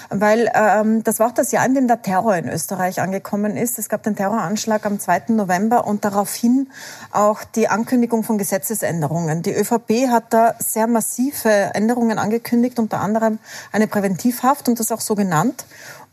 [0.09, 3.77] weil ähm, das war auch das Jahr, in dem der Terror in Österreich angekommen ist.
[3.77, 5.23] Es gab den Terroranschlag am 2.
[5.29, 6.71] November und daraufhin
[7.11, 9.41] auch die Ankündigung von Gesetzesänderungen.
[9.43, 9.72] Die ÖVP
[10.09, 13.39] hat da sehr massive Änderungen angekündigt, unter anderem
[13.71, 15.65] eine Präventivhaft und das auch so genannt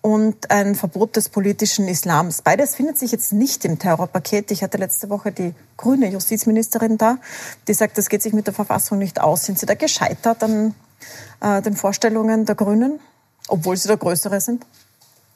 [0.02, 2.42] und ein Verbot des politischen Islams.
[2.42, 4.50] Beides findet sich jetzt nicht im Terrorpaket.
[4.50, 7.18] Ich hatte letzte Woche die grüne Justizministerin da,
[7.68, 9.44] die sagt, das geht sich mit der Verfassung nicht aus.
[9.44, 10.74] Sind Sie da gescheitert an
[11.40, 13.00] äh, den Vorstellungen der Grünen,
[13.48, 14.64] obwohl Sie der Größere sind?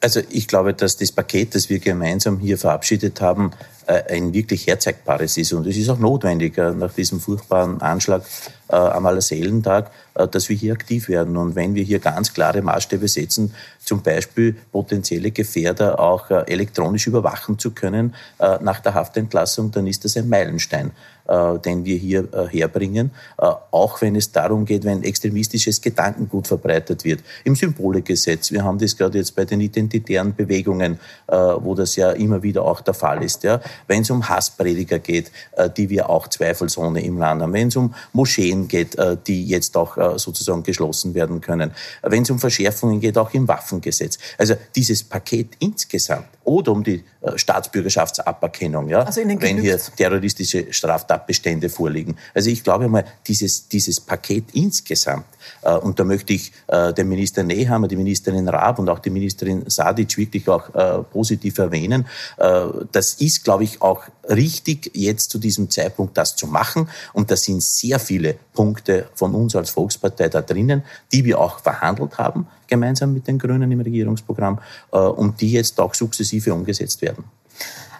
[0.01, 3.53] Also ich glaube, dass das Paket, das wir gemeinsam hier verabschiedet haben,
[3.93, 5.53] ein wirklich herzeigbares ist.
[5.53, 8.23] Und es ist auch notwendig äh, nach diesem furchtbaren Anschlag
[8.69, 9.91] äh, am Allerseelentag,
[10.31, 11.37] dass wir hier aktiv werden.
[11.37, 13.53] Und wenn wir hier ganz klare Maßstäbe setzen,
[13.85, 20.17] zum Beispiel potenzielle Gefährder auch elektronisch überwachen zu können nach der Haftentlassung, dann ist das
[20.17, 20.93] ein Meilenstein
[21.27, 26.47] äh, den wir hier äh, herbringen, äh, auch wenn es darum geht, wenn extremistisches Gedankengut
[26.47, 27.21] verbreitet wird.
[27.45, 32.11] Im Symbolegesetz, wir haben das gerade jetzt bei den identitären Bewegungen, äh, wo das ja
[32.11, 33.43] immer wieder auch der Fall ist.
[33.43, 33.61] Ja.
[33.87, 37.77] Wenn es um Hassprediger geht, äh, die wir auch zweifelsohne im Land haben, wenn es
[37.77, 41.71] um Moscheen geht, äh, die jetzt auch sozusagen geschlossen werden können,
[42.03, 44.19] wenn es um Verschärfungen geht, auch im Waffengesetz.
[44.39, 47.03] Also dieses Paket insgesamt oder um die
[47.37, 52.17] Staatsbürgerschaftsaberkennung, ja, also wenn hier terroristische Straftaten Tatbestände vorliegen.
[52.35, 55.27] Also ich glaube mal, dieses, dieses Paket insgesamt,
[55.63, 59.11] äh, und da möchte ich äh, den Minister Nehammer, die Ministerin Raab und auch die
[59.11, 62.07] Ministerin Sadic wirklich auch äh, positiv erwähnen.
[62.37, 66.89] Äh, das ist, glaube ich, auch richtig, jetzt zu diesem Zeitpunkt das zu machen.
[67.13, 70.83] Und da sind sehr viele Punkte von uns als Volkspartei da drinnen,
[71.13, 74.59] die wir auch verhandelt haben, gemeinsam mit den Grünen im Regierungsprogramm,
[74.93, 77.25] äh, und die jetzt auch sukzessive umgesetzt werden.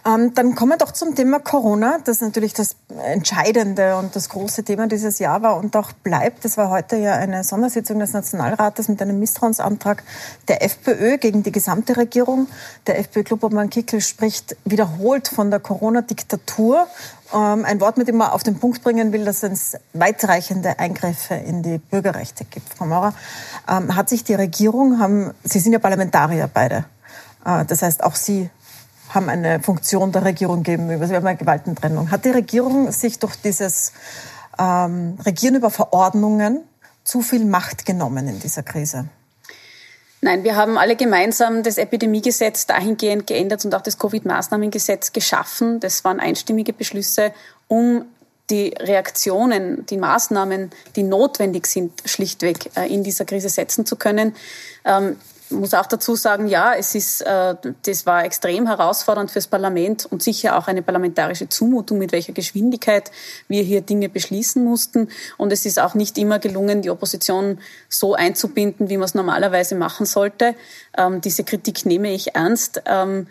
[0.07, 2.75] Ähm, dann kommen wir doch zum Thema Corona, das natürlich das
[3.05, 6.45] entscheidende und das große Thema dieses Jahr war und auch bleibt.
[6.45, 10.03] Das war heute ja eine Sondersitzung des Nationalrates mit einem Misstrauensantrag
[10.47, 12.47] der FPÖ gegen die gesamte Regierung.
[12.85, 16.87] Der FPÖ-Clubobmann Kickel spricht wiederholt von der Corona-Diktatur.
[17.33, 21.33] Ähm, ein Wort, mit dem man auf den Punkt bringen will, dass es weitreichende Eingriffe
[21.33, 22.75] in die Bürgerrechte gibt.
[22.75, 23.15] Frau Maurer,
[23.67, 26.85] ähm, hat sich die Regierung, haben, Sie sind ja Parlamentarier beide,
[27.43, 28.51] äh, das heißt auch Sie
[29.15, 31.07] haben eine Funktion der Regierung gegenüber.
[31.07, 32.11] Sie haben eine Gewaltentrennung.
[32.11, 33.93] Hat die Regierung sich durch dieses
[34.59, 36.61] ähm, Regieren über Verordnungen
[37.03, 39.07] zu viel Macht genommen in dieser Krise?
[40.21, 45.79] Nein, wir haben alle gemeinsam das Epidemiegesetz dahingehend geändert und auch das Covid-Maßnahmengesetz geschaffen.
[45.79, 47.31] Das waren einstimmige Beschlüsse,
[47.67, 48.05] um
[48.49, 54.35] die Reaktionen, die Maßnahmen, die notwendig sind, schlichtweg äh, in dieser Krise setzen zu können.
[55.51, 60.23] Muss auch dazu sagen, ja, es ist, äh, das war extrem herausfordernd fürs Parlament und
[60.23, 63.11] sicher auch eine parlamentarische Zumutung, mit welcher Geschwindigkeit
[63.47, 65.09] wir hier Dinge beschließen mussten.
[65.37, 67.59] Und es ist auch nicht immer gelungen, die Opposition
[67.89, 70.55] so einzubinden, wie man es normalerweise machen sollte.
[70.97, 72.81] Ähm, diese Kritik nehme ich ernst.
[72.85, 73.27] Ähm,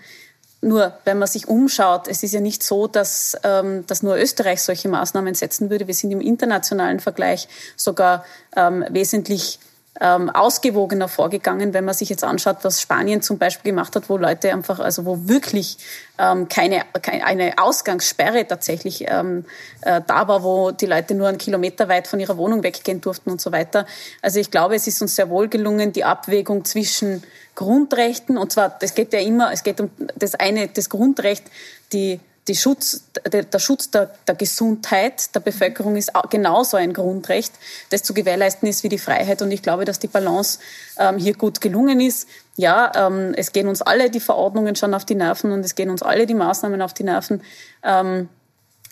[0.64, 4.62] nur wenn man sich umschaut, es ist ja nicht so, dass, ähm, dass nur Österreich
[4.62, 5.86] solche Maßnahmen setzen würde.
[5.86, 8.24] Wir sind im internationalen Vergleich sogar
[8.56, 9.58] ähm, wesentlich
[10.00, 14.16] ähm, ausgewogener vorgegangen, wenn man sich jetzt anschaut, was Spanien zum Beispiel gemacht hat, wo
[14.16, 15.78] Leute einfach, also wo wirklich
[16.18, 19.44] ähm, keine, keine eine Ausgangssperre tatsächlich ähm,
[19.82, 23.30] äh, da war, wo die Leute nur einen Kilometer weit von ihrer Wohnung weggehen durften
[23.30, 23.86] und so weiter.
[24.20, 27.22] Also ich glaube, es ist uns sehr wohl gelungen, die Abwägung zwischen
[27.54, 31.44] Grundrechten, und zwar, das geht ja immer, es geht um das eine, das Grundrecht,
[31.92, 32.18] die
[32.48, 37.54] die Schutz, der, der Schutz der, der, Gesundheit der Bevölkerung ist genauso ein Grundrecht,
[37.90, 39.40] das zu gewährleisten ist wie die Freiheit.
[39.40, 40.58] Und ich glaube, dass die Balance
[40.98, 42.28] ähm, hier gut gelungen ist.
[42.56, 45.90] Ja, ähm, es gehen uns alle die Verordnungen schon auf die Nerven und es gehen
[45.90, 47.42] uns alle die Maßnahmen auf die Nerven.
[47.82, 48.28] Ähm,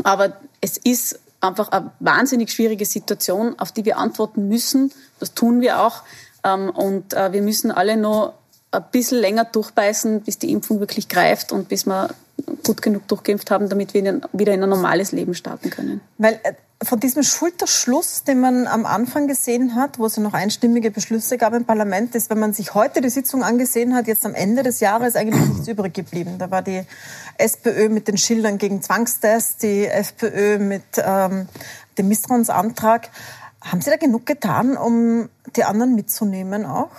[0.02, 4.92] aber es ist einfach eine wahnsinnig schwierige Situation, auf die wir antworten müssen.
[5.20, 6.02] Das tun wir auch.
[6.42, 8.34] Ähm, und äh, wir müssen alle noch
[8.70, 12.08] ein bisschen länger durchbeißen, bis die Impfung wirklich greift und bis wir
[12.64, 16.00] gut genug durchgeimpft haben, damit wir wieder in ein normales Leben starten können.
[16.18, 20.34] Weil äh, von diesem Schulterschluss, den man am Anfang gesehen hat, wo es ja noch
[20.34, 24.26] einstimmige Beschlüsse gab im Parlament, ist, wenn man sich heute die Sitzung angesehen hat, jetzt
[24.26, 26.36] am Ende des Jahres eigentlich nichts übrig geblieben.
[26.38, 26.82] Da war die
[27.38, 31.48] SPÖ mit den Schildern gegen Zwangstests, die FPÖ mit ähm,
[31.98, 33.10] dem Misstrauensantrag.
[33.60, 36.90] Haben Sie da genug getan, um die anderen mitzunehmen auch?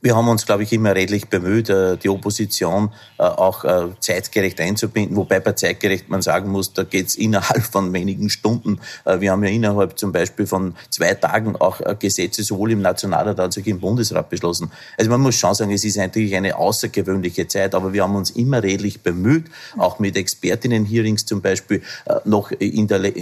[0.00, 4.60] Wir haben uns, glaube ich, immer redlich bemüht, äh, die Opposition äh, auch äh, zeitgerecht
[4.60, 8.78] einzubinden, wobei bei zeitgerecht man sagen muss, da geht es innerhalb von wenigen Stunden.
[9.04, 13.58] Wir haben ja innerhalb zum Beispiel von zwei Tagen auch Gesetze sowohl im Nationalrat als
[13.58, 14.70] auch im Bundesrat beschlossen.
[14.96, 18.30] Also man muss schon sagen, es ist eigentlich eine außergewöhnliche Zeit, aber wir haben uns
[18.30, 19.46] immer redlich bemüht,
[19.76, 21.82] auch mit Expertinnen-Hearings zum Beispiel
[22.24, 23.12] noch in der,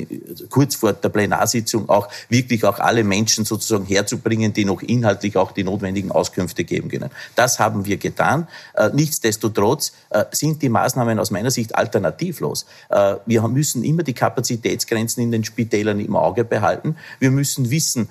[0.51, 5.53] kurz vor der Plenarsitzung auch wirklich auch alle Menschen sozusagen herzubringen, die noch inhaltlich auch
[5.53, 7.10] die notwendigen Auskünfte geben können.
[7.34, 8.48] Das haben wir getan.
[8.74, 12.66] Äh, nichtsdestotrotz äh, sind die Maßnahmen aus meiner Sicht alternativlos.
[12.90, 16.97] Äh, wir müssen immer die Kapazitätsgrenzen in den Spitälern im Auge behalten.
[17.18, 18.09] Wir müssen wissen,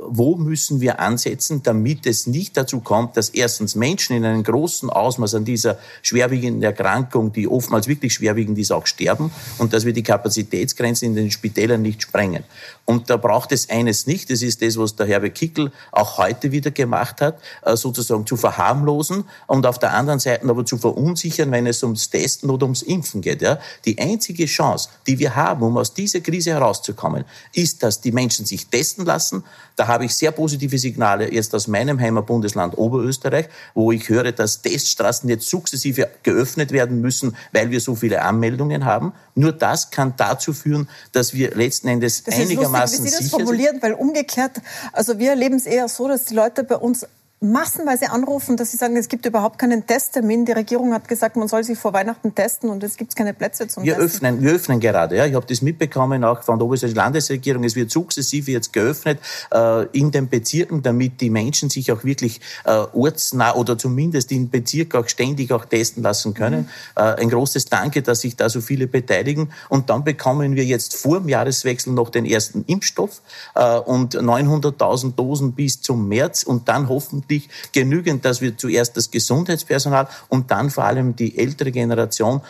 [0.00, 4.90] wo müssen wir ansetzen, damit es nicht dazu kommt, dass erstens Menschen in einem großen
[4.90, 9.92] Ausmaß an dieser schwerwiegenden Erkrankung, die oftmals wirklich schwerwiegend ist, auch sterben und dass wir
[9.92, 12.44] die Kapazitätsgrenzen in den Spitälern nicht sprengen.
[12.84, 16.50] Und da braucht es eines nicht, das ist das, was der Herbert Kickel auch heute
[16.50, 17.38] wieder gemacht hat,
[17.76, 22.50] sozusagen zu verharmlosen und auf der anderen Seite aber zu verunsichern, wenn es ums Testen
[22.50, 23.42] oder ums Impfen geht.
[23.42, 23.58] Ja?
[23.84, 28.46] Die einzige Chance, die wir haben, um aus dieser Krise herauszukommen, ist, dass die Menschen
[28.46, 29.44] sich testen lassen.
[29.76, 34.62] Da habe ich sehr positive Signale jetzt aus meinem Heimatbundesland Oberösterreich, wo ich höre, dass
[34.62, 39.12] Teststraßen jetzt sukzessive geöffnet werden müssen, weil wir so viele Anmeldungen haben.
[39.34, 43.30] Nur das kann dazu führen, dass wir letzten Endes das einigermaßen ist lustig, wie Sie
[43.30, 44.60] das formulieren, weil umgekehrt,
[44.92, 47.06] also wir erleben es eher so, dass die Leute bei uns
[47.42, 50.44] massenweise anrufen, dass sie sagen, es gibt überhaupt keinen Testtermin.
[50.44, 53.32] Die Regierung hat gesagt, man soll sich vor Weihnachten testen und jetzt gibt es keine
[53.32, 54.28] Plätze zum wir Testen.
[54.28, 55.16] Öffnen, wir öffnen gerade.
[55.16, 55.24] Ja.
[55.24, 57.64] Ich habe das mitbekommen, auch von der oberösterreichischen Landesregierung.
[57.64, 59.20] Es wird sukzessive jetzt geöffnet
[59.54, 64.50] äh, in den Bezirken, damit die Menschen sich auch wirklich äh, ortsnah oder zumindest im
[64.50, 66.68] Bezirk auch ständig auch testen lassen können.
[66.96, 67.02] Mhm.
[67.02, 69.50] Äh, ein großes Danke, dass sich da so viele beteiligen.
[69.70, 73.22] Und dann bekommen wir jetzt vor dem Jahreswechsel noch den ersten Impfstoff
[73.54, 78.96] äh, und 900.000 Dosen bis zum März und dann hoffentlich hoffentlich genügend, dass wir zuerst
[78.96, 82.40] das Gesundheitspersonal und dann vor allem die ältere Generation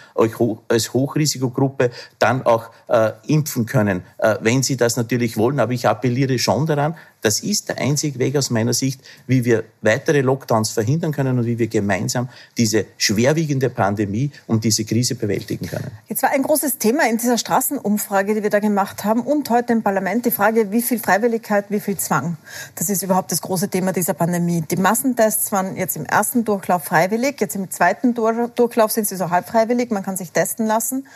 [0.69, 5.61] als Hochrisikogruppe dann auch äh, impfen können, äh, wenn sie das natürlich wollen.
[5.61, 9.65] Aber ich appelliere schon daran, das ist der einzige Weg aus meiner Sicht, wie wir
[9.83, 15.67] weitere Lockdowns verhindern können und wie wir gemeinsam diese schwerwiegende Pandemie und diese Krise bewältigen
[15.67, 15.91] können.
[16.09, 19.73] Jetzt war ein großes Thema in dieser Straßenumfrage, die wir da gemacht haben und heute
[19.73, 22.37] im Parlament die Frage, wie viel Freiwilligkeit, wie viel Zwang.
[22.75, 24.63] Das ist überhaupt das große Thema dieser Pandemie.
[24.63, 29.31] Die Massentests waren jetzt im ersten Durchlauf freiwillig, jetzt im zweiten Durchlauf sind sie so
[29.31, 31.07] halb freiwillig, man kann sich testen lassen.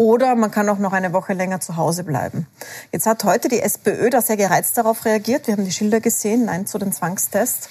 [0.00, 2.46] Oder man kann auch noch eine Woche länger zu Hause bleiben.
[2.92, 5.48] Jetzt hat heute die SPÖ da sehr gereizt darauf reagiert.
[5.48, 7.68] Wir haben die Schilder gesehen, nein zu den Zwangstests,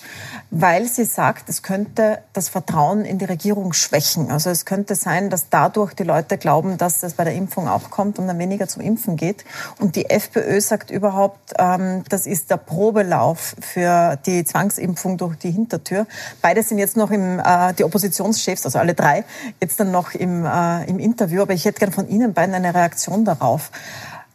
[0.52, 4.30] weil sie sagt, es könnte das Vertrauen in die Regierung schwächen.
[4.30, 7.92] Also es könnte sein, dass dadurch die Leute glauben, dass es bei der Impfung auch
[7.92, 9.46] kommt und dann weniger zum Impfen geht.
[9.80, 15.52] Und die FPÖ sagt überhaupt, ähm, das ist der Probelauf für die Zwangsimpfung durch die
[15.52, 16.06] Hintertür.
[16.42, 19.24] Beide sind jetzt noch im, äh, die Oppositionschefs, also alle drei,
[19.62, 21.44] jetzt dann noch im, äh, im Interview.
[21.44, 23.70] Aber ich hätte gerne von Ihnen Ihnen beiden eine Reaktion darauf.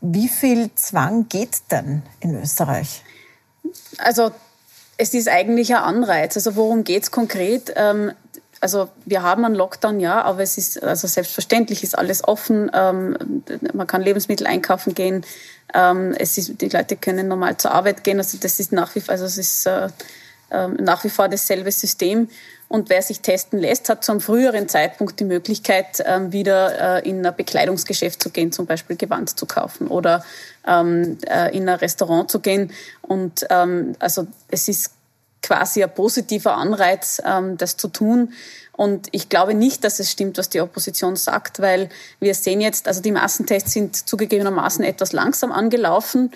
[0.01, 3.03] Wie viel Zwang geht denn in Österreich?
[3.99, 4.31] Also
[4.97, 6.37] es ist eigentlich ein Anreiz.
[6.37, 7.73] Also worum geht es konkret?
[7.75, 8.13] Ähm,
[8.61, 12.71] also wir haben einen Lockdown, ja, aber es ist also selbstverständlich ist alles offen.
[12.73, 13.43] Ähm,
[13.73, 15.25] man kann Lebensmittel einkaufen gehen.
[15.75, 18.19] Ähm, es ist, die Leute können normal zur Arbeit gehen.
[18.19, 19.89] Also das ist nach wie vor, also es ist äh,
[20.79, 22.29] nach wie vor dasselbe System.
[22.73, 27.07] Und wer sich testen lässt, hat zu einem früheren Zeitpunkt die Möglichkeit, ähm, wieder äh,
[27.07, 30.24] in ein Bekleidungsgeschäft zu gehen, zum Beispiel Gewand zu kaufen oder
[30.66, 32.73] ähm, äh, in ein Restaurant zu gehen.
[33.03, 34.93] Und ähm, also es ist
[35.43, 37.20] quasi ein positiver Anreiz,
[37.59, 38.32] das zu tun.
[38.70, 41.89] Und ich glaube nicht, dass es stimmt, was die Opposition sagt, weil
[42.20, 46.31] wir sehen jetzt, also die Massentests sind zugegebenermaßen etwas langsam angelaufen.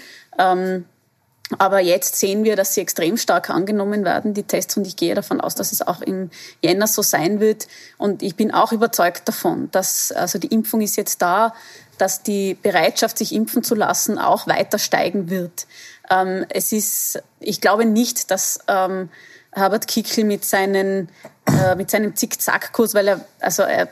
[1.59, 5.15] Aber jetzt sehen wir, dass sie extrem stark angenommen werden, die Tests, und ich gehe
[5.15, 7.69] davon aus, dass es auch im Jänner so sein wird.
[7.99, 11.55] Und ich bin auch überzeugt davon, dass also die Impfung ist jetzt da,
[11.99, 15.67] dass die Bereitschaft, sich impfen zu lassen, auch weiter steigen wird.
[16.11, 19.09] Ähm, es ist, ich glaube nicht, dass ähm,
[19.53, 21.09] Herbert Kickl mit seinen
[21.47, 23.89] äh, mit seinem Zickzackkurs, weil er, also er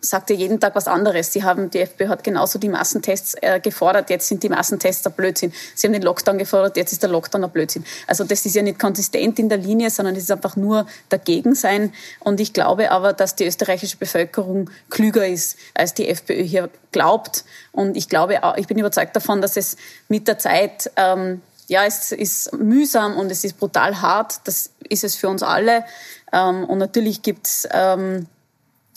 [0.00, 1.32] sagt ja jeden Tag was anderes.
[1.32, 5.12] Sie haben, die FPÖ hat genauso die Massentests äh, gefordert, jetzt sind die Massentests ein
[5.12, 5.52] Blödsinn.
[5.76, 7.84] Sie haben den Lockdown gefordert, jetzt ist der Lockdown ein Blödsinn.
[8.08, 11.54] Also das ist ja nicht konsistent in der Linie, sondern es ist einfach nur dagegen
[11.54, 11.92] sein.
[12.18, 17.44] Und ich glaube aber, dass die österreichische Bevölkerung klüger ist, als die FPÖ hier glaubt.
[17.70, 19.76] Und ich glaube, ich bin überzeugt davon, dass es
[20.08, 24.40] mit der Zeit ähm, ja, es ist mühsam und es ist brutal hart.
[24.44, 25.84] Das ist es für uns alle.
[26.32, 28.26] Ähm, und natürlich gibt's ähm,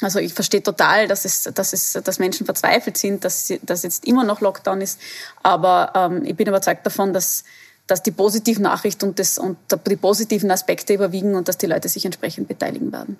[0.02, 4.06] also ich verstehe total, dass es, dass es, dass Menschen verzweifelt sind, dass, dass jetzt
[4.06, 5.00] immer noch Lockdown ist.
[5.44, 7.44] Aber ähm, ich bin überzeugt davon, dass
[7.90, 9.58] dass die positive Nachricht und, das, und
[9.88, 13.18] die positiven Aspekte überwiegen und dass die Leute sich entsprechend beteiligen werden.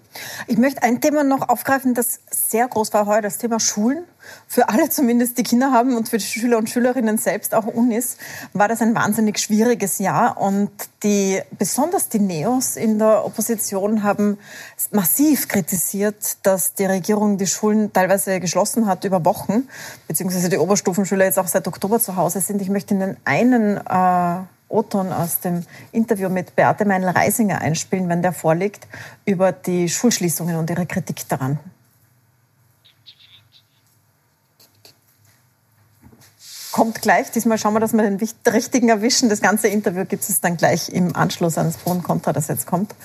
[0.48, 4.04] Ich möchte ein Thema noch aufgreifen, das sehr groß war heute, das Thema Schulen.
[4.48, 8.18] Für alle zumindest, die Kinder haben und für die Schüler und Schülerinnen selbst, auch Unis,
[8.54, 10.40] war das ein wahnsinnig schwieriges Jahr.
[10.40, 10.72] Und
[11.04, 14.38] die, besonders die Neos in der Opposition haben
[14.92, 19.68] massiv kritisiert, dass die Regierung die Schulen teilweise geschlossen hat über Wochen,
[20.08, 22.62] beziehungsweise die Oberstufenschüler jetzt auch seit Oktober zu Hause sind.
[22.62, 28.34] Ich möchte Ihnen einen äh, O-Ton aus dem Interview mit Beate Meinl-Reisinger einspielen, wenn der
[28.34, 28.88] vorliegt,
[29.26, 31.60] über die Schulschließungen und ihre Kritik daran.
[36.80, 37.30] Kommt gleich.
[37.32, 39.28] Diesmal schauen wir, dass wir den richtigen erwischen.
[39.28, 41.94] Das ganze Interview gibt es dann gleich im Anschluss ans Pro
[42.32, 42.96] das jetzt kommt.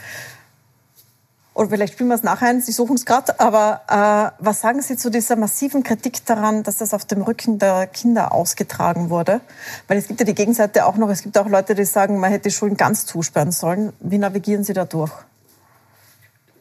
[1.54, 3.40] Oder vielleicht spielen wir es nachher ein, Sie suchen es gerade.
[3.40, 7.58] Aber äh, was sagen Sie zu dieser massiven Kritik daran, dass das auf dem Rücken
[7.58, 9.40] der Kinder ausgetragen wurde?
[9.88, 11.08] Weil es gibt ja die Gegenseite auch noch.
[11.08, 13.92] Es gibt auch Leute, die sagen, man hätte die Schulen ganz zusperren sollen.
[13.98, 15.10] Wie navigieren Sie da durch?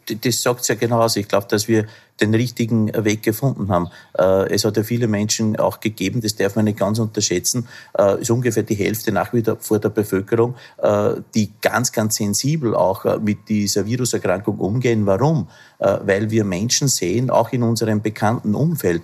[0.06, 1.20] das sagt ja genauso.
[1.20, 1.86] Ich glaube, dass wir
[2.22, 3.90] den richtigen Weg gefunden haben.
[4.18, 7.68] Äh, es hat ja viele Menschen auch gegeben, das darf man nicht ganz unterschätzen,
[7.98, 12.76] äh, ist ungefähr die Hälfte nach wie vor der Bevölkerung, äh, die ganz, ganz sensibel
[12.76, 15.06] auch mit dieser Viruserkrankung umgehen.
[15.06, 15.48] Warum?
[15.80, 19.02] Weil wir Menschen sehen, auch in unserem bekannten Umfeld.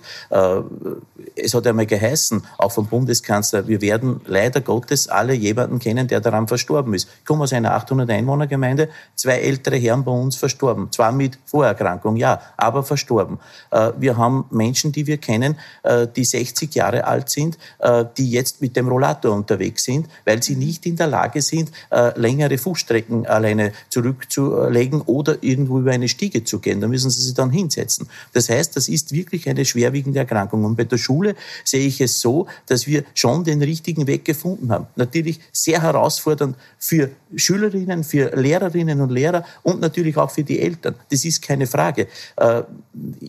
[1.36, 6.20] Es hat einmal geheißen, auch vom Bundeskanzler, wir werden leider Gottes alle jemanden kennen, der
[6.20, 7.08] daran verstorben ist.
[7.18, 10.90] Ich komme aus einer 800 Einwohnergemeinde, zwei ältere Herren bei uns verstorben.
[10.90, 13.38] Zwar mit Vorerkrankung, ja, aber verstorben verstorben.
[13.70, 18.30] Äh, wir haben Menschen, die wir kennen, äh, die 60 Jahre alt sind, äh, die
[18.30, 21.70] jetzt mit dem Rollator unterwegs sind, weil sie nicht in der Lage sind,
[22.16, 26.80] längere Fußstrecken alleine zurückzulegen oder irgendwo über eine Stiege zu gehen.
[26.80, 28.08] Da müssen sie sich dann hinsetzen.
[28.32, 30.64] Das heißt, das ist wirklich eine schwerwiegende Erkrankung.
[30.64, 34.70] Und bei der Schule sehe ich es so, dass wir schon den richtigen Weg gefunden
[34.70, 34.86] haben.
[34.96, 40.94] Natürlich sehr herausfordernd für Schülerinnen, für Lehrerinnen und Lehrer und natürlich auch für die Eltern.
[41.10, 42.08] Das ist keine Frage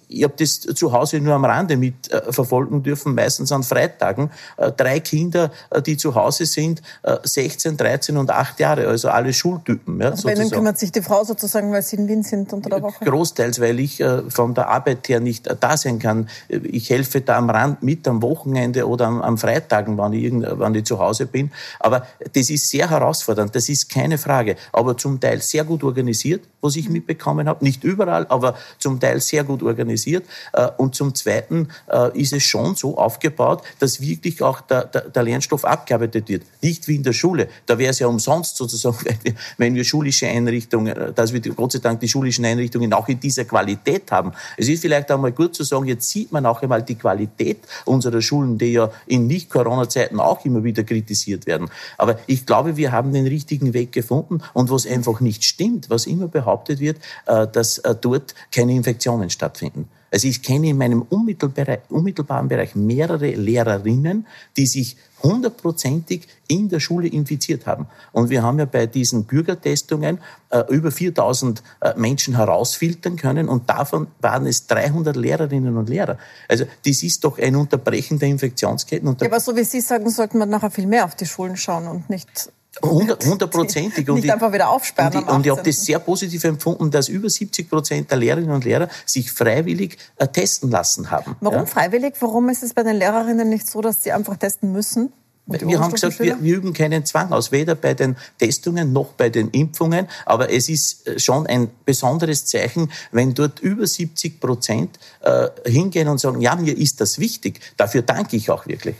[0.08, 4.32] ich habe das zu Hause nur am Rande mitverfolgen äh, dürfen, meistens an Freitagen.
[4.58, 6.82] Äh, drei Kinder, äh, die zu Hause sind,
[7.24, 10.00] 16, 13 und 8 Jahre, also alle Schultypen.
[10.00, 12.82] Ja, Bei ihnen kümmert sich die Frau sozusagen, weil sie in Wien sind unter der
[12.82, 13.04] Woche?
[13.04, 16.30] Großteils, weil ich von der Arbeit her nicht da sein kann.
[16.48, 20.76] Ich helfe da am Rand mit am Wochenende oder am, am Freitagen, wann ich, wann
[20.76, 21.52] ich zu Hause bin.
[21.80, 24.56] Aber das ist sehr herausfordernd, das ist keine Frage.
[24.72, 27.64] Aber zum Teil sehr gut organisiert, was ich mitbekommen habe.
[27.64, 30.26] Nicht überall, aber zum Teil sehr gut organisiert.
[30.53, 35.10] Äh, und zum Zweiten äh, ist es schon so aufgebaut, dass wirklich auch der, der,
[35.10, 36.44] der Lernstoff abgearbeitet wird.
[36.61, 37.49] Nicht wie in der Schule.
[37.65, 38.98] Da wäre es ja umsonst sozusagen,
[39.57, 43.19] wenn wir schulische Einrichtungen, äh, dass wir Gott sei Dank die schulischen Einrichtungen auch in
[43.19, 44.32] dieser Qualität haben.
[44.57, 48.22] Es ist vielleicht einmal gut zu sagen, jetzt sieht man auch einmal die Qualität unserer
[48.22, 51.69] Schulen, die ja in Nicht-Corona-Zeiten auch immer wieder kritisiert werden.
[51.98, 54.41] Aber ich glaube, wir haben den richtigen Weg gefunden.
[54.53, 59.90] Und was einfach nicht stimmt, was immer behauptet wird, dass dort keine Infektionen stattfinden.
[60.12, 67.08] Also ich kenne in meinem unmittelbaren Bereich mehrere Lehrerinnen, die sich hundertprozentig in der Schule
[67.08, 67.88] infiziert haben.
[68.12, 70.20] Und wir haben ja bei diesen Bürgertestungen
[70.50, 76.18] äh, über 4000 äh, Menschen herausfiltern können und davon waren es 300 Lehrerinnen und Lehrer.
[76.48, 79.16] Also das ist doch ein Unterbrechen der Infektionsketten.
[79.20, 81.88] ja, aber so wie Sie sagen, sollten wir nachher viel mehr auf die Schulen schauen
[81.88, 84.10] und nicht Hundertprozentig.
[84.10, 85.14] Und Nicht einfach wieder aufsperren.
[85.14, 88.52] Und, ich, und ich habe das sehr positiv empfunden, dass über 70 Prozent der Lehrerinnen
[88.52, 91.35] und Lehrer sich freiwillig äh, testen lassen haben.
[91.41, 91.65] Warum ja?
[91.65, 92.14] freiwillig?
[92.22, 95.11] Warum ist es bei den Lehrerinnen nicht so, dass sie einfach testen müssen?
[95.48, 99.30] Wir haben gesagt, wir, wir, üben keinen Zwang aus, weder bei den Testungen noch bei
[99.30, 100.07] den Impfungen.
[100.26, 106.07] Aber es ist äh, schon ein besonderes Zeichen, wenn dort über 70 Prozent äh, hingehen
[106.07, 107.60] und sagen, ja, mir ist das wichtig.
[107.76, 108.95] Dafür danke ich auch wirklich.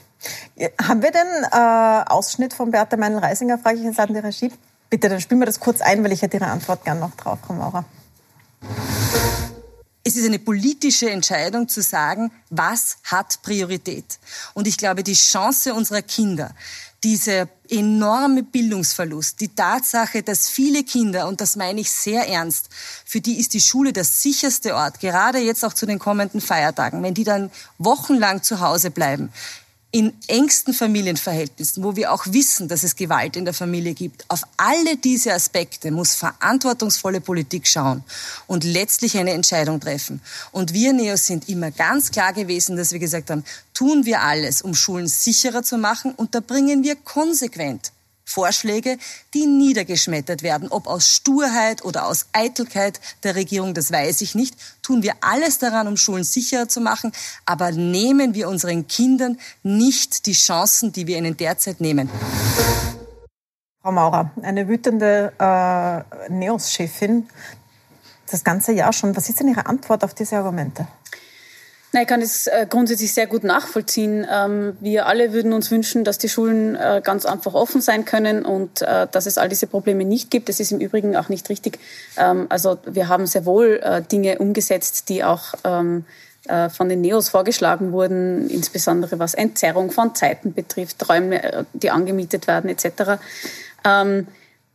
[0.82, 4.52] Haben wir den äh, Ausschnitt von Bertha Meinl-Reisinger, frage ich jetzt an die Regie.
[4.90, 7.40] Bitte, dann spielen wir das kurz ein, weil ich hätte Ihre Antwort gerne noch drauf,
[7.46, 7.86] Frau Maurer.
[10.04, 14.20] Es ist eine politische Entscheidung zu sagen, was hat Priorität.
[14.54, 16.52] Und ich glaube, die Chance unserer Kinder,
[17.04, 22.70] dieser enorme Bildungsverlust, die Tatsache, dass viele Kinder, und das meine ich sehr ernst,
[23.06, 27.02] für die ist die Schule der sicherste Ort, gerade jetzt auch zu den kommenden Feiertagen,
[27.02, 29.32] wenn die dann wochenlang zu Hause bleiben,
[29.92, 34.44] in engsten Familienverhältnissen, wo wir auch wissen, dass es Gewalt in der Familie gibt, auf
[34.56, 38.04] alle diese Aspekte muss verantwortungsvolle Politik schauen
[38.48, 40.22] und letztlich eine Entscheidung treffen.
[40.52, 43.44] Und wir Neos sind immer ganz klar gewesen, dass wir gesagt haben,
[43.74, 47.92] tun wir alles, um Schulen sicherer zu machen und da bringen wir konsequent
[48.24, 48.98] Vorschläge,
[49.34, 50.70] die niedergeschmettert werden.
[50.70, 54.56] Ob aus Sturheit oder aus Eitelkeit der Regierung, das weiß ich nicht.
[54.82, 57.12] Tun wir alles daran, um Schulen sicherer zu machen,
[57.46, 62.10] aber nehmen wir unseren Kindern nicht die Chancen, die wir ihnen derzeit nehmen.
[63.82, 67.28] Frau Maurer, eine wütende äh, NEOS-Chefin
[68.32, 69.16] das ganze Jahr schon.
[69.16, 70.88] Was ist denn Ihre Antwort auf diese Argumente?
[71.94, 74.26] Ich kann es äh, grundsätzlich sehr gut nachvollziehen.
[74.32, 78.46] Ähm, wir alle würden uns wünschen, dass die Schulen äh, ganz einfach offen sein können
[78.46, 80.48] und äh, dass es all diese Probleme nicht gibt.
[80.48, 81.80] Das ist im Übrigen auch nicht richtig.
[82.16, 86.06] Ähm, also wir haben sehr wohl Dinge umgesetzt, die auch ähm,
[86.70, 92.70] von den Neos vorgeschlagen wurden, insbesondere was Entzerrung von Zeiten betrifft, Räume, die angemietet werden
[92.70, 93.22] etc.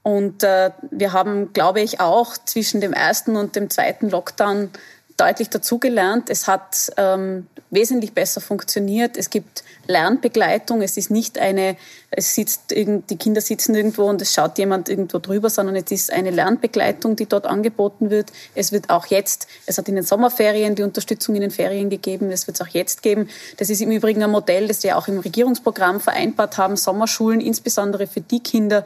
[0.02, 4.70] Und wir haben, glaube ich, auch zwischen dem ersten und dem zweiten Lockdown
[5.16, 6.28] deutlich dazugelernt.
[6.30, 9.16] Es hat ähm, wesentlich besser funktioniert.
[9.16, 10.82] Es gibt Lernbegleitung.
[10.82, 11.76] Es ist nicht eine,
[12.10, 16.12] es sitzt, die Kinder sitzen irgendwo und es schaut jemand irgendwo drüber, sondern es ist
[16.12, 18.30] eine Lernbegleitung, die dort angeboten wird.
[18.54, 22.30] Es wird auch jetzt, es hat in den Sommerferien die Unterstützung in den Ferien gegeben,
[22.30, 23.28] es wird es auch jetzt geben.
[23.56, 28.06] Das ist im Übrigen ein Modell, das wir auch im Regierungsprogramm vereinbart haben, Sommerschulen, insbesondere
[28.06, 28.84] für die Kinder,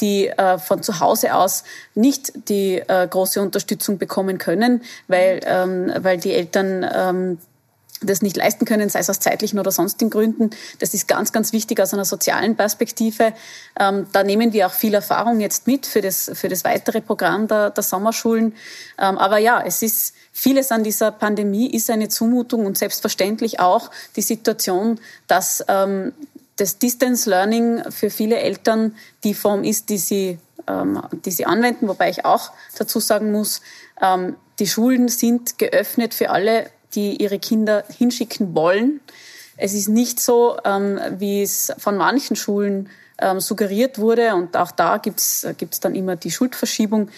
[0.00, 1.64] die äh, von zu Hause aus
[1.94, 7.38] nicht die äh, große Unterstützung bekommen können, weil, ähm, weil die Eltern ähm,
[8.02, 10.50] das nicht leisten können, sei es aus zeitlichen oder sonstigen Gründen.
[10.78, 13.34] Das ist ganz, ganz wichtig aus einer sozialen Perspektive.
[13.78, 17.46] Ähm, da nehmen wir auch viel Erfahrung jetzt mit für das, für das weitere Programm
[17.46, 18.54] der, der Sommerschulen.
[18.98, 23.90] Ähm, aber ja, es ist vieles an dieser Pandemie ist eine Zumutung und selbstverständlich auch
[24.16, 26.12] die Situation, dass ähm,
[26.60, 30.38] das Distance Learning für viele Eltern die Form ist, die sie,
[30.68, 33.62] ähm, die sie anwenden, wobei ich auch dazu sagen muss,
[34.00, 39.00] ähm, die Schulen sind geöffnet für alle die ihre Kinder hinschicken wollen.
[39.56, 42.88] Es ist nicht so, ähm, wie es von manchen Schulen
[43.20, 45.46] ähm, suggeriert wurde, und auch da gibt es
[45.80, 47.10] dann immer die Schuldverschiebung.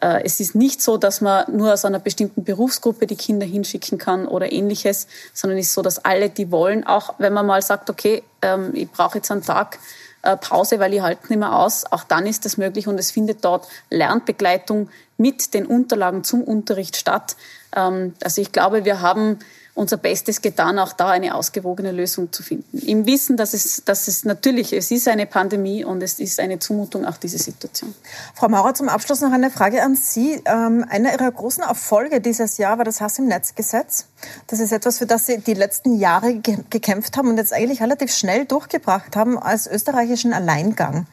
[0.00, 3.98] Äh, es ist nicht so, dass man nur aus einer bestimmten Berufsgruppe die Kinder hinschicken
[3.98, 7.62] kann oder ähnliches, sondern es ist so, dass alle, die wollen, auch wenn man mal
[7.62, 9.78] sagt, okay, ähm, ich brauche jetzt einen Tag,
[10.24, 11.84] äh, Pause, weil ich halte nicht mehr aus.
[11.90, 14.88] Auch dann ist das möglich und es findet dort Lernbegleitung
[15.18, 17.36] mit den Unterlagen zum Unterricht statt.
[17.76, 19.38] Ähm, also ich glaube, wir haben
[19.74, 22.78] unser Bestes getan, auch da eine ausgewogene Lösung zu finden.
[22.78, 26.60] Im Wissen, dass es, dass es natürlich, es ist eine Pandemie und es ist eine
[26.60, 27.92] Zumutung, auch diese Situation.
[28.34, 30.40] Frau Maurer, zum Abschluss noch eine Frage an Sie.
[30.44, 34.06] Ähm, einer Ihrer großen Erfolge dieses Jahr war das Hass im Netz-Gesetz.
[34.46, 38.14] Das ist etwas, für das Sie die letzten Jahre gekämpft haben und jetzt eigentlich relativ
[38.14, 41.06] schnell durchgebracht haben als österreichischen Alleingang.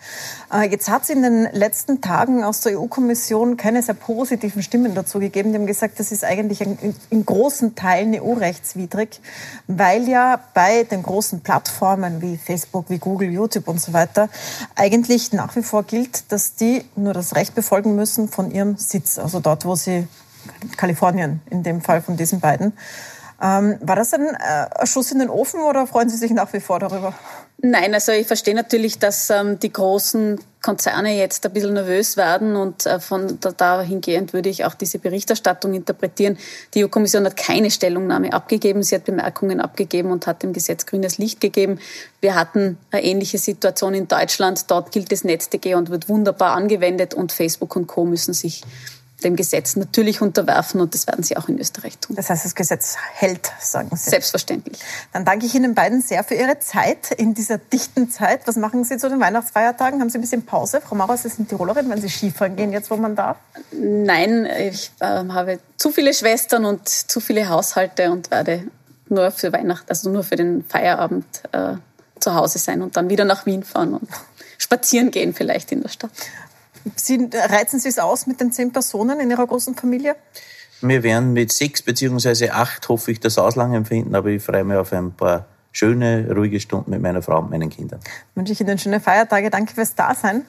[0.53, 4.93] Äh, jetzt hat es in den letzten Tagen aus der EU-Kommission keine sehr positiven Stimmen
[4.93, 5.51] dazu gegeben.
[5.51, 9.21] Die haben gesagt, das ist eigentlich in großen Teilen EU-Recht rechtswidrig,
[9.67, 14.29] weil ja bei den großen Plattformen wie Facebook, wie Google, YouTube und so weiter
[14.75, 19.17] eigentlich nach wie vor gilt, dass die nur das Recht befolgen müssen von ihrem Sitz,
[19.17, 20.07] also dort, wo sie
[20.75, 22.73] Kalifornien in dem Fall von diesen beiden.
[23.41, 26.59] Ähm, war das ein äh, Schuss in den Ofen oder freuen Sie sich nach wie
[26.59, 27.13] vor darüber?
[27.57, 32.55] Nein, also ich verstehe natürlich, dass ähm, die großen Konzerne jetzt ein bisschen nervös werden
[32.55, 36.37] und äh, von da, dahingehend würde ich auch diese Berichterstattung interpretieren.
[36.73, 41.17] Die EU-Kommission hat keine Stellungnahme abgegeben, sie hat Bemerkungen abgegeben und hat dem Gesetz grünes
[41.17, 41.79] Licht gegeben.
[42.19, 44.69] Wir hatten eine ähnliche Situation in Deutschland.
[44.69, 48.05] Dort gilt das NetzDG und wird wunderbar angewendet und Facebook und Co.
[48.05, 48.61] müssen sich
[49.23, 52.15] dem Gesetz natürlich unterwerfen und das werden sie auch in Österreich tun.
[52.15, 54.09] Das heißt, das Gesetz hält, sagen Sie.
[54.09, 54.79] Selbstverständlich.
[55.13, 58.47] Dann danke ich Ihnen beiden sehr für Ihre Zeit in dieser dichten Zeit.
[58.47, 60.01] Was machen Sie zu den Weihnachtsfeiertagen?
[60.01, 60.81] Haben Sie ein bisschen Pause?
[60.81, 63.37] Frau Maurer, Sie sind Tirolerin, wenn Sie Skifahren gehen, jetzt wo man darf?
[63.71, 68.63] Nein, ich äh, habe zu viele Schwestern und zu viele Haushalte und werde
[69.09, 71.73] nur für Weihnachten, also nur für den Feierabend äh,
[72.19, 74.09] zu Hause sein und dann wieder nach Wien fahren und
[74.57, 76.11] spazieren gehen vielleicht in der Stadt.
[76.95, 80.15] Sie, reizen Sie es aus mit den zehn Personen in Ihrer großen Familie?
[80.81, 84.77] Wir werden mit sechs beziehungsweise acht, hoffe ich, das Auslang empfinden, aber ich freue mich
[84.77, 87.99] auf ein paar schöne, ruhige Stunden mit meiner Frau und meinen Kindern.
[88.35, 89.49] Wünsche ich Ihnen schöne Feiertage.
[89.49, 90.43] Danke fürs Dasein.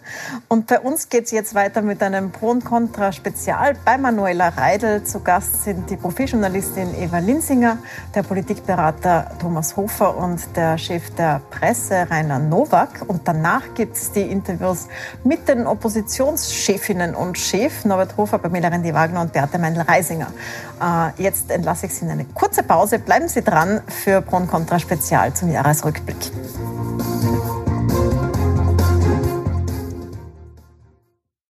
[0.48, 4.48] Und bei uns geht es jetzt weiter mit einem Pro und Contra Spezial bei Manuela
[4.48, 5.04] Reidel.
[5.04, 7.78] Zu Gast sind die Profijournalistin Eva Linsinger,
[8.14, 13.04] der Politikberater Thomas Hofer und der Chef der Presse Rainer Nowak.
[13.06, 14.88] Und danach gibt es die Interviews
[15.24, 20.32] mit den Oppositionschefinnen und Chef Norbert Hofer, Pamela Rendi-Wagner und Beate Meindl-Reisinger.
[20.80, 22.98] Äh, jetzt entlasse ich Sie in eine kurze Pause.
[22.98, 24.78] Bleiben Sie dran für Pro und Contra
[25.12, 26.16] Spezial zum Jahresrückblick.